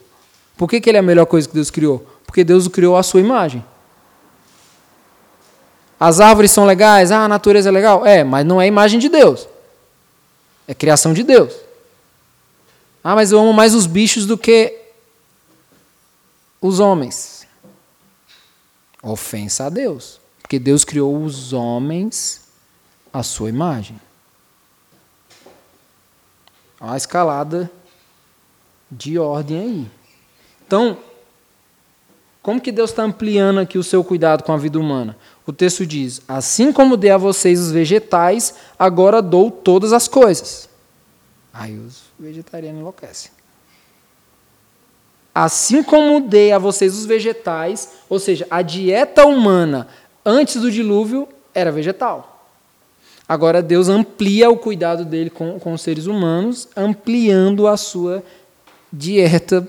Por 0.57 0.68
que, 0.68 0.80
que 0.80 0.91
ele 0.91 0.97
é 0.97 1.01
a 1.01 1.03
melhor 1.03 1.26
coisa 1.26 1.49
que 1.49 1.55
Deus 1.55 1.70
criou? 1.70 2.05
Porque 2.26 2.45
Deus 2.45 2.66
o 2.66 2.70
criou 2.70 2.97
à 2.97 3.03
sua 3.03 3.20
imagem. 3.20 3.64
As 5.99 6.20
árvores 6.20 6.51
são 6.51 6.64
legais, 6.64 7.12
ah, 7.12 7.24
a 7.24 7.28
natureza 7.28 7.68
é 7.68 7.72
legal. 7.72 8.05
É, 8.05 8.24
mas 8.24 8.45
não 8.45 8.61
é 8.61 8.66
imagem 8.66 8.99
de 8.99 9.09
Deus. 9.09 9.49
É 10.66 10.74
criação 10.74 11.14
de 11.14 11.22
Deus. 11.22 11.55
Ah, 13.03 13.14
mas 13.14 13.30
eu 13.30 13.39
amo 13.39 13.53
mais 13.53 13.74
os 13.74 13.87
bichos 13.87 14.26
do 14.26 14.37
que 14.37 14.76
os 16.61 16.80
homens. 16.80 17.47
Ofensa 19.03 19.66
a 19.66 19.68
Deus. 19.68 20.20
Porque 20.55 20.59
Deus 20.61 20.84
criou 20.84 21.20
os 21.24 21.52
homens 21.52 22.42
à 23.12 23.24
sua 23.24 23.48
imagem. 23.48 24.00
Olha 26.80 26.92
a 26.92 26.96
escalada 26.96 27.68
de 28.88 29.18
ordem 29.18 29.59
aí. 29.59 29.90
Então, 30.64 30.96
como 32.40 32.61
que 32.61 32.70
Deus 32.70 32.90
está 32.90 33.02
ampliando 33.02 33.59
aqui 33.59 33.78
o 33.78 33.82
seu 33.82 34.05
cuidado 34.05 34.44
com 34.44 34.52
a 34.52 34.57
vida 34.57 34.78
humana? 34.78 35.16
O 35.44 35.52
texto 35.52 35.84
diz: 35.84 36.22
Assim 36.28 36.72
como 36.72 36.96
dei 36.96 37.11
a 37.11 37.18
vocês 37.18 37.59
os 37.59 37.72
vegetais, 37.72 38.55
agora 38.78 39.20
dou 39.20 39.50
todas 39.50 39.92
as 39.92 40.07
coisas. 40.07 40.68
Aí 41.52 41.76
os 41.76 42.05
vegetarianos 42.16 42.80
enlouquecem. 42.80 43.32
Assim 45.34 45.82
como 45.82 46.20
dei 46.20 46.52
a 46.52 46.59
vocês 46.59 46.96
os 46.96 47.07
vegetais, 47.07 47.90
ou 48.09 48.20
seja, 48.20 48.46
a 48.48 48.62
dieta 48.62 49.26
humana 49.26 49.88
antes 50.24 50.60
do 50.60 50.70
dilúvio 50.70 51.28
era 51.54 51.70
vegetal. 51.70 52.34
Agora 53.28 53.62
Deus 53.62 53.88
amplia 53.88 54.50
o 54.50 54.56
cuidado 54.56 55.04
dele 55.04 55.30
com, 55.30 55.58
com 55.58 55.72
os 55.72 55.80
seres 55.80 56.06
humanos, 56.06 56.68
ampliando 56.76 57.66
a 57.66 57.76
sua 57.76 58.22
dieta 58.92 59.66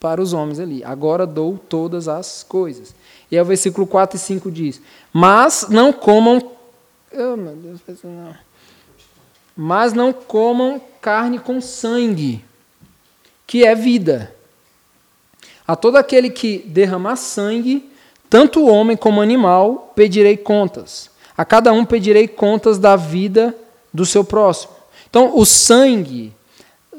para 0.00 0.22
os 0.22 0.32
homens 0.32 0.58
ali. 0.58 0.82
Agora 0.84 1.26
dou 1.26 1.58
todas 1.58 2.08
as 2.08 2.42
coisas. 2.42 2.94
E 3.30 3.36
aí 3.36 3.42
o 3.42 3.44
versículo 3.44 3.86
4 3.86 4.16
e 4.16 4.20
5 4.20 4.50
diz: 4.50 4.80
Mas 5.12 5.66
não 5.68 5.92
comam. 5.92 6.52
Oh, 7.12 7.36
meu 7.36 7.54
Deus, 7.54 7.80
não. 8.02 8.34
Mas 9.56 9.92
não 9.92 10.12
comam 10.12 10.80
carne 11.00 11.38
com 11.38 11.60
sangue, 11.60 12.44
que 13.46 13.64
é 13.64 13.74
vida. 13.74 14.34
A 15.66 15.76
todo 15.76 15.96
aquele 15.96 16.28
que 16.28 16.58
derramar 16.58 17.16
sangue, 17.16 17.88
tanto 18.34 18.58
o 18.58 18.66
homem 18.66 18.96
como 18.96 19.20
o 19.20 19.22
animal, 19.22 19.92
pedirei 19.94 20.36
contas. 20.36 21.08
A 21.36 21.44
cada 21.44 21.72
um 21.72 21.84
pedirei 21.84 22.26
contas 22.26 22.80
da 22.80 22.96
vida 22.96 23.54
do 23.92 24.04
seu 24.04 24.24
próximo. 24.24 24.72
Então, 25.08 25.38
o 25.38 25.46
sangue, 25.46 26.32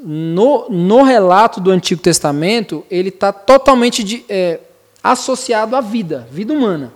no, 0.02 0.66
no 0.70 1.02
relato 1.02 1.60
do 1.60 1.70
Antigo 1.70 2.00
Testamento, 2.00 2.86
ele 2.90 3.10
está 3.10 3.34
totalmente 3.34 4.02
de, 4.02 4.24
é, 4.30 4.60
associado 5.02 5.76
à 5.76 5.82
vida, 5.82 6.26
vida 6.30 6.54
humana. 6.54 6.90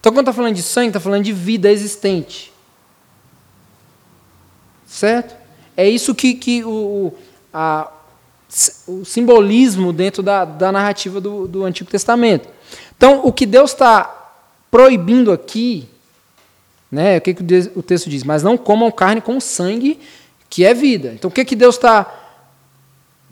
Então, 0.00 0.12
quando 0.12 0.20
está 0.20 0.32
falando 0.32 0.54
de 0.54 0.62
sangue, 0.62 0.88
está 0.88 1.00
falando 1.00 1.24
de 1.24 1.32
vida 1.34 1.70
existente. 1.70 2.50
Certo? 4.86 5.36
É 5.76 5.86
isso 5.86 6.14
que, 6.14 6.32
que 6.32 6.64
o, 6.64 7.12
a, 7.52 7.92
o 8.88 9.04
simbolismo 9.04 9.92
dentro 9.92 10.22
da, 10.22 10.46
da 10.46 10.72
narrativa 10.72 11.20
do, 11.20 11.46
do 11.46 11.64
Antigo 11.64 11.90
Testamento. 11.90 12.55
Então, 12.96 13.20
o 13.24 13.32
que 13.32 13.46
Deus 13.46 13.72
está 13.72 14.32
proibindo 14.70 15.32
aqui, 15.32 15.88
né, 16.90 17.18
o 17.18 17.20
que, 17.20 17.34
que 17.34 17.42
o 17.74 17.82
texto 17.82 18.08
diz? 18.08 18.24
Mas 18.24 18.42
não 18.42 18.56
comam 18.56 18.90
carne 18.90 19.20
com 19.20 19.40
sangue, 19.40 20.00
que 20.48 20.64
é 20.64 20.72
vida. 20.72 21.12
Então, 21.12 21.28
o 21.28 21.32
que, 21.32 21.44
que 21.44 21.56
Deus 21.56 21.76
está 21.76 22.12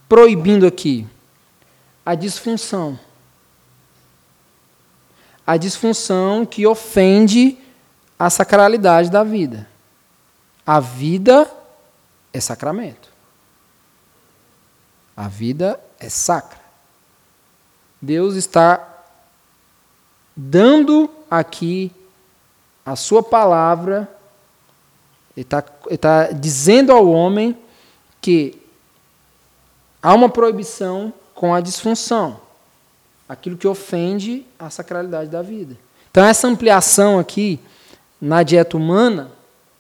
proibindo 0.09 0.67
aqui? 0.67 1.07
A 2.05 2.15
disfunção 2.15 2.99
a 5.47 5.57
disfunção 5.57 6.47
que 6.47 6.67
ofende 6.67 7.59
a 8.19 8.31
sacralidade 8.31 9.11
da 9.11 9.23
vida. 9.23 9.69
A 10.67 10.81
vida 10.81 11.51
é 12.33 12.41
sacramento. 12.41 13.13
A 15.17 15.29
vida 15.29 15.79
é 16.01 16.09
sacra. 16.09 16.59
Deus 18.01 18.35
está 18.37 18.94
dando 20.37 21.11
aqui 21.31 21.91
a 22.85 22.97
sua 22.97 23.23
palavra, 23.23 24.09
ele 25.37 25.45
está, 25.45 25.65
está 25.91 26.27
dizendo 26.33 26.93
ao 26.93 27.09
homem 27.09 27.57
que 28.21 28.61
há 30.03 30.15
uma 30.15 30.29
proibição 30.29 31.13
com 31.35 31.55
a 31.55 31.61
disfunção 31.61 32.45
aquilo 33.29 33.57
que 33.57 33.67
ofende 33.67 34.47
a 34.59 34.71
sacralidade 34.71 35.31
da 35.31 35.43
vida. 35.43 35.77
Então, 36.11 36.25
essa 36.25 36.47
ampliação 36.47 37.19
aqui 37.19 37.59
na 38.21 38.43
dieta 38.43 38.77
humana, 38.77 39.31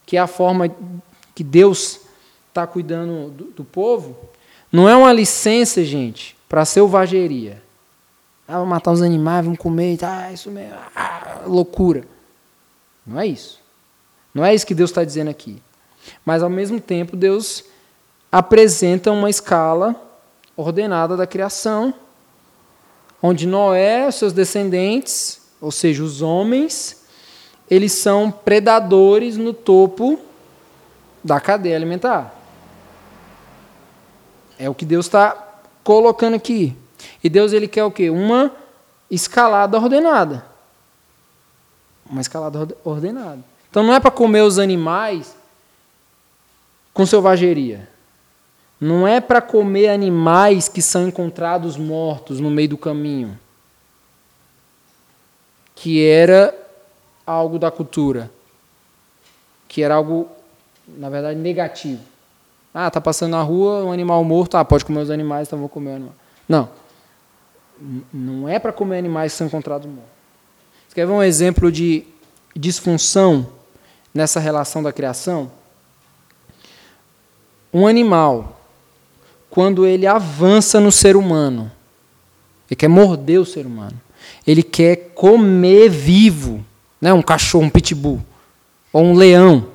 que 0.04 0.16
é 0.16 0.20
a 0.20 0.26
forma 0.26 0.74
que 1.34 1.44
Deus 1.44 2.00
está 2.48 2.66
cuidando 2.66 3.30
do, 3.30 3.44
do, 3.44 3.64
povo, 3.64 4.16
não 4.70 4.88
é 4.88 4.96
uma 4.96 5.12
licença, 5.12 5.84
gente, 5.84 6.36
para 6.48 6.64
selvageria. 6.64 7.62
Ah, 8.46 8.54
vamos 8.54 8.68
matar 8.68 8.92
os 8.92 9.02
animais, 9.02 9.44
vamos 9.44 9.58
comer, 9.58 9.98
ah, 10.02 10.32
isso 10.32 10.50
mesmo, 10.50 10.76
ah, 10.94 11.42
loucura. 11.46 12.04
Não 13.06 13.20
é 13.20 13.26
isso. 13.26 13.60
Não 14.34 14.44
é 14.44 14.54
isso 14.54 14.66
que 14.66 14.74
Deus 14.74 14.90
está 14.90 15.04
dizendo 15.04 15.30
aqui. 15.30 15.62
Mas, 16.24 16.42
ao 16.42 16.50
mesmo 16.50 16.80
tempo, 16.80 17.16
Deus 17.16 17.64
apresenta 18.30 19.10
uma 19.12 19.30
escala 19.30 19.94
ordenada 20.56 21.16
da 21.16 21.26
criação 21.26 21.94
onde 23.26 23.46
Noé, 23.46 24.10
seus 24.10 24.34
descendentes, 24.34 25.40
ou 25.58 25.72
seja, 25.72 26.02
os 26.02 26.20
homens, 26.20 27.06
eles 27.70 27.92
são 27.92 28.30
predadores 28.30 29.38
no 29.38 29.54
topo 29.54 30.20
da 31.22 31.40
cadeia 31.40 31.74
alimentar. 31.74 32.34
É 34.58 34.68
o 34.68 34.74
que 34.74 34.84
Deus 34.84 35.06
está 35.06 35.34
colocando 35.82 36.34
aqui. 36.34 36.76
E 37.24 37.30
Deus 37.30 37.54
ele 37.54 37.66
quer 37.66 37.84
o 37.84 37.90
quê? 37.90 38.10
Uma 38.10 38.52
escalada 39.10 39.78
ordenada. 39.78 40.44
Uma 42.04 42.20
escalada 42.20 42.68
ordenada. 42.84 43.42
Então 43.70 43.82
não 43.82 43.94
é 43.94 43.98
para 43.98 44.10
comer 44.10 44.42
os 44.42 44.58
animais 44.58 45.34
com 46.92 47.06
selvageria. 47.06 47.88
Não 48.78 49.08
é 49.08 49.22
para 49.22 49.40
comer 49.40 49.88
animais 49.88 50.68
que 50.68 50.82
são 50.82 51.08
encontrados 51.08 51.78
mortos 51.78 52.40
no 52.40 52.50
meio 52.50 52.68
do 52.68 52.76
caminho, 52.76 53.38
que 55.74 56.04
era 56.04 56.54
algo 57.26 57.58
da 57.58 57.70
cultura, 57.70 58.30
que 59.66 59.82
era 59.82 59.94
algo, 59.94 60.28
na 60.86 61.08
verdade, 61.08 61.38
negativo. 61.38 62.02
Ah, 62.74 62.90
tá 62.90 63.00
passando 63.00 63.30
na 63.30 63.40
rua 63.40 63.84
um 63.84 63.92
animal 63.92 64.22
morto, 64.24 64.56
ah, 64.56 64.64
pode 64.64 64.84
comer 64.84 65.00
os 65.00 65.10
animais, 65.10 65.48
então 65.48 65.58
vou 65.58 65.68
comer 65.68 65.92
o 65.92 65.96
animal. 65.96 66.14
Não. 66.46 66.83
Não 68.12 68.48
é 68.48 68.58
para 68.58 68.72
comer 68.72 68.98
animais 68.98 69.32
que 69.32 69.38
são 69.38 69.46
encontrados 69.46 69.86
mortos. 69.86 70.12
Você 70.88 70.94
quer 70.94 71.06
ver 71.06 71.12
um 71.12 71.22
exemplo 71.22 71.72
de 71.72 72.04
disfunção 72.54 73.48
nessa 74.12 74.38
relação 74.38 74.82
da 74.82 74.92
criação? 74.92 75.50
Um 77.72 77.86
animal 77.86 78.60
quando 79.50 79.86
ele 79.86 80.06
avança 80.06 80.80
no 80.80 80.90
ser 80.90 81.16
humano. 81.16 81.70
Ele 82.68 82.76
quer 82.76 82.88
morder 82.88 83.40
o 83.40 83.46
ser 83.46 83.66
humano. 83.66 84.00
Ele 84.46 84.62
quer 84.62 85.12
comer 85.14 85.88
vivo. 85.88 86.64
Né? 87.00 87.12
Um 87.12 87.22
cachorro, 87.22 87.64
um 87.64 87.70
pitbull. 87.70 88.20
Ou 88.92 89.04
um 89.04 89.14
leão. 89.14 89.68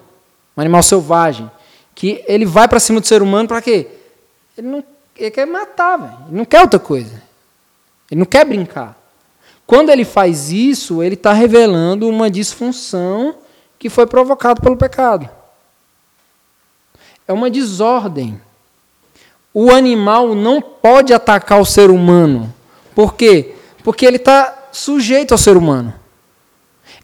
Um 0.56 0.62
animal 0.62 0.84
selvagem. 0.84 1.50
Que 1.96 2.24
ele 2.28 2.46
vai 2.46 2.68
para 2.68 2.80
cima 2.80 3.00
do 3.00 3.08
ser 3.08 3.22
humano 3.22 3.48
para 3.48 3.62
quê? 3.62 3.88
Ele, 4.58 4.68
não, 4.68 4.84
ele 5.16 5.32
quer 5.32 5.46
matar, 5.46 5.98
velho. 5.98 6.18
Ele 6.28 6.38
não 6.38 6.46
quer 6.46 6.62
outra 6.62 6.80
coisa. 6.80 7.29
Ele 8.10 8.20
não 8.20 8.26
quer 8.26 8.46
brincar. 8.46 8.98
Quando 9.68 9.90
ele 9.90 10.04
faz 10.04 10.52
isso, 10.52 11.04
ele 11.04 11.16
está 11.16 11.32
revelando 11.32 12.08
uma 12.10 12.30
disfunção 12.30 13.36
que 13.78 13.90
foi 13.90 14.08
provocada 14.08 14.60
pelo 14.62 14.78
pecado. 14.78 15.30
É 17.28 17.34
uma 17.34 17.50
desordem 17.50 18.42
o 19.54 19.72
animal 19.72 20.36
não 20.36 20.62
pode 20.62 21.14
atacar 21.14 21.60
o 21.60 21.66
ser 21.66 21.90
humano. 21.90 22.54
Por 22.94 23.16
quê? 23.16 23.56
Porque 23.84 24.06
ele 24.06 24.18
está 24.18 24.70
sujeito 24.72 25.32
ao 25.32 25.38
ser 25.38 25.58
humano. 25.58 25.94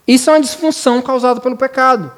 Isso 0.08 0.30
é 0.30 0.34
uma 0.34 0.42
disfunção 0.42 1.02
causada 1.02 1.42
pelo 1.42 1.58
pecado. 1.58 2.12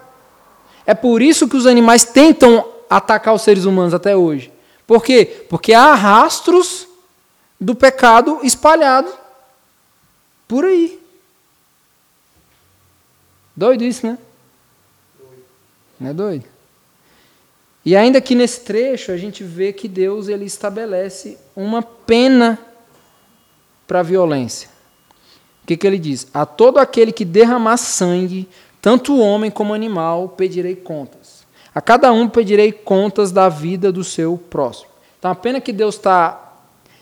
É 0.86 0.94
por 0.94 1.22
isso 1.22 1.48
que 1.48 1.56
os 1.56 1.66
animais 1.66 2.04
tentam 2.04 2.66
atacar 2.90 3.34
os 3.34 3.42
seres 3.42 3.66
humanos 3.66 3.94
até 3.94 4.16
hoje. 4.16 4.52
Por 4.86 5.04
quê? 5.04 5.46
Porque 5.50 5.74
há 5.74 5.94
rastros 5.94 6.88
do 7.60 7.76
pecado 7.76 8.40
espalhado 8.44 9.12
por 10.48 10.66
aí. 10.66 11.00
Doido 13.56 13.84
isso, 13.84 14.06
né? 14.06 14.18
Não 16.00 16.12
é 16.12 16.14
doido? 16.14 16.46
E 17.84 17.96
ainda 17.96 18.22
que 18.22 18.36
nesse 18.36 18.62
trecho 18.62 19.12
a 19.12 19.18
gente 19.18 19.44
vê 19.44 19.74
que 19.74 19.88
Deus 19.88 20.28
ele 20.28 20.46
estabelece 20.46 21.38
uma 21.56 21.82
pena 21.82 22.60
para 23.88 24.02
a 24.02 24.04
violência. 24.04 24.70
O 25.64 25.68
que, 25.68 25.78
que 25.78 25.88
ele 25.88 25.98
diz? 25.98 26.28
A 26.34 26.46
todo 26.46 26.78
aquele 26.78 27.12
que 27.12 27.26
derramar 27.26 27.78
sangue, 27.78 28.48
tanto 28.82 29.18
homem 29.18 29.50
como 29.50 29.74
animal, 29.74 30.30
pedirei 30.30 30.76
contas. 30.76 31.46
A 31.74 31.82
cada 31.82 32.12
um 32.12 32.28
pedirei 32.28 32.72
contas 32.72 33.32
da 33.32 33.50
vida 33.50 33.92
do 33.92 34.04
seu 34.04 34.38
próximo. 34.38 34.90
Então 35.18 35.32
a 35.32 35.36
pena 35.36 35.62
que 35.62 35.72
Deus 35.72 35.96
está 35.96 36.47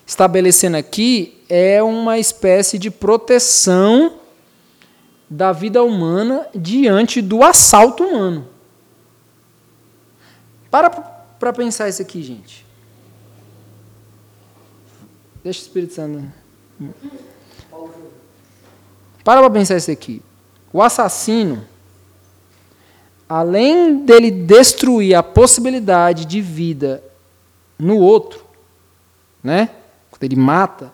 estabelecendo 0.06 0.78
aqui 0.78 1.42
é 1.50 1.82
uma 1.82 2.20
espécie 2.20 2.78
de 2.78 2.92
proteção 2.92 4.20
da 5.30 5.52
vida 5.52 5.84
humana 5.84 6.48
diante 6.54 7.22
do 7.22 7.44
assalto 7.44 8.04
humano. 8.04 8.48
Para 10.70 10.90
para 11.40 11.52
pensar 11.52 11.90
isso 11.90 12.02
aqui, 12.02 12.24
gente. 12.24 12.66
Deixa 15.44 15.60
o 15.60 15.64
Espírito 15.64 15.94
Santo. 15.94 16.24
Para 19.24 19.42
para 19.42 19.50
pensar 19.50 19.78
isso 19.78 19.92
aqui. 19.92 20.22
O 20.72 20.82
assassino, 20.82 21.66
além 23.28 24.06
dele 24.06 24.32
destruir 24.32 25.16
a 25.16 25.24
possibilidade 25.24 26.26
de 26.26 26.42
vida 26.42 27.04
no 27.78 27.98
outro, 27.98 28.44
né? 29.44 29.70
Ele 30.26 30.36
mata, 30.36 30.92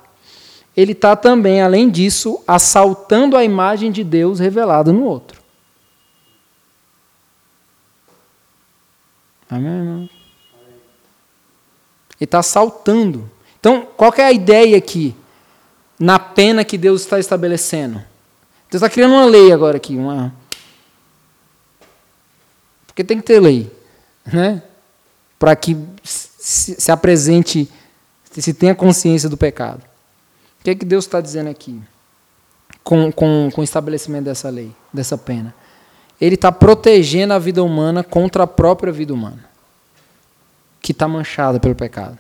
ele 0.75 0.93
está 0.93 1.15
também, 1.15 1.61
além 1.61 1.89
disso, 1.89 2.41
assaltando 2.47 3.35
a 3.35 3.43
imagem 3.43 3.91
de 3.91 4.03
Deus 4.03 4.39
revelada 4.39 4.93
no 4.93 5.03
outro. 5.03 5.41
Amém, 9.49 9.69
irmão? 9.69 10.09
Ele 12.15 12.25
está 12.25 12.39
assaltando. 12.39 13.29
Então, 13.59 13.85
qual 13.97 14.13
é 14.17 14.23
a 14.23 14.31
ideia 14.31 14.77
aqui? 14.77 15.13
Na 15.99 16.17
pena 16.17 16.63
que 16.63 16.77
Deus 16.77 17.01
está 17.01 17.19
estabelecendo. 17.19 17.95
Deus 18.69 18.81
está 18.81 18.89
criando 18.89 19.13
uma 19.13 19.25
lei 19.25 19.51
agora 19.51 19.75
aqui. 19.75 19.95
Uma... 19.97 20.33
Porque 22.87 23.03
tem 23.03 23.17
que 23.17 23.23
ter 23.23 23.41
lei. 23.41 23.69
Né? 24.25 24.63
Para 25.37 25.55
que 25.55 25.77
se 26.03 26.91
apresente, 26.91 27.69
se 28.39 28.53
tenha 28.53 28.73
consciência 28.73 29.27
do 29.27 29.35
pecado. 29.35 29.81
O 30.59 30.63
que, 30.63 30.69
é 30.69 30.75
que 30.75 30.85
Deus 30.85 31.05
está 31.05 31.19
dizendo 31.19 31.49
aqui 31.49 31.81
com, 32.83 33.11
com, 33.11 33.49
com 33.53 33.61
o 33.61 33.63
estabelecimento 33.63 34.25
dessa 34.25 34.49
lei, 34.49 34.71
dessa 34.93 35.17
pena? 35.17 35.53
Ele 36.19 36.35
está 36.35 36.51
protegendo 36.51 37.33
a 37.33 37.39
vida 37.39 37.63
humana 37.63 38.03
contra 38.03 38.43
a 38.43 38.47
própria 38.47 38.93
vida 38.93 39.13
humana, 39.13 39.43
que 40.79 40.91
está 40.91 41.07
manchada 41.07 41.59
pelo 41.59 41.73
pecado. 41.73 42.17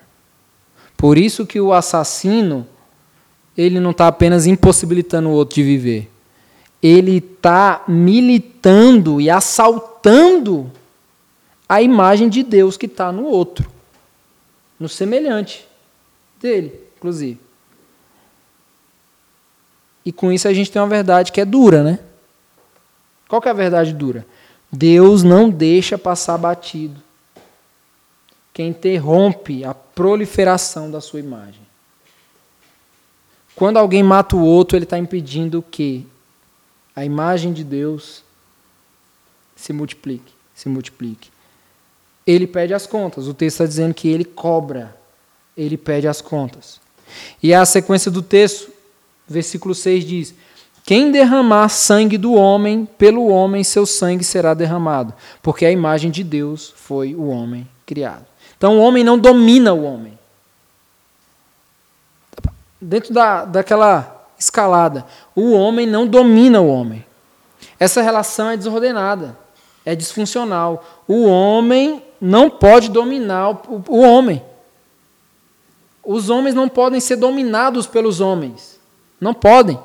Por 0.97 1.17
isso 1.17 1.45
que 1.45 1.61
o 1.61 1.71
assassino, 1.71 2.67
ele 3.55 3.79
não 3.79 3.91
está 3.91 4.07
apenas 4.07 4.47
impossibilitando 4.47 5.29
o 5.29 5.33
outro 5.33 5.55
de 5.55 5.63
viver, 5.63 6.11
ele 6.81 7.17
está 7.17 7.83
militando 7.87 9.21
e 9.21 9.29
assaltando 9.29 10.71
a 11.69 11.81
imagem 11.81 12.27
de 12.27 12.41
Deus 12.41 12.75
que 12.75 12.87
está 12.87 13.11
no 13.11 13.25
outro, 13.25 13.69
no 14.79 14.89
semelhante 14.89 15.70
dele, 16.41 16.73
inclusive. 16.97 17.39
E 20.05 20.11
com 20.11 20.31
isso 20.31 20.47
a 20.47 20.53
gente 20.53 20.71
tem 20.71 20.81
uma 20.81 20.87
verdade 20.87 21.31
que 21.31 21.39
é 21.39 21.45
dura, 21.45 21.83
né? 21.83 21.99
Qual 23.27 23.41
que 23.41 23.47
é 23.47 23.51
a 23.51 23.55
verdade 23.55 23.93
dura? 23.93 24.25
Deus 24.71 25.23
não 25.23 25.49
deixa 25.49 25.97
passar 25.97 26.37
batido 26.37 27.01
quem 28.53 28.69
interrompe 28.69 29.63
a 29.63 29.73
proliferação 29.73 30.91
da 30.91 30.99
sua 30.99 31.19
imagem. 31.19 31.61
Quando 33.55 33.77
alguém 33.77 34.03
mata 34.03 34.35
o 34.35 34.43
outro, 34.43 34.77
ele 34.77 34.85
está 34.85 34.97
impedindo 34.97 35.61
que 35.61 36.07
a 36.95 37.05
imagem 37.05 37.53
de 37.53 37.63
Deus 37.63 38.23
se 39.55 39.71
multiplique, 39.71 40.33
se 40.53 40.67
multiplique. 40.67 41.29
Ele 42.25 42.47
pede 42.47 42.73
as 42.73 42.85
contas. 42.85 43.27
O 43.27 43.33
texto 43.33 43.55
está 43.55 43.65
dizendo 43.65 43.93
que 43.93 44.07
ele 44.07 44.25
cobra, 44.25 44.95
ele 45.55 45.77
pede 45.77 46.07
as 46.07 46.21
contas. 46.21 46.79
E 47.41 47.53
a 47.53 47.65
sequência 47.65 48.09
do 48.09 48.21
texto 48.21 48.71
versículo 49.31 49.73
6 49.73 50.05
diz: 50.05 50.35
Quem 50.85 51.11
derramar 51.11 51.69
sangue 51.69 52.17
do 52.17 52.33
homem, 52.33 52.85
pelo 52.97 53.27
homem 53.27 53.63
seu 53.63 53.85
sangue 53.85 54.23
será 54.23 54.53
derramado, 54.53 55.13
porque 55.41 55.65
a 55.65 55.71
imagem 55.71 56.11
de 56.11 56.23
Deus 56.23 56.73
foi 56.75 57.15
o 57.15 57.27
homem 57.27 57.67
criado. 57.85 58.25
Então 58.57 58.77
o 58.77 58.81
homem 58.81 59.03
não 59.03 59.17
domina 59.17 59.73
o 59.73 59.83
homem. 59.83 60.19
Dentro 62.79 63.13
da, 63.13 63.45
daquela 63.45 64.27
escalada, 64.37 65.05
o 65.35 65.51
homem 65.51 65.85
não 65.87 66.05
domina 66.07 66.61
o 66.61 66.67
homem. 66.67 67.05
Essa 67.79 68.01
relação 68.01 68.49
é 68.49 68.57
desordenada, 68.57 69.37
é 69.85 69.95
disfuncional. 69.95 70.83
O 71.07 71.25
homem 71.25 72.03
não 72.19 72.49
pode 72.49 72.89
dominar 72.89 73.49
o, 73.49 73.83
o 73.87 73.99
homem. 73.99 74.43
Os 76.03 76.29
homens 76.29 76.55
não 76.55 76.67
podem 76.67 76.99
ser 76.99 77.15
dominados 77.15 77.85
pelos 77.87 78.19
homens. 78.19 78.79
Não 79.19 79.33
podem. 79.33 79.79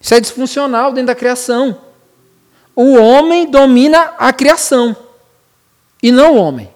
Isso 0.00 0.14
é 0.14 0.20
disfuncional 0.20 0.92
dentro 0.92 1.08
da 1.08 1.14
criação. 1.14 1.78
O 2.74 2.94
homem 2.94 3.50
domina 3.50 4.14
a 4.18 4.32
criação 4.32 4.96
e 6.02 6.10
não 6.10 6.34
o 6.34 6.36
homem. 6.36 6.70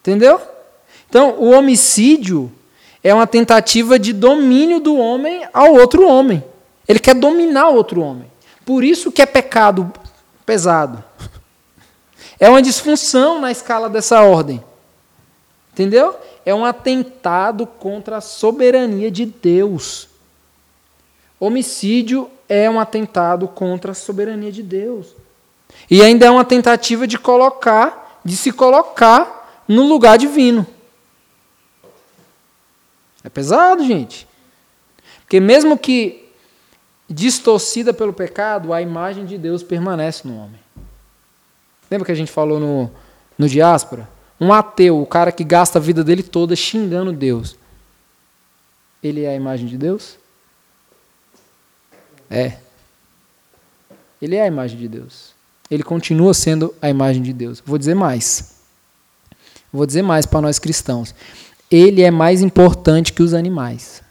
Entendeu? 0.00 0.40
Então, 1.08 1.36
o 1.38 1.50
homicídio 1.50 2.50
é 3.02 3.14
uma 3.14 3.26
tentativa 3.26 3.98
de 3.98 4.12
domínio 4.12 4.80
do 4.80 4.96
homem 4.96 5.46
ao 5.52 5.74
outro 5.74 6.08
homem. 6.08 6.42
Ele 6.88 6.98
quer 6.98 7.14
dominar 7.14 7.68
o 7.68 7.74
outro 7.74 8.00
homem. 8.00 8.30
Por 8.64 8.82
isso 8.82 9.12
que 9.12 9.22
é 9.22 9.26
pecado 9.26 9.92
pesado. 10.44 11.04
É 12.40 12.48
uma 12.48 12.60
disfunção 12.60 13.40
na 13.40 13.50
escala 13.50 13.88
dessa 13.88 14.22
ordem. 14.22 14.62
Entendeu? 15.74 16.16
é 16.44 16.54
um 16.54 16.64
atentado 16.64 17.66
contra 17.66 18.18
a 18.18 18.20
soberania 18.20 19.10
de 19.10 19.24
Deus. 19.24 20.08
Homicídio 21.40 22.30
é 22.48 22.68
um 22.68 22.78
atentado 22.78 23.48
contra 23.48 23.92
a 23.92 23.94
soberania 23.94 24.52
de 24.52 24.62
Deus. 24.62 25.14
E 25.90 26.02
ainda 26.02 26.26
é 26.26 26.30
uma 26.30 26.44
tentativa 26.44 27.06
de 27.06 27.18
colocar, 27.18 28.20
de 28.24 28.36
se 28.36 28.52
colocar 28.52 29.64
no 29.66 29.86
lugar 29.86 30.18
divino. 30.18 30.66
É 33.22 33.30
pesado, 33.30 33.84
gente. 33.84 34.28
Porque 35.20 35.40
mesmo 35.40 35.78
que 35.78 36.28
distorcida 37.08 37.94
pelo 37.94 38.12
pecado, 38.12 38.72
a 38.72 38.82
imagem 38.82 39.24
de 39.24 39.38
Deus 39.38 39.62
permanece 39.62 40.28
no 40.28 40.36
homem. 40.36 40.60
Lembra 41.90 42.04
que 42.06 42.12
a 42.12 42.16
gente 42.16 42.30
falou 42.30 42.60
no, 42.60 42.90
no 43.38 43.48
diáspora? 43.48 44.13
Um 44.44 44.52
ateu, 44.52 45.00
o 45.00 45.06
cara 45.06 45.32
que 45.32 45.42
gasta 45.42 45.78
a 45.78 45.80
vida 45.80 46.04
dele 46.04 46.22
toda 46.22 46.54
xingando 46.54 47.14
Deus, 47.14 47.56
ele 49.02 49.22
é 49.22 49.30
a 49.30 49.34
imagem 49.34 49.66
de 49.66 49.78
Deus? 49.78 50.18
É. 52.28 52.58
Ele 54.20 54.36
é 54.36 54.42
a 54.42 54.46
imagem 54.46 54.78
de 54.78 54.86
Deus. 54.86 55.32
Ele 55.70 55.82
continua 55.82 56.34
sendo 56.34 56.74
a 56.82 56.90
imagem 56.90 57.22
de 57.22 57.32
Deus. 57.32 57.62
Vou 57.64 57.78
dizer 57.78 57.94
mais. 57.94 58.60
Vou 59.72 59.86
dizer 59.86 60.02
mais 60.02 60.26
para 60.26 60.42
nós 60.42 60.58
cristãos. 60.58 61.14
Ele 61.70 62.02
é 62.02 62.10
mais 62.10 62.42
importante 62.42 63.14
que 63.14 63.22
os 63.22 63.32
animais. 63.32 64.02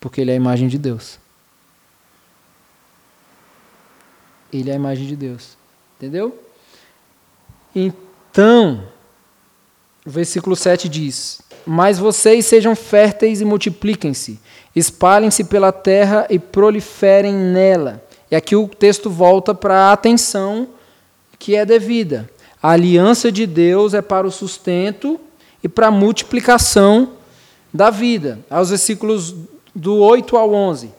Porque 0.00 0.22
ele 0.22 0.30
é 0.30 0.34
a 0.34 0.38
imagem 0.38 0.68
de 0.68 0.78
Deus. 0.78 1.18
Ele 4.50 4.70
é 4.70 4.72
a 4.72 4.76
imagem 4.76 5.06
de 5.06 5.16
Deus. 5.16 5.62
Entendeu? 6.04 6.38
Então, 7.74 8.82
o 10.04 10.10
versículo 10.10 10.54
7 10.54 10.86
diz: 10.86 11.40
Mas 11.64 11.98
vocês 11.98 12.44
sejam 12.44 12.76
férteis 12.76 13.40
e 13.40 13.44
multipliquem-se, 13.46 14.38
espalhem-se 14.76 15.44
pela 15.44 15.72
terra 15.72 16.26
e 16.28 16.38
proliferem 16.38 17.32
nela. 17.32 18.04
E 18.30 18.36
aqui 18.36 18.54
o 18.54 18.68
texto 18.68 19.08
volta 19.08 19.54
para 19.54 19.88
a 19.88 19.92
atenção 19.92 20.68
que 21.38 21.56
é 21.56 21.64
devida. 21.64 22.28
A 22.62 22.72
aliança 22.72 23.32
de 23.32 23.46
Deus 23.46 23.94
é 23.94 24.02
para 24.02 24.26
o 24.26 24.30
sustento 24.30 25.18
e 25.62 25.70
para 25.70 25.86
a 25.86 25.90
multiplicação 25.90 27.12
da 27.72 27.88
vida. 27.88 28.40
Aos 28.50 28.68
versículos 28.68 29.34
do 29.74 29.96
8 30.00 30.36
ao 30.36 30.52
11. 30.52 30.90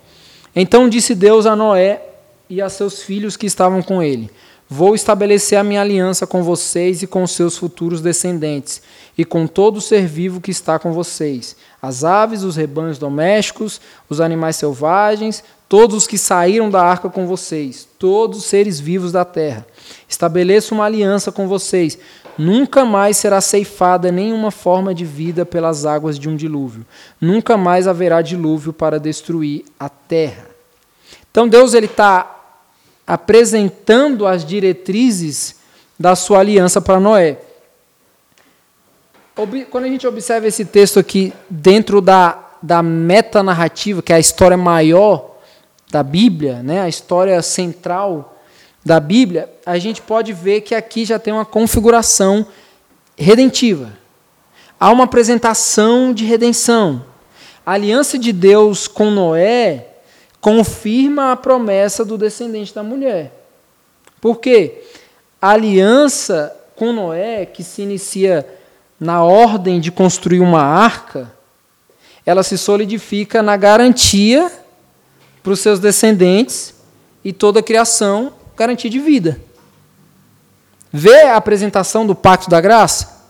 Então 0.55 0.89
disse 0.89 1.13
Deus 1.13 1.45
a 1.45 1.55
Noé 1.55 2.01
e 2.49 2.59
a 2.59 2.69
seus 2.69 3.03
filhos 3.03 3.37
que 3.37 3.45
estavam 3.45 3.83
com 3.83 4.01
ele: 4.01 4.31
Vou 4.67 4.95
estabelecer 4.95 5.59
a 5.59 5.63
minha 5.63 5.81
aliança 5.81 6.25
com 6.25 6.41
vocês 6.41 7.03
e 7.03 7.07
com 7.07 7.25
seus 7.27 7.55
futuros 7.55 8.01
descendentes, 8.01 8.81
e 9.15 9.23
com 9.23 9.45
todo 9.45 9.79
ser 9.79 10.07
vivo 10.07 10.41
que 10.41 10.49
está 10.49 10.79
com 10.79 10.91
vocês: 10.91 11.55
as 11.79 12.03
aves, 12.03 12.41
os 12.41 12.55
rebanhos 12.55 12.97
domésticos, 12.97 13.79
os 14.09 14.19
animais 14.19 14.55
selvagens, 14.55 15.43
todos 15.69 15.95
os 15.95 16.07
que 16.07 16.17
saíram 16.17 16.69
da 16.69 16.81
arca 16.81 17.09
com 17.09 17.27
vocês, 17.27 17.87
todos 17.99 18.39
os 18.39 18.45
seres 18.45 18.79
vivos 18.79 19.11
da 19.11 19.23
terra. 19.23 19.67
Estabeleço 20.09 20.73
uma 20.73 20.85
aliança 20.85 21.31
com 21.31 21.47
vocês. 21.47 21.97
Nunca 22.37 22.83
mais 22.83 23.17
será 23.17 23.39
ceifada 23.39 24.11
nenhuma 24.11 24.51
forma 24.51 24.93
de 24.95 25.05
vida 25.05 25.45
pelas 25.45 25.85
águas 25.85 26.19
de 26.19 26.27
um 26.27 26.35
dilúvio. 26.35 26.85
Nunca 27.21 27.55
mais 27.55 27.87
haverá 27.87 28.21
dilúvio 28.21 28.73
para 28.73 28.99
destruir 28.99 29.63
a 29.79 29.87
terra. 29.87 30.47
Então 31.31 31.47
Deus 31.47 31.73
ele 31.73 31.85
está 31.85 32.34
apresentando 33.05 34.25
as 34.25 34.45
diretrizes 34.45 35.55
da 35.99 36.15
sua 36.15 36.39
aliança 36.39 36.81
para 36.81 36.99
Noé. 36.99 37.37
Quando 39.69 39.83
a 39.83 39.89
gente 39.89 40.07
observa 40.07 40.47
esse 40.47 40.63
texto 40.65 40.99
aqui 40.99 41.33
dentro 41.49 42.01
da, 42.01 42.39
da 42.61 42.81
metanarrativa, 42.81 44.01
que 44.01 44.13
é 44.13 44.15
a 44.15 44.19
história 44.19 44.57
maior 44.57 45.35
da 45.91 46.01
Bíblia, 46.01 46.63
né, 46.63 46.81
a 46.81 46.89
história 46.89 47.41
central 47.41 48.37
da 48.83 48.99
Bíblia, 48.99 49.49
a 49.65 49.77
gente 49.77 50.01
pode 50.01 50.31
ver 50.31 50.61
que 50.61 50.73
aqui 50.73 51.05
já 51.05 51.19
tem 51.19 51.33
uma 51.33 51.45
configuração 51.45 52.45
redentiva. 53.17 53.93
Há 54.79 54.91
uma 54.91 55.05
apresentação 55.05 56.13
de 56.13 56.25
redenção. 56.25 57.05
A 57.65 57.73
aliança 57.73 58.19
de 58.19 58.31
Deus 58.31 58.87
com 58.87 59.09
Noé 59.09 59.94
confirma 60.45 61.31
a 61.31 61.35
promessa 61.35 62.05
do 62.05 62.19
descendente 62.19 62.71
da 62.71 62.83
mulher. 62.83 63.33
Por 64.21 64.39
quê? 64.39 64.83
A 65.41 65.49
aliança 65.49 66.55
com 66.75 66.93
Noé, 66.93 67.47
que 67.47 67.63
se 67.63 67.81
inicia 67.81 68.47
na 68.99 69.23
ordem 69.23 69.79
de 69.79 69.91
construir 69.91 70.41
uma 70.41 70.61
arca, 70.61 71.33
ela 72.23 72.43
se 72.43 72.59
solidifica 72.59 73.41
na 73.41 73.57
garantia 73.57 74.51
para 75.41 75.51
os 75.51 75.61
seus 75.61 75.79
descendentes 75.79 76.75
e 77.23 77.33
toda 77.33 77.59
a 77.59 77.63
criação, 77.63 78.31
garantia 78.55 78.91
de 78.91 78.99
vida. 78.99 79.41
Vê 80.93 81.23
a 81.23 81.37
apresentação 81.37 82.05
do 82.05 82.13
pacto 82.13 82.51
da 82.51 82.61
graça? 82.61 83.25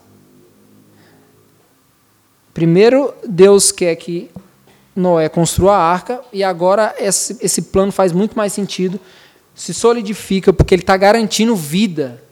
Primeiro, 2.54 3.14
Deus 3.26 3.72
quer 3.72 3.96
que 3.96 4.30
Noé 4.96 5.28
construa 5.28 5.76
a 5.76 5.92
arca 5.92 6.22
e 6.32 6.44
agora 6.44 6.96
esse, 6.98 7.38
esse 7.42 7.64
plano 7.64 7.92
faz 7.92 8.14
muito 8.14 8.38
mais 8.38 8.54
sentido, 8.54 9.00
se 9.54 9.74
solidifica, 9.74 10.54
porque 10.54 10.74
ele 10.74 10.84
está 10.84 10.96
garantindo 10.96 11.56
vida 11.56 12.24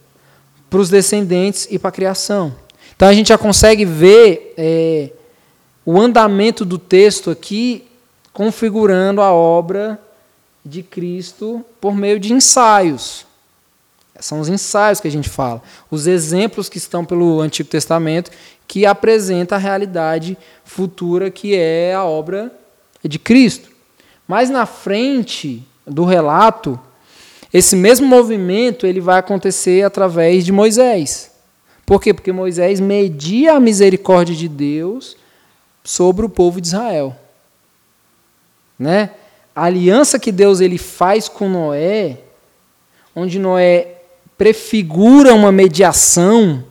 para 0.70 0.80
os 0.80 0.90
descendentes 0.90 1.68
e 1.70 1.78
para 1.78 1.90
a 1.90 1.92
criação. 1.92 2.56
Então 2.96 3.08
a 3.08 3.14
gente 3.14 3.28
já 3.28 3.38
consegue 3.38 3.86
ver 3.86 4.54
é, 4.58 5.12
o 5.86 6.00
andamento 6.00 6.64
do 6.64 6.78
texto 6.78 7.30
aqui 7.30 7.86
configurando 8.32 9.22
a 9.22 9.32
obra 9.32 10.00
de 10.66 10.82
Cristo 10.82 11.64
por 11.82 11.94
meio 11.94 12.20
de 12.20 12.34
ensaios. 12.34 13.26
São 14.20 14.40
os 14.40 14.48
ensaios 14.48 15.00
que 15.02 15.08
a 15.08 15.12
gente 15.12 15.28
fala, 15.28 15.62
os 15.92 16.08
exemplos 16.08 16.70
que 16.70 16.78
estão 16.78 17.04
pelo 17.04 17.42
Antigo 17.42 17.68
Testamento 17.68 18.32
que 18.68 18.86
apresenta 18.86 19.56
a 19.56 19.60
realidade 19.60 20.38
futura 20.64 21.30
que 21.30 21.56
é 21.56 21.94
a 21.94 22.04
obra 22.04 22.52
de 23.04 23.20
Cristo. 23.20 23.70
Mas 24.28 24.50
na 24.50 24.66
frente 24.66 25.64
do 25.86 26.06
relato, 26.06 26.80
esse 27.54 27.76
mesmo 27.76 28.08
movimento 28.08 28.88
ele 28.88 29.00
vai 29.00 29.20
acontecer 29.20 29.86
através 29.86 30.46
de 30.46 30.52
Moisés. 30.52 31.32
Por 31.86 32.02
quê? 32.02 32.14
Porque 32.14 32.32
Moisés 32.32 32.80
media 32.80 33.54
a 33.54 33.60
misericórdia 33.60 34.36
de 34.36 34.48
Deus 34.48 35.18
sobre 35.84 36.26
o 36.26 36.30
povo 36.30 36.62
de 36.62 36.68
Israel. 36.68 37.16
Né? 38.80 39.12
A 39.56 39.66
aliança 39.66 40.18
que 40.18 40.32
Deus 40.32 40.62
ele 40.62 40.78
faz 40.78 41.28
com 41.28 41.50
Noé, 41.50 42.20
onde 43.16 43.38
Noé 43.38 43.98
prefigura 44.38 45.34
uma 45.34 45.52
mediação 45.52 46.64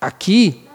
aqui, 0.00 0.66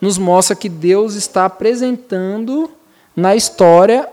nos 0.00 0.18
mostra 0.18 0.56
que 0.56 0.68
Deus 0.68 1.14
está 1.14 1.44
apresentando 1.44 2.70
na 3.14 3.36
história 3.36 4.08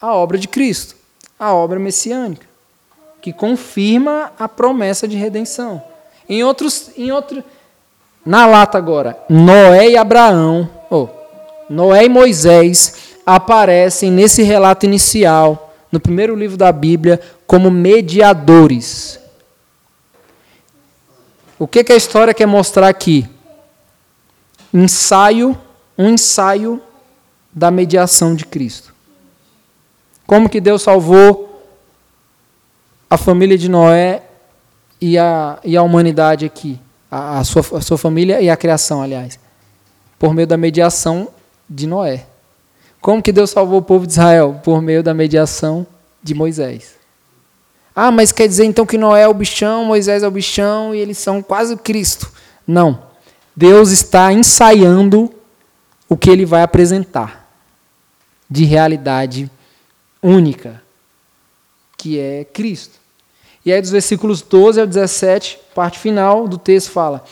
a 0.00 0.14
obra 0.14 0.38
de 0.38 0.46
Cristo, 0.46 0.94
a 1.38 1.52
obra 1.52 1.78
messiânica, 1.78 2.46
que 3.20 3.32
confirma 3.32 4.32
a 4.38 4.48
promessa 4.48 5.08
de 5.08 5.16
redenção. 5.16 5.82
Em 6.28 6.44
outros, 6.44 6.90
em 6.96 7.10
outro, 7.10 7.42
na 8.24 8.46
lata 8.46 8.78
agora, 8.78 9.18
Noé 9.28 9.90
e 9.90 9.96
Abraão, 9.96 10.70
oh, 10.90 11.08
Noé 11.68 12.04
e 12.04 12.08
Moisés 12.08 13.14
aparecem 13.26 14.10
nesse 14.10 14.42
relato 14.42 14.86
inicial, 14.86 15.74
no 15.90 15.98
primeiro 15.98 16.34
livro 16.34 16.56
da 16.56 16.70
Bíblia, 16.70 17.20
como 17.46 17.70
mediadores. 17.70 19.18
O 21.58 21.66
que, 21.66 21.84
que 21.84 21.92
a 21.92 21.96
história 21.96 22.34
quer 22.34 22.46
mostrar 22.46 22.88
aqui? 22.88 23.28
Ensaio, 24.74 25.56
um 25.96 26.08
ensaio 26.08 26.82
da 27.52 27.70
mediação 27.70 28.34
de 28.34 28.44
Cristo. 28.44 28.92
Como 30.26 30.48
que 30.48 30.60
Deus 30.60 30.82
salvou 30.82 31.62
a 33.08 33.16
família 33.16 33.56
de 33.56 33.68
Noé 33.68 34.22
e 35.00 35.16
a, 35.16 35.60
e 35.62 35.76
a 35.76 35.82
humanidade 35.82 36.44
aqui, 36.44 36.80
a, 37.08 37.38
a, 37.38 37.44
sua, 37.44 37.62
a 37.78 37.80
sua 37.80 37.96
família 37.96 38.40
e 38.40 38.50
a 38.50 38.56
criação, 38.56 39.00
aliás, 39.00 39.38
por 40.18 40.34
meio 40.34 40.46
da 40.46 40.56
mediação 40.56 41.28
de 41.70 41.86
Noé. 41.86 42.26
Como 43.00 43.22
que 43.22 43.30
Deus 43.30 43.50
salvou 43.50 43.78
o 43.78 43.82
povo 43.82 44.06
de 44.06 44.12
Israel? 44.14 44.60
Por 44.64 44.82
meio 44.82 45.02
da 45.02 45.14
mediação 45.14 45.86
de 46.22 46.34
Moisés. 46.34 46.94
Ah, 47.94 48.10
mas 48.10 48.32
quer 48.32 48.48
dizer 48.48 48.64
então 48.64 48.84
que 48.84 48.98
Noé 48.98 49.22
é 49.22 49.28
o 49.28 49.34
bichão, 49.34 49.84
Moisés 49.84 50.22
é 50.22 50.26
o 50.26 50.30
bichão 50.30 50.94
e 50.94 50.98
eles 50.98 51.18
são 51.18 51.40
quase 51.40 51.74
o 51.74 51.78
Cristo. 51.78 52.32
Não. 52.66 53.13
Deus 53.56 53.90
está 53.90 54.32
ensaiando 54.32 55.32
o 56.08 56.16
que 56.16 56.28
ele 56.28 56.44
vai 56.44 56.62
apresentar 56.62 57.48
de 58.50 58.64
realidade 58.64 59.50
única, 60.22 60.82
que 61.96 62.18
é 62.18 62.44
Cristo. 62.44 62.98
E 63.64 63.72
aí, 63.72 63.80
dos 63.80 63.90
versículos 63.90 64.42
12 64.42 64.80
ao 64.80 64.86
17, 64.86 65.58
parte 65.74 65.98
final 65.98 66.46
do 66.46 66.58
texto 66.58 66.90
fala: 66.90 67.24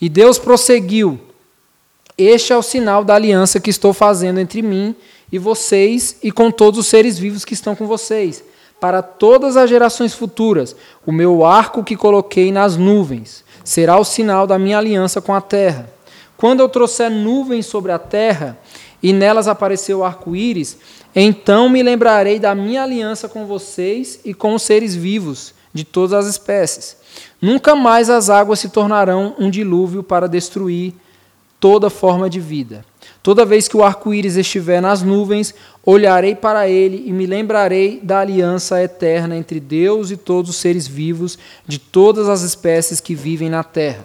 E 0.00 0.08
Deus 0.08 0.38
prosseguiu: 0.38 1.18
Este 2.16 2.52
é 2.52 2.56
o 2.56 2.62
sinal 2.62 3.02
da 3.02 3.14
aliança 3.14 3.58
que 3.58 3.70
estou 3.70 3.92
fazendo 3.92 4.38
entre 4.38 4.62
mim 4.62 4.94
e 5.30 5.38
vocês 5.38 6.16
e 6.22 6.30
com 6.30 6.50
todos 6.50 6.78
os 6.78 6.86
seres 6.86 7.18
vivos 7.18 7.44
que 7.44 7.54
estão 7.54 7.74
com 7.74 7.86
vocês, 7.86 8.44
para 8.78 9.02
todas 9.02 9.56
as 9.56 9.68
gerações 9.68 10.14
futuras. 10.14 10.76
O 11.04 11.10
meu 11.10 11.44
arco 11.44 11.82
que 11.82 11.96
coloquei 11.96 12.52
nas 12.52 12.76
nuvens 12.76 13.42
será 13.64 13.98
o 13.98 14.04
sinal 14.04 14.46
da 14.46 14.58
minha 14.58 14.78
aliança 14.78 15.20
com 15.20 15.34
a 15.34 15.40
terra. 15.40 15.88
Quando 16.36 16.60
eu 16.60 16.68
trouxer 16.68 17.10
nuvens 17.10 17.66
sobre 17.66 17.92
a 17.92 17.98
terra 17.98 18.58
e 19.02 19.12
nelas 19.12 19.48
apareceu 19.48 20.00
o 20.00 20.04
arco-íris, 20.04 20.78
então 21.14 21.68
me 21.68 21.82
lembrarei 21.82 22.38
da 22.38 22.54
minha 22.54 22.82
aliança 22.82 23.28
com 23.28 23.46
vocês 23.46 24.20
e 24.24 24.32
com 24.32 24.54
os 24.54 24.62
seres 24.62 24.94
vivos 24.94 25.54
de 25.72 25.84
todas 25.84 26.12
as 26.12 26.26
espécies. 26.26 26.96
Nunca 27.40 27.74
mais 27.74 28.10
as 28.10 28.30
águas 28.30 28.60
se 28.60 28.68
tornarão 28.68 29.34
um 29.38 29.50
dilúvio 29.50 30.02
para 30.02 30.28
destruir 30.28 30.94
toda 31.60 31.88
forma 31.88 32.28
de 32.28 32.40
vida. 32.40 32.84
Toda 33.22 33.44
vez 33.44 33.68
que 33.68 33.76
o 33.76 33.84
arco-íris 33.84 34.36
estiver 34.36 34.82
nas 34.82 35.02
nuvens, 35.02 35.54
olharei 35.84 36.34
para 36.34 36.68
ele 36.68 37.04
e 37.06 37.12
me 37.12 37.26
lembrarei 37.26 38.00
da 38.00 38.20
aliança 38.20 38.82
eterna 38.82 39.36
entre 39.36 39.58
Deus 39.58 40.10
e 40.10 40.16
todos 40.16 40.50
os 40.50 40.56
seres 40.56 40.86
vivos 40.86 41.38
de 41.66 41.78
todas 41.78 42.28
as 42.28 42.42
espécies 42.42 43.00
que 43.00 43.14
vivem 43.14 43.50
na 43.50 43.64
terra. 43.64 44.04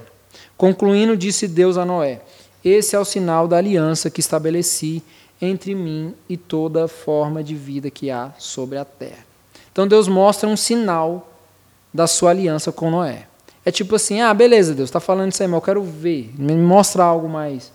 Concluindo, 0.57 1.15
disse 1.15 1.47
Deus 1.47 1.77
a 1.77 1.85
Noé: 1.85 2.21
esse 2.63 2.95
é 2.95 2.99
o 2.99 3.05
sinal 3.05 3.47
da 3.47 3.57
aliança 3.57 4.09
que 4.09 4.19
estabeleci 4.19 5.03
entre 5.41 5.75
mim 5.75 6.13
e 6.27 6.35
toda 6.35 6.87
forma 6.87 7.43
de 7.43 7.55
vida 7.55 7.91
que 7.91 8.09
há 8.09 8.31
sobre 8.37 8.77
a 8.77 8.83
terra. 8.83 9.25
Então 9.71 9.87
Deus 9.87 10.07
mostra 10.07 10.49
um 10.49 10.57
sinal 10.57 11.31
da 11.93 12.07
sua 12.07 12.31
aliança 12.31 12.71
com 12.71 12.89
Noé. 12.89 13.27
É 13.63 13.71
tipo 13.71 13.95
assim, 13.95 14.21
ah, 14.21 14.33
beleza, 14.33 14.73
Deus 14.73 14.89
está 14.89 14.99
falando 14.99 15.31
isso 15.31 15.43
aí, 15.43 15.47
mas 15.47 15.57
eu 15.57 15.61
quero 15.61 15.83
ver, 15.83 16.33
me 16.37 16.55
mostra 16.55 17.03
algo 17.03 17.29
mais, 17.29 17.71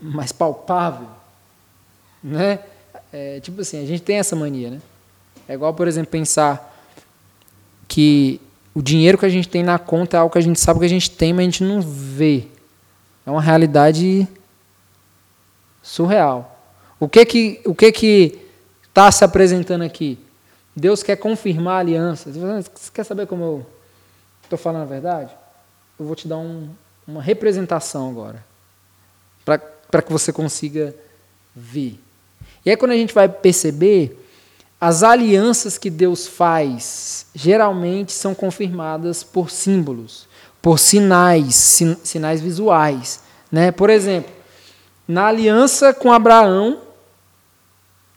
mais 0.00 0.32
palpável, 0.32 1.06
né? 2.22 2.60
É, 3.12 3.40
tipo 3.40 3.60
assim, 3.60 3.82
a 3.82 3.86
gente 3.86 4.02
tem 4.02 4.18
essa 4.18 4.34
mania, 4.34 4.70
né? 4.70 4.80
É 5.48 5.54
igual, 5.54 5.74
por 5.74 5.86
exemplo, 5.86 6.10
pensar 6.10 6.70
que 7.86 8.40
o 8.74 8.80
dinheiro 8.80 9.18
que 9.18 9.26
a 9.26 9.28
gente 9.28 9.48
tem 9.48 9.62
na 9.62 9.78
conta 9.78 10.16
é 10.16 10.20
algo 10.20 10.32
que 10.32 10.38
a 10.38 10.42
gente 10.42 10.58
sabe 10.58 10.80
que 10.80 10.86
a 10.86 10.88
gente 10.88 11.10
tem, 11.10 11.32
mas 11.32 11.40
a 11.40 11.44
gente 11.44 11.64
não 11.64 11.82
vê. 11.82 12.46
É 13.26 13.30
uma 13.30 13.42
realidade 13.42 14.26
surreal. 15.82 16.58
O 16.98 17.08
que 17.08 17.24
que 17.26 17.60
o 17.66 17.74
que 17.74 17.92
que 17.92 18.38
está 18.88 19.10
se 19.10 19.24
apresentando 19.24 19.82
aqui? 19.82 20.18
Deus 20.74 21.02
quer 21.02 21.16
confirmar 21.16 21.74
a 21.74 21.80
aliança. 21.80 22.32
Você 22.32 22.90
quer 22.92 23.04
saber 23.04 23.26
como 23.26 23.44
eu 23.44 23.66
Estou 24.52 24.62
falando 24.62 24.82
a 24.82 24.84
verdade? 24.84 25.32
Eu 25.98 26.04
vou 26.04 26.14
te 26.14 26.28
dar 26.28 26.36
um, 26.36 26.68
uma 27.08 27.22
representação 27.22 28.10
agora, 28.10 28.44
para 29.46 30.02
que 30.02 30.12
você 30.12 30.30
consiga 30.30 30.94
ver. 31.56 31.98
E 32.64 32.70
aí, 32.70 32.76
quando 32.76 32.92
a 32.92 32.96
gente 32.96 33.14
vai 33.14 33.28
perceber, 33.28 34.18
as 34.80 35.04
alianças 35.04 35.78
que 35.78 35.88
Deus 35.88 36.26
faz 36.26 37.26
geralmente 37.34 38.12
são 38.12 38.34
confirmadas 38.34 39.22
por 39.22 39.48
símbolos, 39.48 40.26
por 40.60 40.78
sinais, 40.78 41.54
sin 41.54 41.96
sinais 42.02 42.40
visuais. 42.40 43.22
Né? 43.50 43.70
Por 43.70 43.90
exemplo, 43.90 44.32
na 45.06 45.26
aliança 45.26 45.94
com 45.94 46.12
Abraão, 46.12 46.80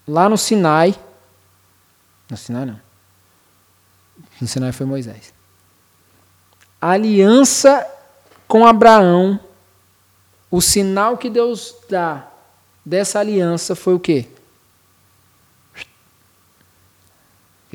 lá 0.08 0.28
no 0.28 0.36
Sinai. 0.36 0.94
No 2.28 2.36
Sinai 2.36 2.66
não. 2.66 2.80
No 4.40 4.48
Sinai 4.48 4.72
foi 4.72 4.86
Moisés. 4.86 5.32
A 6.80 6.90
aliança 6.90 7.86
com 8.48 8.66
Abraão, 8.66 9.38
o 10.50 10.60
sinal 10.60 11.16
que 11.16 11.30
Deus 11.30 11.76
dá 11.88 12.28
dessa 12.84 13.20
aliança 13.20 13.74
foi 13.74 13.94
o 13.94 14.00
quê? 14.00 14.28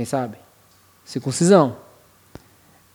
Quem 0.01 0.05
sabe? 0.07 0.35
Circuncisão. 1.05 1.77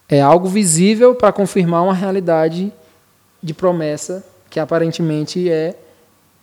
É 0.09 0.20
algo 0.20 0.48
visível 0.48 1.14
para 1.14 1.30
confirmar 1.30 1.84
uma 1.84 1.94
realidade 1.94 2.72
de 3.40 3.54
promessa 3.54 4.26
que 4.50 4.59
aparentemente 4.59 5.48
é 5.48 5.78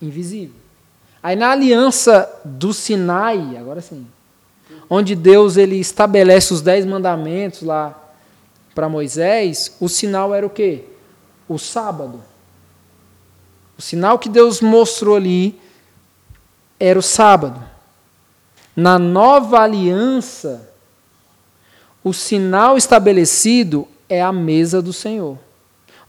invisível. 0.02 0.56
Aí 1.22 1.36
na 1.36 1.52
aliança 1.52 2.34
do 2.46 2.74
Sinai, 2.74 3.58
agora 3.58 3.82
sim, 3.82 4.08
onde 4.90 5.16
Deus 5.16 5.58
ele 5.58 5.76
estabelece 5.76 6.54
os 6.54 6.62
dez 6.62 6.86
mandamentos 6.86 7.62
lá 7.62 8.02
para 8.74 8.88
Moisés, 8.88 9.76
o 9.82 9.90
sinal 9.90 10.34
era 10.34 10.46
o 10.46 10.50
quê? 10.50 10.86
O 11.46 11.58
sábado. 11.60 12.24
O 13.78 13.82
sinal 13.82 14.18
que 14.18 14.30
Deus 14.30 14.62
mostrou 14.62 15.18
ali 15.18 15.60
era 16.80 16.98
o 16.98 17.04
sábado. 17.04 17.73
Na 18.76 18.98
nova 18.98 19.60
aliança, 19.60 20.70
o 22.04 22.12
sinal 22.14 22.76
estabelecido 22.76 23.88
é 24.10 24.22
a 24.22 24.32
mesa 24.32 24.82
do 24.82 24.92
Senhor. 24.92 25.38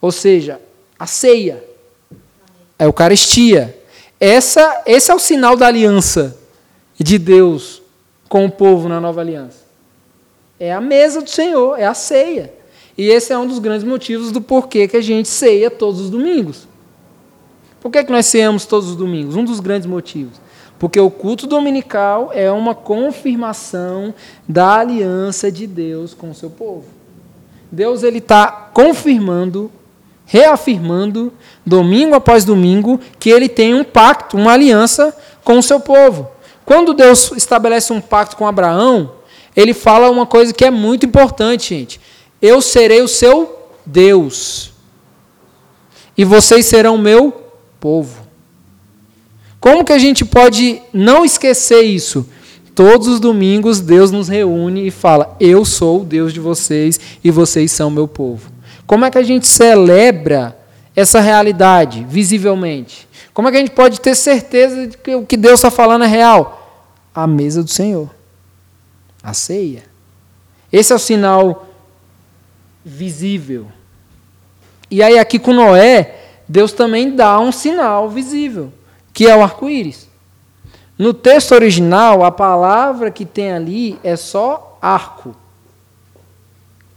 Ou 0.01 0.11
seja, 0.11 0.61
a 0.99 1.07
ceia. 1.07 1.63
É 2.79 2.85
a 2.85 2.87
Eucaristia. 2.87 3.79
Essa, 4.19 4.83
esse 4.87 5.11
é 5.11 5.15
o 5.15 5.19
sinal 5.19 5.57
da 5.57 5.67
aliança 5.67 6.37
de 6.99 7.19
Deus 7.19 7.83
com 8.29 8.47
o 8.47 8.51
povo 8.51 8.89
na 8.89 9.01
nova 9.01 9.21
aliança. 9.21 9.65
É 10.59 10.73
a 10.73 10.81
mesa 10.81 11.21
do 11.21 11.31
Senhor, 11.31 11.79
é 11.79 11.85
a 11.85 11.95
ceia. 11.95 12.53
E 12.97 13.09
esse 13.09 13.33
é 13.33 13.39
um 13.39 13.47
dos 13.47 13.59
grandes 13.59 13.85
motivos 13.85 14.31
do 14.31 14.41
porquê 14.41 14.87
que 14.87 14.97
a 14.97 15.03
gente 15.03 15.29
ceia 15.29 15.71
todos 15.71 16.01
os 16.01 16.11
domingos. 16.11 16.67
Por 17.81 17.91
que, 17.91 18.03
que 18.03 18.13
nós 18.13 18.27
ceamos 18.27 18.65
todos 18.65 18.89
os 18.91 18.97
domingos? 18.97 19.37
Um 19.37 19.45
dos 19.45 19.61
grandes 19.61 19.87
motivos. 19.87 20.41
Porque 20.85 21.01
o 21.01 21.11
culto 21.11 21.47
dominical 21.47 22.29
é 22.35 22.53
uma 22.53 22.75
confirmação 22.75 24.13
da 24.47 24.81
aliança 24.81 25.51
de 25.51 25.67
Deus 25.67 26.13
com 26.13 26.29
o 26.29 26.35
seu 26.35 26.51
povo. 26.51 26.85
Deus 27.73 28.03
ele 28.03 28.19
está 28.19 28.49
confirmando 28.49 29.73
reafirmando, 30.27 31.33
domingo 31.65 32.15
após 32.15 32.45
domingo, 32.45 33.01
que 33.19 33.31
ele 33.31 33.49
tem 33.49 33.73
um 33.73 33.83
pacto, 33.83 34.37
uma 34.37 34.53
aliança 34.53 35.17
com 35.43 35.57
o 35.57 35.63
seu 35.63 35.81
povo. 35.81 36.29
Quando 36.67 36.93
Deus 36.93 37.33
estabelece 37.33 37.91
um 37.91 38.01
pacto 38.03 38.37
com 38.37 38.47
Abraão, 38.47 39.13
ele 39.57 39.73
fala 39.73 40.11
uma 40.11 40.27
coisa 40.27 40.53
que 40.53 40.67
é 40.67 40.71
muito 40.71 41.07
importante, 41.07 41.75
gente. 41.75 41.99
Eu 42.43 42.61
serei 42.61 43.01
o 43.01 43.09
seu 43.09 43.71
Deus, 43.87 44.71
e 46.15 46.27
vocês 46.27 46.67
serão 46.67 46.99
meu 46.99 47.33
povo. 47.81 48.24
Como 49.65 49.83
que 49.83 49.95
a 49.95 49.99
gente 49.99 50.27
pode 50.27 50.83
não 50.93 51.25
esquecer 51.25 51.81
isso? 51.81 52.29
Todos 52.75 53.09
os 53.09 53.19
domingos 53.19 53.81
Deus 53.81 54.11
nos 54.11 54.29
reúne 54.29 54.87
e 54.87 54.91
fala: 54.91 55.35
Eu 55.41 55.65
sou 55.65 56.03
o 56.03 56.05
Deus 56.05 56.35
de 56.35 56.39
vocês 56.39 57.01
e 57.25 57.31
vocês 57.31 57.73
são 57.73 57.91
meu 57.91 58.07
povo. 58.07 58.53
Como 58.87 59.07
é 59.07 59.11
que 59.11 59.17
a 59.17 59.23
gente 59.23 59.47
celebra 59.47 60.55
essa 60.95 61.19
realidade 61.19 62.05
visivelmente? 62.07 63.09
Como 63.33 63.49
é 63.49 63.51
que 63.51 63.57
a 63.57 63.61
gente 63.61 63.71
pode 63.71 64.03
ter 64.03 64.15
certeza 64.15 64.87
de 64.87 64.99
que 64.99 65.15
o 65.15 65.25
que 65.25 65.35
Deus 65.35 65.55
está 65.61 65.71
falando 65.71 66.05
é 66.05 66.09
real? 66.09 66.87
A 67.15 67.27
mesa 67.27 67.63
do 67.63 67.71
Senhor, 67.71 68.11
a 69.23 69.33
ceia. 69.33 69.85
Esse 70.71 70.93
é 70.93 70.97
o 70.97 70.99
sinal 70.99 71.71
visível. 72.85 73.69
E 74.91 75.03
aí, 75.03 75.19
aqui 75.19 75.39
com 75.39 75.55
Noé, 75.55 76.17
Deus 76.47 76.71
também 76.71 77.17
dá 77.17 77.41
um 77.41 77.51
sinal 77.51 78.11
visível, 78.11 78.71
que 79.15 79.29
é 79.29 79.35
o 79.35 79.43
arco-íris. 79.43 80.09
No 80.99 81.15
texto 81.15 81.53
original, 81.53 82.25
a 82.25 82.33
palavra 82.33 83.11
que 83.11 83.25
tem 83.25 83.53
ali 83.53 83.99
é 84.03 84.17
só 84.17 84.77
arco. 84.83 85.35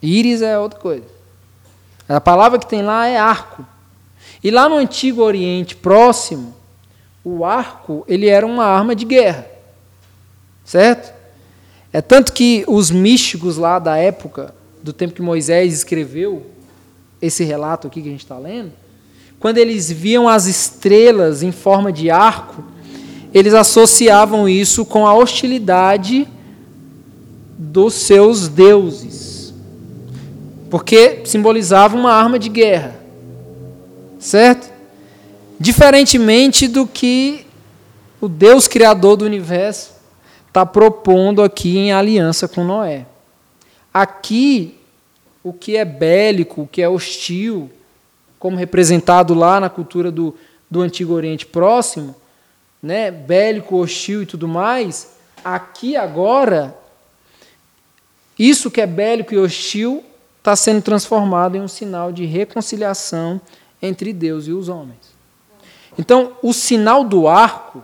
Íris 0.01 0.41
é 0.41 0.57
outra 0.57 0.79
coisa. 0.79 1.05
A 2.09 2.19
palavra 2.19 2.57
que 2.57 2.67
tem 2.67 2.81
lá 2.81 3.07
é 3.07 3.17
arco. 3.17 3.65
E 4.43 4.49
lá 4.49 4.67
no 4.67 4.75
Antigo 4.75 5.21
Oriente 5.21 5.75
Próximo, 5.75 6.55
o 7.23 7.45
arco 7.45 8.03
ele 8.07 8.27
era 8.27 8.45
uma 8.45 8.65
arma 8.65 8.95
de 8.95 9.05
guerra. 9.05 9.47
Certo? 10.65 11.13
É 11.93 12.01
tanto 12.01 12.33
que 12.33 12.63
os 12.67 12.91
místicos 12.91 13.57
lá 13.57 13.79
da 13.79 13.97
época, 13.97 14.53
do 14.81 14.91
tempo 14.91 15.13
que 15.13 15.21
Moisés 15.21 15.73
escreveu 15.73 16.45
esse 17.21 17.43
relato 17.43 17.87
aqui 17.87 18.01
que 18.01 18.07
a 18.07 18.11
gente 18.11 18.23
está 18.23 18.37
lendo, 18.37 18.71
quando 19.39 19.57
eles 19.57 19.91
viam 19.91 20.27
as 20.27 20.45
estrelas 20.45 21.43
em 21.43 21.51
forma 21.51 21.91
de 21.91 22.09
arco, 22.09 22.63
eles 23.33 23.53
associavam 23.53 24.47
isso 24.47 24.85
com 24.85 25.05
a 25.05 25.13
hostilidade 25.13 26.27
dos 27.57 27.93
seus 27.93 28.47
deuses 28.47 29.27
porque 30.69 31.21
simbolizava 31.25 31.95
uma 31.95 32.13
arma 32.13 32.37
de 32.37 32.49
guerra. 32.49 32.95
Certo? 34.19 34.71
Diferentemente 35.59 36.67
do 36.67 36.85
que 36.85 37.45
o 38.19 38.27
Deus 38.27 38.67
Criador 38.67 39.15
do 39.17 39.25
universo 39.25 39.91
está 40.47 40.65
propondo 40.65 41.41
aqui 41.41 41.77
em 41.77 41.91
aliança 41.91 42.47
com 42.47 42.63
Noé. 42.63 43.05
Aqui, 43.93 44.75
o 45.43 45.53
que 45.53 45.77
é 45.77 45.85
bélico, 45.85 46.63
o 46.63 46.67
que 46.67 46.81
é 46.81 46.89
hostil, 46.89 47.69
como 48.39 48.57
representado 48.57 49.33
lá 49.33 49.59
na 49.59 49.69
cultura 49.69 50.11
do, 50.11 50.35
do 50.69 50.81
Antigo 50.81 51.13
Oriente 51.13 51.45
Próximo, 51.45 52.15
né, 52.81 53.09
bélico, 53.09 53.77
hostil 53.77 54.23
e 54.23 54.25
tudo 54.25 54.47
mais, 54.47 55.15
aqui 55.43 55.95
agora, 55.95 56.77
isso 58.37 58.69
que 58.69 58.81
é 58.81 58.87
bélico 58.87 59.33
e 59.33 59.37
hostil 59.37 60.03
está 60.37 60.55
sendo 60.55 60.81
transformado 60.81 61.55
em 61.55 61.61
um 61.61 61.67
sinal 61.67 62.11
de 62.11 62.25
reconciliação 62.25 63.41
entre 63.81 64.13
Deus 64.13 64.47
e 64.47 64.51
os 64.51 64.69
homens. 64.69 65.15
Então, 65.97 66.33
o 66.43 66.53
sinal 66.53 67.03
do 67.03 67.27
arco 67.27 67.83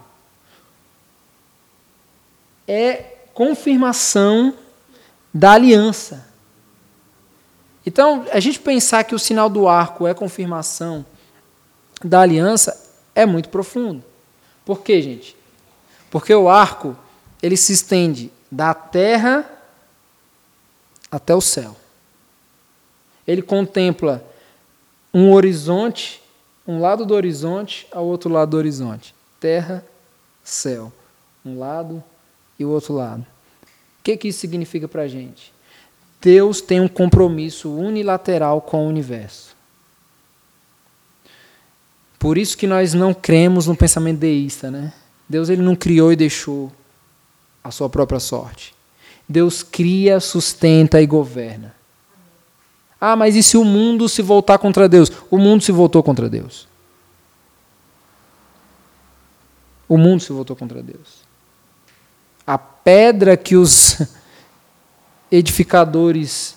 é 2.68 3.16
confirmação 3.34 4.54
da 5.34 5.54
aliança. 5.54 6.33
Então, 7.86 8.26
a 8.32 8.40
gente 8.40 8.60
pensar 8.60 9.04
que 9.04 9.16
o 9.16 9.20
sinal 9.20 9.50
do 9.50 9.68
arco 9.68 10.08
é 10.08 10.14
confirmação 10.14 11.06
da 12.04 12.22
aliança 12.22 12.80
é 13.14 13.26
muito 13.26 13.50
profundo. 13.50 14.04
Por 14.66 14.82
quê, 14.82 15.02
gente? 15.02 15.36
Porque 16.10 16.34
o 16.34 16.50
arco 16.50 16.96
ele 17.42 17.58
se 17.58 17.74
estende 17.74 18.32
da 18.50 18.74
terra 18.74 19.50
até 21.12 21.36
o 21.36 21.42
céu. 21.42 21.76
Ele 23.28 23.42
contempla 23.42 24.24
um 25.14 25.34
horizonte, 25.34 26.22
um 26.68 26.80
lado 26.80 27.06
do 27.06 27.14
horizonte 27.14 27.88
ao 27.92 28.06
outro 28.06 28.30
lado 28.30 28.52
do 28.52 28.58
horizonte. 28.58 29.14
Terra, 29.40 29.86
céu. 30.44 30.92
Um 31.46 31.60
lado 31.60 32.04
e 32.58 32.64
o 32.64 32.70
outro 32.70 32.94
lado. 32.94 33.26
O 34.00 34.04
que, 34.04 34.16
que 34.18 34.30
isso 34.30 34.40
significa 34.40 34.88
para 34.88 35.04
a 35.04 35.08
gente? 35.08 35.54
Deus 36.24 36.62
tem 36.62 36.80
um 36.80 36.88
compromisso 36.88 37.70
unilateral 37.70 38.62
com 38.62 38.86
o 38.86 38.88
universo. 38.88 39.54
Por 42.18 42.38
isso 42.38 42.58
que 42.58 42.66
nós 42.66 42.94
não 42.94 43.14
cremos 43.14 43.68
no 43.68 43.76
pensamento 43.76 44.20
deísta, 44.20 44.72
né? 44.72 44.94
Deus 45.28 45.50
ele 45.50 45.62
não 45.62 45.76
criou 45.76 46.14
e 46.14 46.16
deixou 46.16 46.72
a 47.62 47.70
sua 47.72 47.90
própria 47.90 48.22
sorte. 48.22 48.74
Deus 49.28 49.64
cria, 49.64 50.22
sustenta 50.22 51.02
e 51.02 51.06
governa. 51.06 51.76
Ah, 53.02 53.18
mas 53.18 53.36
e 53.36 53.44
se 53.44 53.58
o 53.58 53.66
mundo 53.66 54.08
se 54.08 54.22
voltar 54.22 54.58
contra 54.60 54.88
Deus? 54.88 55.12
O 55.30 55.38
mundo 55.38 55.62
se 55.62 55.74
voltou 55.74 56.02
contra 56.02 56.30
Deus. 56.30 56.70
O 59.90 59.98
mundo 59.98 60.22
se 60.22 60.32
voltou 60.32 60.56
contra 60.56 60.82
Deus. 60.82 61.22
A 62.48 62.58
pedra 62.58 63.36
que 63.36 63.58
os 63.58 63.98
edificadores 65.34 66.56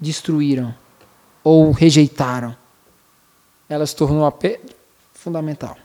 destruíram 0.00 0.74
ou 1.44 1.70
rejeitaram. 1.70 2.56
Ela 3.68 3.86
se 3.86 3.94
tornou 3.94 4.26
a 4.26 4.32
pedra 4.32 4.74
fundamental, 5.14 5.78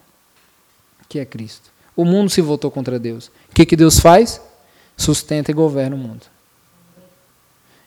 que 1.08 1.20
é 1.20 1.26
Cristo. 1.26 1.70
O 1.96 2.04
mundo 2.04 2.32
se 2.32 2.42
voltou 2.42 2.72
contra 2.72 2.98
Deus. 2.98 3.28
O 3.52 3.54
que, 3.54 3.68
que 3.68 3.76
Deus 3.76 4.00
faz? 4.00 4.42
Sustenta 4.98 5.52
e 5.52 5.54
governa 5.54 5.96
o 5.96 6.00
mundo. 6.00 6.26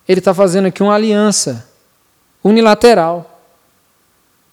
Ele 0.08 0.20
está 0.20 0.32
fazendo 0.32 0.66
aqui 0.66 0.80
uma 0.80 0.94
aliança 0.94 1.68
unilateral. 2.42 3.40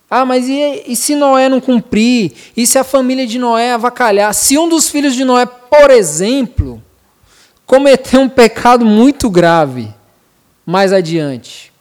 Ah, 0.10 0.26
mas 0.26 0.48
e, 0.48 0.86
e, 0.88 0.96
se 0.96 1.14
Noé 1.14 1.48
não 1.50 1.62
cumprir? 1.62 2.34
E 2.58 2.66
se 2.66 2.80
a 2.80 2.84
família 2.84 3.28
de 3.28 3.38
Noé 3.38 3.74
avacalhar? 3.74 4.34
Se 4.34 4.58
um 4.58 4.68
dos 4.68 4.90
filhos 4.90 5.14
de 5.14 5.24
Noé, 5.24 5.46
por 5.46 5.92
exemplo, 5.92 6.82
cometer 7.72 8.17
um 8.17 8.28
pecado 8.28 8.86
muito 8.86 9.30
grave 9.30 9.93
mais 10.65 10.91
adiante, 10.91 11.72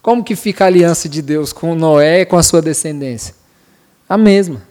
como 0.00 0.24
que 0.24 0.34
fica 0.34 0.64
a 0.64 0.66
aliança 0.66 1.10
de 1.10 1.20
Deus 1.20 1.52
com 1.52 1.74
Noé 1.74 2.22
e 2.22 2.24
com 2.24 2.38
a 2.38 2.42
sua 2.42 2.62
descendência? 2.62 3.34
A 4.08 4.16
mesma. 4.16 4.62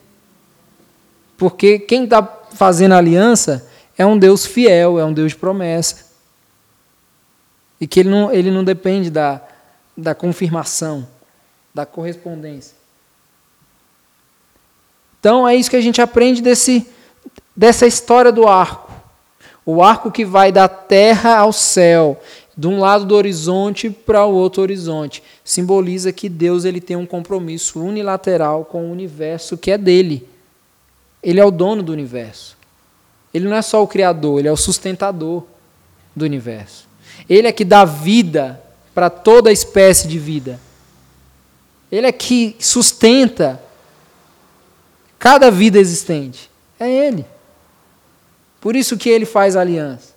Porque 1.37 1.77
quem 1.77 2.05
está 2.05 2.23
fazendo 2.51 2.95
aliança 2.95 3.69
é 3.95 4.03
um 4.03 4.17
Deus 4.17 4.43
fiel, 4.43 4.97
é 4.97 5.05
um 5.05 5.13
Deus 5.13 5.33
de 5.33 5.37
promessa. 5.37 6.07
E 7.79 7.85
que 7.85 7.99
ele 7.99 8.09
não, 8.09 8.33
ele 8.33 8.49
não 8.49 8.63
depende 8.63 9.11
da, 9.11 9.39
da 9.95 10.15
confirmação, 10.15 11.07
da 11.71 11.85
correspondência. 11.85 12.75
Então 15.19 15.47
é 15.47 15.55
isso 15.55 15.69
que 15.69 15.75
a 15.75 15.81
gente 15.81 16.01
aprende 16.01 16.41
desse, 16.41 16.87
dessa 17.55 17.85
história 17.85 18.31
do 18.31 18.47
arco. 18.47 18.88
O 19.71 19.83
arco 19.83 20.09
que 20.09 20.25
vai 20.25 20.51
da 20.51 20.67
terra 20.67 21.37
ao 21.37 21.53
céu, 21.53 22.19
de 22.57 22.67
um 22.67 22.79
lado 22.79 23.05
do 23.05 23.13
horizonte 23.13 23.87
para 23.87 24.25
o 24.25 24.33
outro 24.33 24.63
horizonte, 24.63 25.21
simboliza 25.43 26.11
que 26.11 26.27
Deus 26.27 26.65
ele 26.65 26.81
tem 26.81 26.97
um 26.97 27.05
compromisso 27.05 27.79
unilateral 27.79 28.65
com 28.65 28.87
o 28.87 28.91
universo 28.91 29.59
que 29.59 29.69
é 29.69 29.77
dele. 29.77 30.27
Ele 31.21 31.39
é 31.39 31.45
o 31.45 31.51
dono 31.51 31.83
do 31.83 31.91
universo. 31.91 32.57
Ele 33.31 33.47
não 33.47 33.55
é 33.55 33.61
só 33.61 33.83
o 33.83 33.87
criador, 33.87 34.39
ele 34.39 34.47
é 34.47 34.51
o 34.51 34.57
sustentador 34.57 35.43
do 36.15 36.25
universo. 36.25 36.87
Ele 37.29 37.47
é 37.47 37.51
que 37.51 37.63
dá 37.63 37.85
vida 37.85 38.59
para 38.91 39.07
toda 39.07 39.51
espécie 39.51 40.07
de 40.07 40.17
vida. 40.17 40.59
Ele 41.91 42.07
é 42.07 42.11
que 42.11 42.55
sustenta 42.57 43.61
cada 45.19 45.51
vida 45.51 45.77
existente. 45.77 46.49
É 46.79 46.89
ele. 46.89 47.23
Por 48.59 48.75
isso 48.75 48.97
que 48.97 49.09
ele 49.09 49.25
faz 49.25 49.55
aliança. 49.55 50.13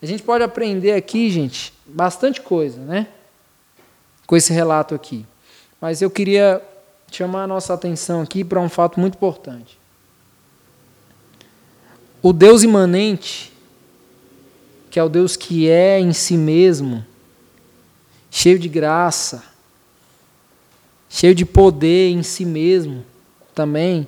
A 0.00 0.06
gente 0.06 0.22
pode 0.22 0.44
aprender 0.44 0.92
aqui, 0.92 1.28
gente, 1.30 1.72
bastante 1.84 2.40
coisa, 2.40 2.80
né? 2.80 3.08
Com 4.26 4.36
esse 4.36 4.52
relato 4.52 4.94
aqui. 4.94 5.26
Mas 5.80 6.00
eu 6.00 6.10
queria 6.10 6.62
chamar 7.10 7.44
a 7.44 7.46
nossa 7.46 7.74
atenção 7.74 8.22
aqui 8.22 8.44
para 8.44 8.60
um 8.60 8.68
fato 8.68 9.00
muito 9.00 9.14
importante. 9.16 9.78
O 12.22 12.32
Deus 12.32 12.62
imanente, 12.62 13.52
que 14.90 14.98
é 14.98 15.02
o 15.02 15.08
Deus 15.08 15.36
que 15.36 15.68
é 15.68 15.98
em 15.98 16.12
si 16.12 16.36
mesmo, 16.36 17.04
cheio 18.30 18.58
de 18.58 18.68
graça, 18.68 19.42
cheio 21.08 21.34
de 21.34 21.44
poder 21.44 22.10
em 22.10 22.22
si 22.22 22.44
mesmo 22.44 23.04
também, 23.54 24.06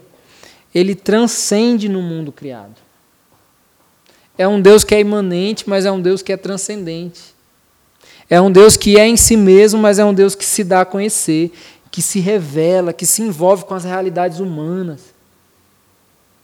ele 0.74 0.94
transcende 0.94 1.88
no 1.88 2.02
mundo 2.02 2.30
criado. 2.30 2.89
É 4.40 4.48
um 4.48 4.58
Deus 4.58 4.84
que 4.84 4.94
é 4.94 5.00
imanente, 5.00 5.68
mas 5.68 5.84
é 5.84 5.92
um 5.92 6.00
Deus 6.00 6.22
que 6.22 6.32
é 6.32 6.36
transcendente. 6.38 7.20
É 8.26 8.40
um 8.40 8.50
Deus 8.50 8.74
que 8.74 8.98
é 8.98 9.06
em 9.06 9.14
si 9.14 9.36
mesmo, 9.36 9.78
mas 9.78 9.98
é 9.98 10.04
um 10.04 10.14
Deus 10.14 10.34
que 10.34 10.46
se 10.46 10.64
dá 10.64 10.80
a 10.80 10.86
conhecer, 10.86 11.52
que 11.90 12.00
se 12.00 12.20
revela, 12.20 12.94
que 12.94 13.04
se 13.04 13.20
envolve 13.20 13.66
com 13.66 13.74
as 13.74 13.84
realidades 13.84 14.40
humanas, 14.40 15.12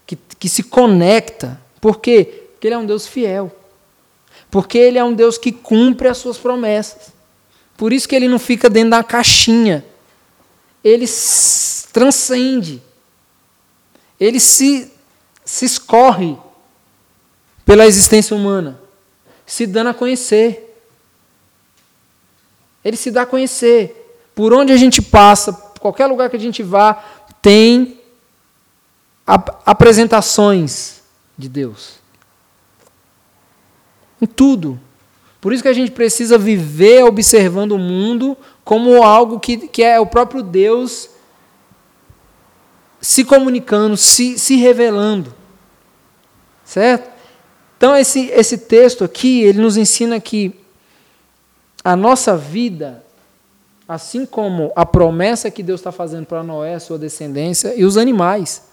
que, 0.06 0.14
que 0.38 0.46
se 0.46 0.62
conecta. 0.62 1.58
Por 1.80 1.98
quê? 1.98 2.42
Porque 2.52 2.66
Ele 2.66 2.74
é 2.74 2.78
um 2.78 2.84
Deus 2.84 3.06
fiel. 3.06 3.50
Porque 4.50 4.76
Ele 4.76 4.98
é 4.98 5.04
um 5.04 5.14
Deus 5.14 5.38
que 5.38 5.50
cumpre 5.50 6.06
as 6.06 6.18
suas 6.18 6.36
promessas. 6.36 7.14
Por 7.78 7.94
isso 7.94 8.06
que 8.06 8.14
Ele 8.14 8.28
não 8.28 8.38
fica 8.38 8.68
dentro 8.68 8.90
da 8.90 9.02
caixinha. 9.02 9.82
Ele 10.84 11.06
transcende. 11.94 12.82
Ele 14.20 14.38
se, 14.38 14.92
se 15.46 15.64
escorre 15.64 16.36
pela 17.66 17.84
existência 17.84 18.34
humana, 18.34 18.80
se 19.44 19.66
dando 19.66 19.88
a 19.88 19.94
conhecer. 19.94 20.80
Ele 22.84 22.96
se 22.96 23.10
dá 23.10 23.22
a 23.22 23.26
conhecer. 23.26 24.20
Por 24.36 24.54
onde 24.54 24.72
a 24.72 24.76
gente 24.76 25.02
passa, 25.02 25.52
qualquer 25.80 26.06
lugar 26.06 26.30
que 26.30 26.36
a 26.36 26.40
gente 26.40 26.62
vá, 26.62 27.04
tem 27.42 28.00
ap 29.26 29.50
apresentações 29.66 31.02
de 31.36 31.48
Deus. 31.48 31.94
Em 34.22 34.26
tudo. 34.26 34.80
Por 35.40 35.52
isso 35.52 35.62
que 35.62 35.68
a 35.68 35.74
gente 35.74 35.90
precisa 35.90 36.38
viver 36.38 37.02
observando 37.02 37.72
o 37.72 37.78
mundo 37.78 38.38
como 38.64 39.02
algo 39.02 39.40
que, 39.40 39.68
que 39.68 39.82
é 39.82 39.98
o 39.98 40.06
próprio 40.06 40.42
Deus 40.42 41.10
se 43.00 43.24
comunicando, 43.24 43.96
se, 43.96 44.38
se 44.38 44.54
revelando. 44.56 45.34
Certo? 46.64 47.15
Então, 47.76 47.96
esse, 47.96 48.26
esse 48.26 48.58
texto 48.58 49.04
aqui, 49.04 49.42
ele 49.42 49.60
nos 49.60 49.76
ensina 49.76 50.18
que 50.18 50.58
a 51.84 51.94
nossa 51.94 52.36
vida 52.36 53.04
Assim 53.88 54.26
como 54.26 54.72
a 54.74 54.84
promessa 54.84 55.50
que 55.50 55.62
Deus 55.62 55.78
está 55.80 55.92
fazendo 55.92 56.26
para 56.26 56.42
Noé, 56.42 56.78
sua 56.78 56.98
descendência, 56.98 57.72
e 57.76 57.84
os 57.84 57.96
animais. 57.96 58.64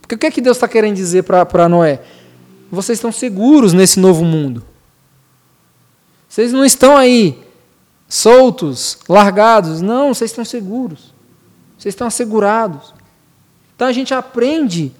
Porque 0.00 0.14
o 0.14 0.18
que 0.18 0.26
é 0.26 0.30
que 0.30 0.40
Deus 0.40 0.56
está 0.56 0.68
querendo 0.68 0.94
dizer 0.94 1.24
para 1.24 1.68
Noé? 1.68 2.00
Vocês 2.70 2.98
estão 2.98 3.10
seguros 3.10 3.72
nesse 3.72 3.98
novo 3.98 4.24
mundo. 4.24 4.64
Vocês 6.28 6.52
não 6.52 6.64
estão 6.64 6.96
aí 6.96 7.42
soltos, 8.08 8.98
largados. 9.08 9.80
Não, 9.82 10.14
vocês 10.14 10.30
estão 10.30 10.44
seguros. 10.44 11.12
Vocês 11.76 11.92
estão 11.92 12.06
assegurados. 12.06 12.94
Então 13.74 13.88
a 13.88 13.92
gente 13.92 14.14
aprende 14.14 14.92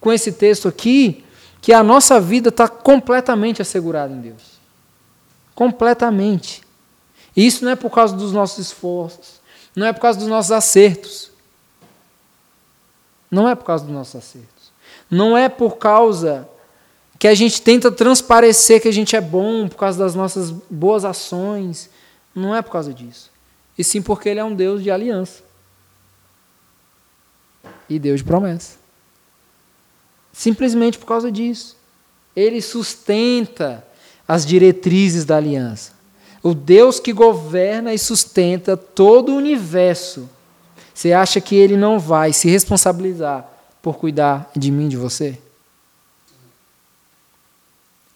com 0.00 0.12
esse 0.12 0.30
texto 0.30 0.68
aqui 0.68 1.24
que 1.60 1.72
a 1.72 1.82
nossa 1.82 2.20
vida 2.20 2.48
está 2.48 2.68
completamente 2.68 3.60
assegurada 3.60 4.12
em 4.12 4.20
Deus. 4.20 4.58
Completamente. 5.54 6.62
E 7.36 7.46
isso 7.46 7.64
não 7.64 7.72
é 7.72 7.76
por 7.76 7.90
causa 7.90 8.16
dos 8.16 8.32
nossos 8.32 8.66
esforços, 8.66 9.40
não 9.74 9.86
é 9.86 9.92
por 9.92 10.00
causa 10.00 10.18
dos 10.18 10.28
nossos 10.28 10.52
acertos. 10.52 11.30
Não 13.30 13.48
é 13.48 13.54
por 13.54 13.64
causa 13.64 13.84
dos 13.84 13.94
nossos 13.94 14.16
acertos. 14.16 14.72
Não 15.08 15.36
é 15.36 15.48
por 15.48 15.76
causa 15.76 16.48
que 17.18 17.28
a 17.28 17.34
gente 17.34 17.62
tenta 17.62 17.92
transparecer 17.92 18.80
que 18.82 18.88
a 18.88 18.92
gente 18.92 19.14
é 19.14 19.20
bom 19.20 19.68
por 19.68 19.76
causa 19.76 19.98
das 19.98 20.14
nossas 20.14 20.50
boas 20.50 21.04
ações. 21.04 21.88
Não 22.34 22.54
é 22.56 22.60
por 22.60 22.72
causa 22.72 22.92
disso. 22.92 23.30
E 23.78 23.84
sim 23.84 24.02
porque 24.02 24.28
Ele 24.28 24.40
é 24.40 24.44
um 24.44 24.54
Deus 24.54 24.82
de 24.82 24.90
aliança. 24.90 25.42
E 27.88 27.98
Deus 27.98 28.20
de 28.20 28.24
promessa. 28.24 28.79
Simplesmente 30.32 30.98
por 30.98 31.06
causa 31.06 31.30
disso. 31.30 31.76
Ele 32.34 32.62
sustenta 32.62 33.84
as 34.26 34.46
diretrizes 34.46 35.24
da 35.24 35.36
aliança. 35.36 35.92
O 36.42 36.54
Deus 36.54 36.98
que 37.00 37.12
governa 37.12 37.92
e 37.92 37.98
sustenta 37.98 38.76
todo 38.76 39.32
o 39.32 39.36
universo. 39.36 40.28
Você 40.94 41.12
acha 41.12 41.40
que 41.40 41.54
ele 41.56 41.76
não 41.76 41.98
vai 41.98 42.32
se 42.32 42.48
responsabilizar 42.48 43.48
por 43.82 43.96
cuidar 43.96 44.50
de 44.56 44.70
mim, 44.70 44.88
de 44.88 44.96
você? 44.96 45.38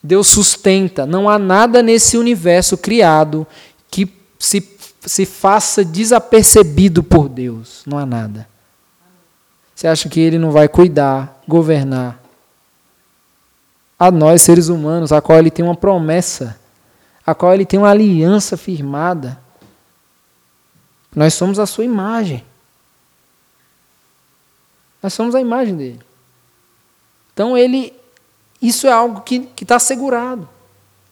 Deus 0.02 0.28
sustenta. 0.28 1.06
Não 1.06 1.28
há 1.28 1.38
nada 1.38 1.82
nesse 1.82 2.18
universo 2.18 2.76
criado 2.76 3.46
que 3.90 4.12
se, 4.38 4.62
se 5.00 5.24
faça 5.24 5.82
desapercebido 5.82 7.02
por 7.02 7.26
Deus. 7.26 7.82
Não 7.86 7.98
há 7.98 8.04
nada. 8.04 8.46
Você 9.74 9.88
acha 9.88 10.08
que 10.08 10.20
ele 10.20 10.38
não 10.38 10.50
vai 10.50 10.68
cuidar, 10.68 11.33
governar? 11.46 12.20
A 13.98 14.10
nós, 14.10 14.42
seres 14.42 14.68
humanos, 14.68 15.12
a 15.12 15.20
qual 15.20 15.38
ele 15.38 15.50
tem 15.50 15.64
uma 15.64 15.76
promessa 15.76 16.58
a 17.26 17.34
qual 17.34 17.54
ele 17.54 17.64
tem 17.64 17.78
uma 17.78 17.90
aliança 17.90 18.56
firmada. 18.56 19.40
Nós 21.14 21.32
somos 21.34 21.58
a 21.58 21.66
sua 21.66 21.84
imagem. 21.84 22.44
Nós 25.02 25.14
somos 25.14 25.34
a 25.34 25.40
imagem 25.40 25.76
dele. 25.76 26.00
Então 27.32 27.56
ele, 27.56 27.94
isso 28.60 28.86
é 28.86 28.92
algo 28.92 29.22
que 29.22 29.48
está 29.60 29.76
assegurado. 29.76 30.48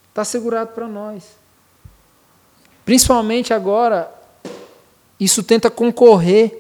Está 0.09 0.23
assegurado 0.23 0.73
para 0.73 0.87
nós. 0.87 1.37
Principalmente 2.85 3.55
agora, 3.55 4.13
isso 5.19 5.43
tenta 5.43 5.71
concorrer 5.71 6.59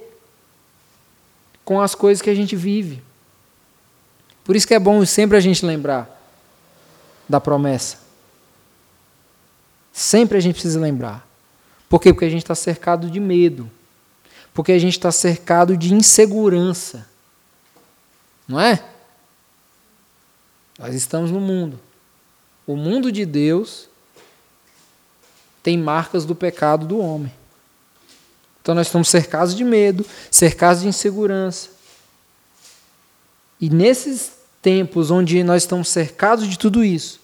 com 1.64 1.80
as 1.80 1.94
coisas 1.94 2.22
que 2.22 2.30
a 2.30 2.34
gente 2.34 2.56
vive. 2.56 3.02
Por 4.44 4.56
isso 4.56 4.66
que 4.66 4.74
é 4.74 4.78
bom 4.78 5.04
sempre 5.04 5.36
a 5.36 5.40
gente 5.40 5.64
lembrar 5.64 6.20
da 7.28 7.40
promessa. 7.40 7.98
Sempre 9.92 10.38
a 10.38 10.40
gente 10.40 10.54
precisa 10.54 10.80
lembrar. 10.80 11.26
Por 11.88 12.00
quê? 12.00 12.12
Porque 12.12 12.24
a 12.24 12.30
gente 12.30 12.42
está 12.42 12.54
cercado 12.54 13.10
de 13.10 13.20
medo. 13.20 13.70
Porque 14.54 14.72
a 14.72 14.78
gente 14.78 14.96
está 14.96 15.12
cercado 15.12 15.76
de 15.76 15.94
insegurança. 15.94 17.06
Não 18.48 18.60
é? 18.60 18.82
Nós 20.78 20.94
estamos 20.94 21.30
no 21.30 21.40
mundo. 21.40 21.78
O 22.66 22.76
mundo 22.76 23.12
de 23.12 23.24
Deus 23.24 23.88
tem 25.62 25.78
marcas 25.78 26.24
do 26.24 26.34
pecado 26.34 26.86
do 26.86 26.98
homem. 26.98 27.32
Então 28.60 28.74
nós 28.74 28.86
estamos 28.86 29.08
cercados 29.08 29.54
de 29.54 29.64
medo, 29.64 30.06
cercados 30.30 30.82
de 30.82 30.88
insegurança. 30.88 31.70
E 33.62 33.70
nesses 33.70 34.32
tempos 34.60 35.12
onde 35.12 35.44
nós 35.44 35.62
estamos 35.62 35.86
cercados 35.86 36.48
de 36.48 36.58
tudo 36.58 36.84
isso, 36.84 37.20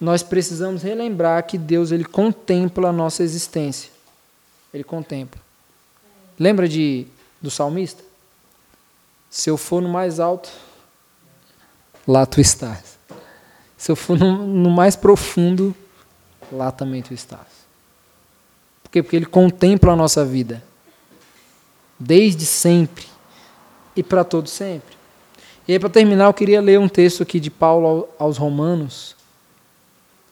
nós 0.00 0.22
precisamos 0.22 0.84
relembrar 0.84 1.44
que 1.44 1.58
Deus 1.58 1.90
ele 1.90 2.04
contempla 2.04 2.90
a 2.90 2.92
nossa 2.92 3.24
existência. 3.24 3.90
Ele 4.72 4.84
contempla. 4.84 5.42
Lembra 6.38 6.68
de 6.68 7.08
do 7.40 7.50
salmista? 7.50 8.04
Se 9.28 9.50
eu 9.50 9.56
for 9.56 9.82
no 9.82 9.88
mais 9.88 10.20
alto, 10.20 10.48
lá 12.06 12.24
tu 12.24 12.40
estás. 12.40 12.96
Se 13.76 13.90
eu 13.90 13.96
for 13.96 14.16
no, 14.16 14.46
no 14.46 14.70
mais 14.70 14.94
profundo, 14.94 15.74
lá 16.52 16.70
também 16.70 17.02
tu 17.02 17.12
estás. 17.12 17.48
Por 18.84 18.90
quê? 18.92 19.02
Porque 19.02 19.16
ele 19.16 19.26
contempla 19.26 19.92
a 19.92 19.96
nossa 19.96 20.24
vida. 20.24 20.62
Desde 21.98 22.46
sempre 22.46 23.06
e 23.96 24.04
para 24.04 24.22
todo 24.22 24.48
sempre. 24.48 25.01
E 25.66 25.72
aí, 25.72 25.78
para 25.78 25.88
terminar, 25.88 26.24
eu 26.24 26.34
queria 26.34 26.60
ler 26.60 26.78
um 26.78 26.88
texto 26.88 27.22
aqui 27.22 27.38
de 27.38 27.50
Paulo 27.50 28.08
aos 28.18 28.36
Romanos, 28.36 29.14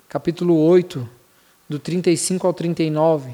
capítulo 0.08 0.56
8, 0.56 1.08
do 1.68 1.78
35 1.78 2.46
ao 2.46 2.52
39, 2.52 3.32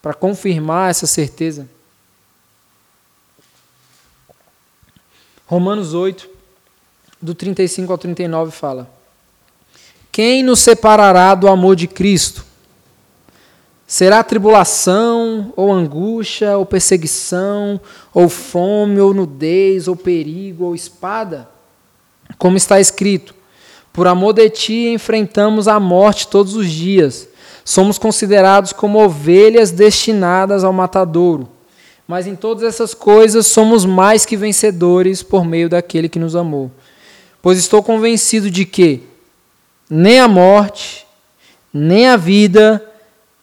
para 0.00 0.14
confirmar 0.14 0.90
essa 0.90 1.06
certeza. 1.06 1.68
Romanos 5.46 5.94
8, 5.94 6.30
do 7.20 7.34
35 7.34 7.90
ao 7.90 7.98
39 7.98 8.52
fala: 8.52 8.88
Quem 10.12 10.44
nos 10.44 10.60
separará 10.60 11.34
do 11.34 11.48
amor 11.48 11.74
de 11.74 11.88
Cristo? 11.88 12.43
Será 13.94 14.24
tribulação, 14.24 15.52
ou 15.54 15.72
angústia, 15.72 16.58
ou 16.58 16.66
perseguição, 16.66 17.80
ou 18.12 18.28
fome, 18.28 18.98
ou 18.98 19.14
nudez, 19.14 19.86
ou 19.86 19.94
perigo, 19.94 20.64
ou 20.64 20.74
espada? 20.74 21.48
Como 22.36 22.56
está 22.56 22.80
escrito: 22.80 23.32
Por 23.92 24.08
amor 24.08 24.32
de 24.32 24.50
ti 24.50 24.88
enfrentamos 24.88 25.68
a 25.68 25.78
morte 25.78 26.26
todos 26.26 26.56
os 26.56 26.68
dias. 26.68 27.28
Somos 27.64 27.96
considerados 27.96 28.72
como 28.72 28.98
ovelhas 28.98 29.70
destinadas 29.70 30.64
ao 30.64 30.72
matadouro. 30.72 31.48
Mas 32.04 32.26
em 32.26 32.34
todas 32.34 32.64
essas 32.64 32.94
coisas 32.94 33.46
somos 33.46 33.84
mais 33.84 34.26
que 34.26 34.36
vencedores 34.36 35.22
por 35.22 35.44
meio 35.44 35.68
daquele 35.68 36.08
que 36.08 36.18
nos 36.18 36.34
amou. 36.34 36.68
Pois 37.40 37.58
estou 37.58 37.80
convencido 37.80 38.50
de 38.50 38.64
que 38.64 39.04
nem 39.88 40.18
a 40.18 40.26
morte, 40.26 41.06
nem 41.72 42.08
a 42.08 42.16
vida, 42.16 42.84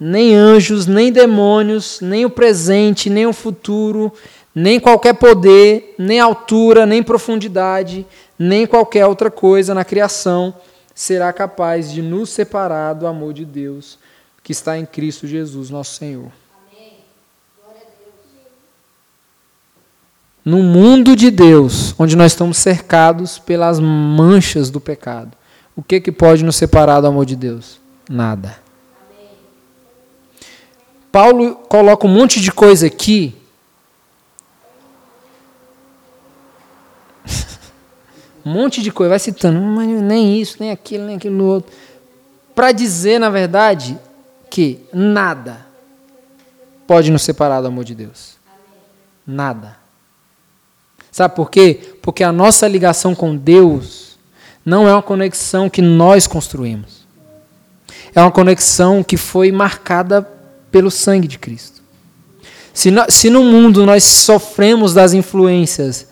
nem 0.03 0.33
anjos, 0.33 0.87
nem 0.87 1.11
demônios, 1.11 2.01
nem 2.01 2.25
o 2.25 2.29
presente, 2.29 3.07
nem 3.07 3.27
o 3.27 3.33
futuro, 3.33 4.11
nem 4.53 4.79
qualquer 4.79 5.13
poder, 5.13 5.93
nem 5.95 6.19
altura, 6.19 6.87
nem 6.87 7.03
profundidade, 7.03 8.03
nem 8.37 8.65
qualquer 8.65 9.05
outra 9.05 9.29
coisa 9.29 9.75
na 9.75 9.85
criação 9.85 10.55
será 10.95 11.31
capaz 11.31 11.91
de 11.91 12.01
nos 12.01 12.31
separar 12.31 12.93
do 12.93 13.05
amor 13.05 13.31
de 13.31 13.45
Deus 13.45 13.99
que 14.43 14.51
está 14.51 14.75
em 14.75 14.87
Cristo 14.87 15.27
Jesus, 15.27 15.69
nosso 15.69 15.95
Senhor. 15.97 16.31
No 20.43 20.63
mundo 20.63 21.15
de 21.15 21.29
Deus, 21.29 21.93
onde 21.99 22.15
nós 22.15 22.31
estamos 22.31 22.57
cercados 22.57 23.37
pelas 23.37 23.79
manchas 23.79 24.71
do 24.71 24.81
pecado, 24.81 25.37
o 25.75 25.83
que, 25.83 26.01
que 26.01 26.11
pode 26.11 26.43
nos 26.43 26.55
separar 26.55 27.01
do 27.01 27.05
amor 27.07 27.27
de 27.27 27.35
Deus? 27.35 27.79
Nada. 28.09 28.70
Paulo 31.11 31.55
coloca 31.67 32.07
um 32.07 32.09
monte 32.09 32.39
de 32.39 32.51
coisa 32.51 32.87
aqui. 32.87 33.35
um 38.45 38.51
monte 38.51 38.81
de 38.81 38.91
coisa, 38.91 39.09
vai 39.09 39.19
citando, 39.19 39.59
nem 39.59 40.39
isso, 40.39 40.57
nem 40.59 40.71
aquilo, 40.71 41.05
nem 41.05 41.17
aquilo 41.17 41.43
outro. 41.43 41.71
Para 42.55 42.71
dizer, 42.71 43.19
na 43.19 43.29
verdade, 43.29 43.99
que 44.49 44.79
nada 44.93 45.65
pode 46.87 47.11
nos 47.11 47.23
separar 47.23 47.61
do 47.61 47.67
amor 47.67 47.83
de 47.83 47.95
Deus. 47.95 48.35
Nada. 49.25 49.77
Sabe 51.11 51.35
por 51.35 51.51
quê? 51.51 51.95
Porque 52.01 52.23
a 52.23 52.31
nossa 52.31 52.67
ligação 52.67 53.13
com 53.13 53.35
Deus 53.35 54.17
não 54.65 54.87
é 54.87 54.93
uma 54.93 55.01
conexão 55.01 55.69
que 55.69 55.81
nós 55.81 56.25
construímos. 56.25 57.05
É 58.15 58.21
uma 58.21 58.31
conexão 58.31 59.03
que 59.03 59.17
foi 59.17 59.51
marcada 59.51 60.27
pelo 60.71 60.89
sangue 60.89 61.27
de 61.27 61.37
Cristo. 61.37 61.81
Se, 62.73 62.89
no, 62.89 63.05
se 63.09 63.29
no 63.29 63.43
mundo 63.43 63.85
nós 63.85 64.03
sofremos 64.03 64.93
das 64.93 65.13
influências, 65.13 66.07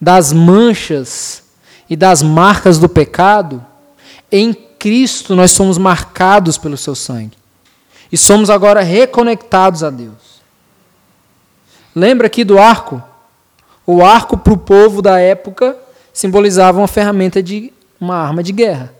das 0.00 0.32
manchas 0.32 1.42
e 1.88 1.96
das 1.96 2.22
marcas 2.22 2.78
do 2.78 2.88
pecado, 2.88 3.64
em 4.30 4.52
Cristo 4.52 5.34
nós 5.34 5.50
somos 5.50 5.78
marcados 5.78 6.58
pelo 6.58 6.76
seu 6.76 6.94
sangue. 6.94 7.36
E 8.12 8.18
somos 8.18 8.50
agora 8.50 8.82
reconectados 8.82 9.82
a 9.82 9.90
Deus. 9.90 10.42
Lembra 11.94 12.26
aqui 12.26 12.44
do 12.44 12.58
arco? 12.58 13.02
O 13.86 14.04
arco 14.04 14.36
para 14.36 14.52
o 14.52 14.58
povo 14.58 15.00
da 15.00 15.18
época 15.18 15.76
simbolizava 16.12 16.78
uma 16.78 16.88
ferramenta 16.88 17.42
de 17.42 17.72
uma 18.00 18.16
arma 18.16 18.42
de 18.42 18.52
guerra. 18.52 18.92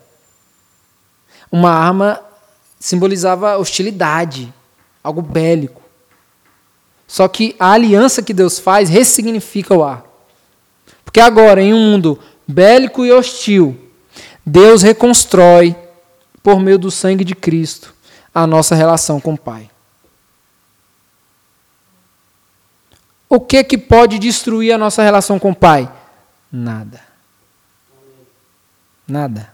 Uma 1.51 1.71
arma 1.71 2.21
simbolizava 2.79 3.57
hostilidade, 3.57 4.53
algo 5.05 5.21
bélico. 5.21 5.83
Só 7.07 7.29
que 7.29 7.55
a 7.61 7.73
aliança 7.73 8.23
que 8.23 8.33
Deus 8.33 8.59
faz 8.59 8.89
ressignifica 8.89 9.75
o 9.75 9.85
ar. 9.85 10.05
Porque 11.05 11.21
agora, 11.21 11.63
em 11.63 11.75
um 11.75 11.79
mundo 11.79 12.19
bélico 12.49 13.05
e 13.05 13.13
hostil, 13.13 13.79
Deus 14.45 14.83
reconstrói, 14.83 15.77
por 16.43 16.59
meio 16.59 16.79
do 16.79 16.91
sangue 16.91 17.25
de 17.25 17.35
Cristo, 17.35 17.95
a 18.35 18.47
nossa 18.47 18.75
relação 18.75 19.21
com 19.21 19.35
o 19.35 19.39
Pai. 19.39 19.71
O 23.29 23.41
que 23.41 23.63
que 23.65 23.79
pode 23.79 24.19
destruir 24.19 24.73
a 24.73 24.79
nossa 24.79 25.03
relação 25.03 25.39
com 25.39 25.51
o 25.51 25.55
Pai? 25.55 25.91
Nada. 26.51 27.01
Nada. 29.07 29.53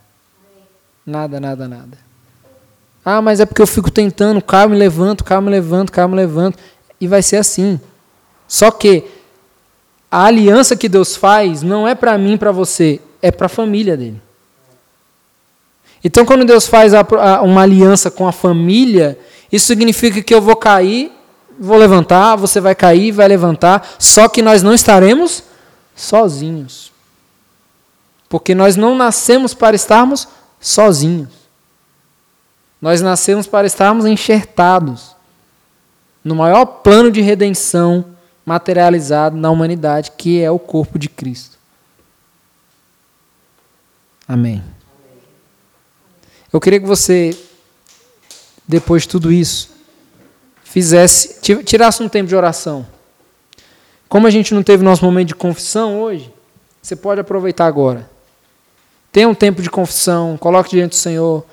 Nada, 1.04 1.40
nada, 1.40 1.68
nada. 1.68 2.09
Ah, 3.04 3.22
mas 3.22 3.40
é 3.40 3.46
porque 3.46 3.62
eu 3.62 3.66
fico 3.66 3.90
tentando, 3.90 4.42
caio, 4.42 4.70
me 4.70 4.76
levanto, 4.76 5.24
caio, 5.24 5.40
me 5.40 5.50
levanto, 5.50 5.90
caio, 5.90 6.08
me 6.08 6.16
levanto. 6.16 6.58
E 7.00 7.06
vai 7.06 7.22
ser 7.22 7.36
assim. 7.36 7.80
Só 8.46 8.70
que 8.70 9.04
a 10.10 10.24
aliança 10.24 10.76
que 10.76 10.88
Deus 10.88 11.16
faz 11.16 11.62
não 11.62 11.86
é 11.86 11.94
para 11.94 12.18
mim, 12.18 12.36
para 12.36 12.52
você, 12.52 13.00
é 13.22 13.30
para 13.30 13.46
a 13.46 13.48
família 13.48 13.96
dele. 13.96 14.20
Então, 16.02 16.24
quando 16.24 16.44
Deus 16.44 16.66
faz 16.66 16.94
a, 16.94 17.00
a, 17.00 17.42
uma 17.42 17.62
aliança 17.62 18.10
com 18.10 18.26
a 18.26 18.32
família, 18.32 19.18
isso 19.52 19.66
significa 19.66 20.22
que 20.22 20.34
eu 20.34 20.40
vou 20.40 20.56
cair, 20.56 21.12
vou 21.58 21.76
levantar, 21.76 22.36
você 22.36 22.60
vai 22.60 22.74
cair, 22.74 23.12
vai 23.12 23.28
levantar, 23.28 23.86
só 23.98 24.28
que 24.28 24.40
nós 24.40 24.62
não 24.62 24.72
estaremos 24.74 25.44
sozinhos. 25.94 26.90
Porque 28.28 28.54
nós 28.54 28.76
não 28.76 28.94
nascemos 28.94 29.52
para 29.52 29.76
estarmos 29.76 30.26
sozinhos. 30.58 31.39
Nós 32.80 33.02
nascemos 33.02 33.46
para 33.46 33.66
estarmos 33.66 34.06
enxertados 34.06 35.14
no 36.24 36.34
maior 36.34 36.64
plano 36.64 37.10
de 37.10 37.20
redenção 37.20 38.04
materializado 38.44 39.36
na 39.36 39.50
humanidade, 39.50 40.12
que 40.16 40.40
é 40.40 40.50
o 40.50 40.58
corpo 40.58 40.98
de 40.98 41.08
Cristo. 41.08 41.58
Amém. 44.26 44.62
Eu 46.52 46.60
queria 46.60 46.80
que 46.80 46.86
você, 46.86 47.36
depois 48.66 49.02
de 49.02 49.08
tudo 49.08 49.30
isso, 49.30 49.70
fizesse, 50.64 51.40
tirasse 51.64 52.02
um 52.02 52.08
tempo 52.08 52.28
de 52.28 52.36
oração. 52.36 52.86
Como 54.08 54.26
a 54.26 54.30
gente 54.30 54.54
não 54.54 54.62
teve 54.62 54.82
nosso 54.82 55.04
momento 55.04 55.28
de 55.28 55.34
confissão 55.34 56.00
hoje, 56.00 56.32
você 56.82 56.96
pode 56.96 57.20
aproveitar 57.20 57.66
agora. 57.66 58.10
Tenha 59.12 59.28
um 59.28 59.34
tempo 59.34 59.62
de 59.62 59.70
confissão, 59.70 60.36
coloque 60.36 60.70
diante 60.70 60.90
do 60.90 60.96
Senhor 60.96 61.44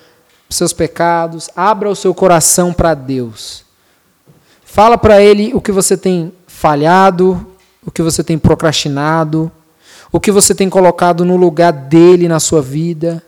seus 0.49 0.73
pecados, 0.73 1.49
abra 1.55 1.89
o 1.89 1.95
seu 1.95 2.13
coração 2.13 2.73
para 2.73 2.93
Deus. 2.93 3.65
Fala 4.63 4.97
para 4.97 5.21
Ele 5.21 5.53
o 5.53 5.61
que 5.61 5.71
você 5.71 5.97
tem 5.97 6.33
falhado, 6.45 7.45
o 7.85 7.91
que 7.91 8.01
você 8.01 8.23
tem 8.23 8.37
procrastinado, 8.37 9.51
o 10.11 10.19
que 10.19 10.31
você 10.31 10.55
tem 10.55 10.69
colocado 10.69 11.25
no 11.25 11.35
lugar 11.35 11.71
dele 11.71 12.27
na 12.27 12.39
sua 12.39 12.61
vida. 12.61 13.23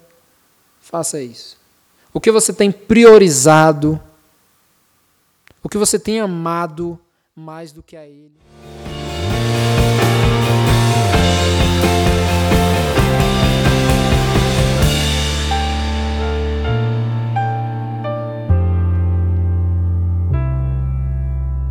Faça 0.81 1.21
isso. 1.21 1.57
O 2.13 2.19
que 2.19 2.31
você 2.31 2.53
tem 2.53 2.71
priorizado. 2.71 3.99
porque 5.61 5.77
você 5.77 5.99
tem 5.99 6.19
amado 6.19 6.97
mais 7.35 7.71
do 7.71 7.83
que 7.83 7.95
a 7.95 8.05
Ele. 8.05 8.38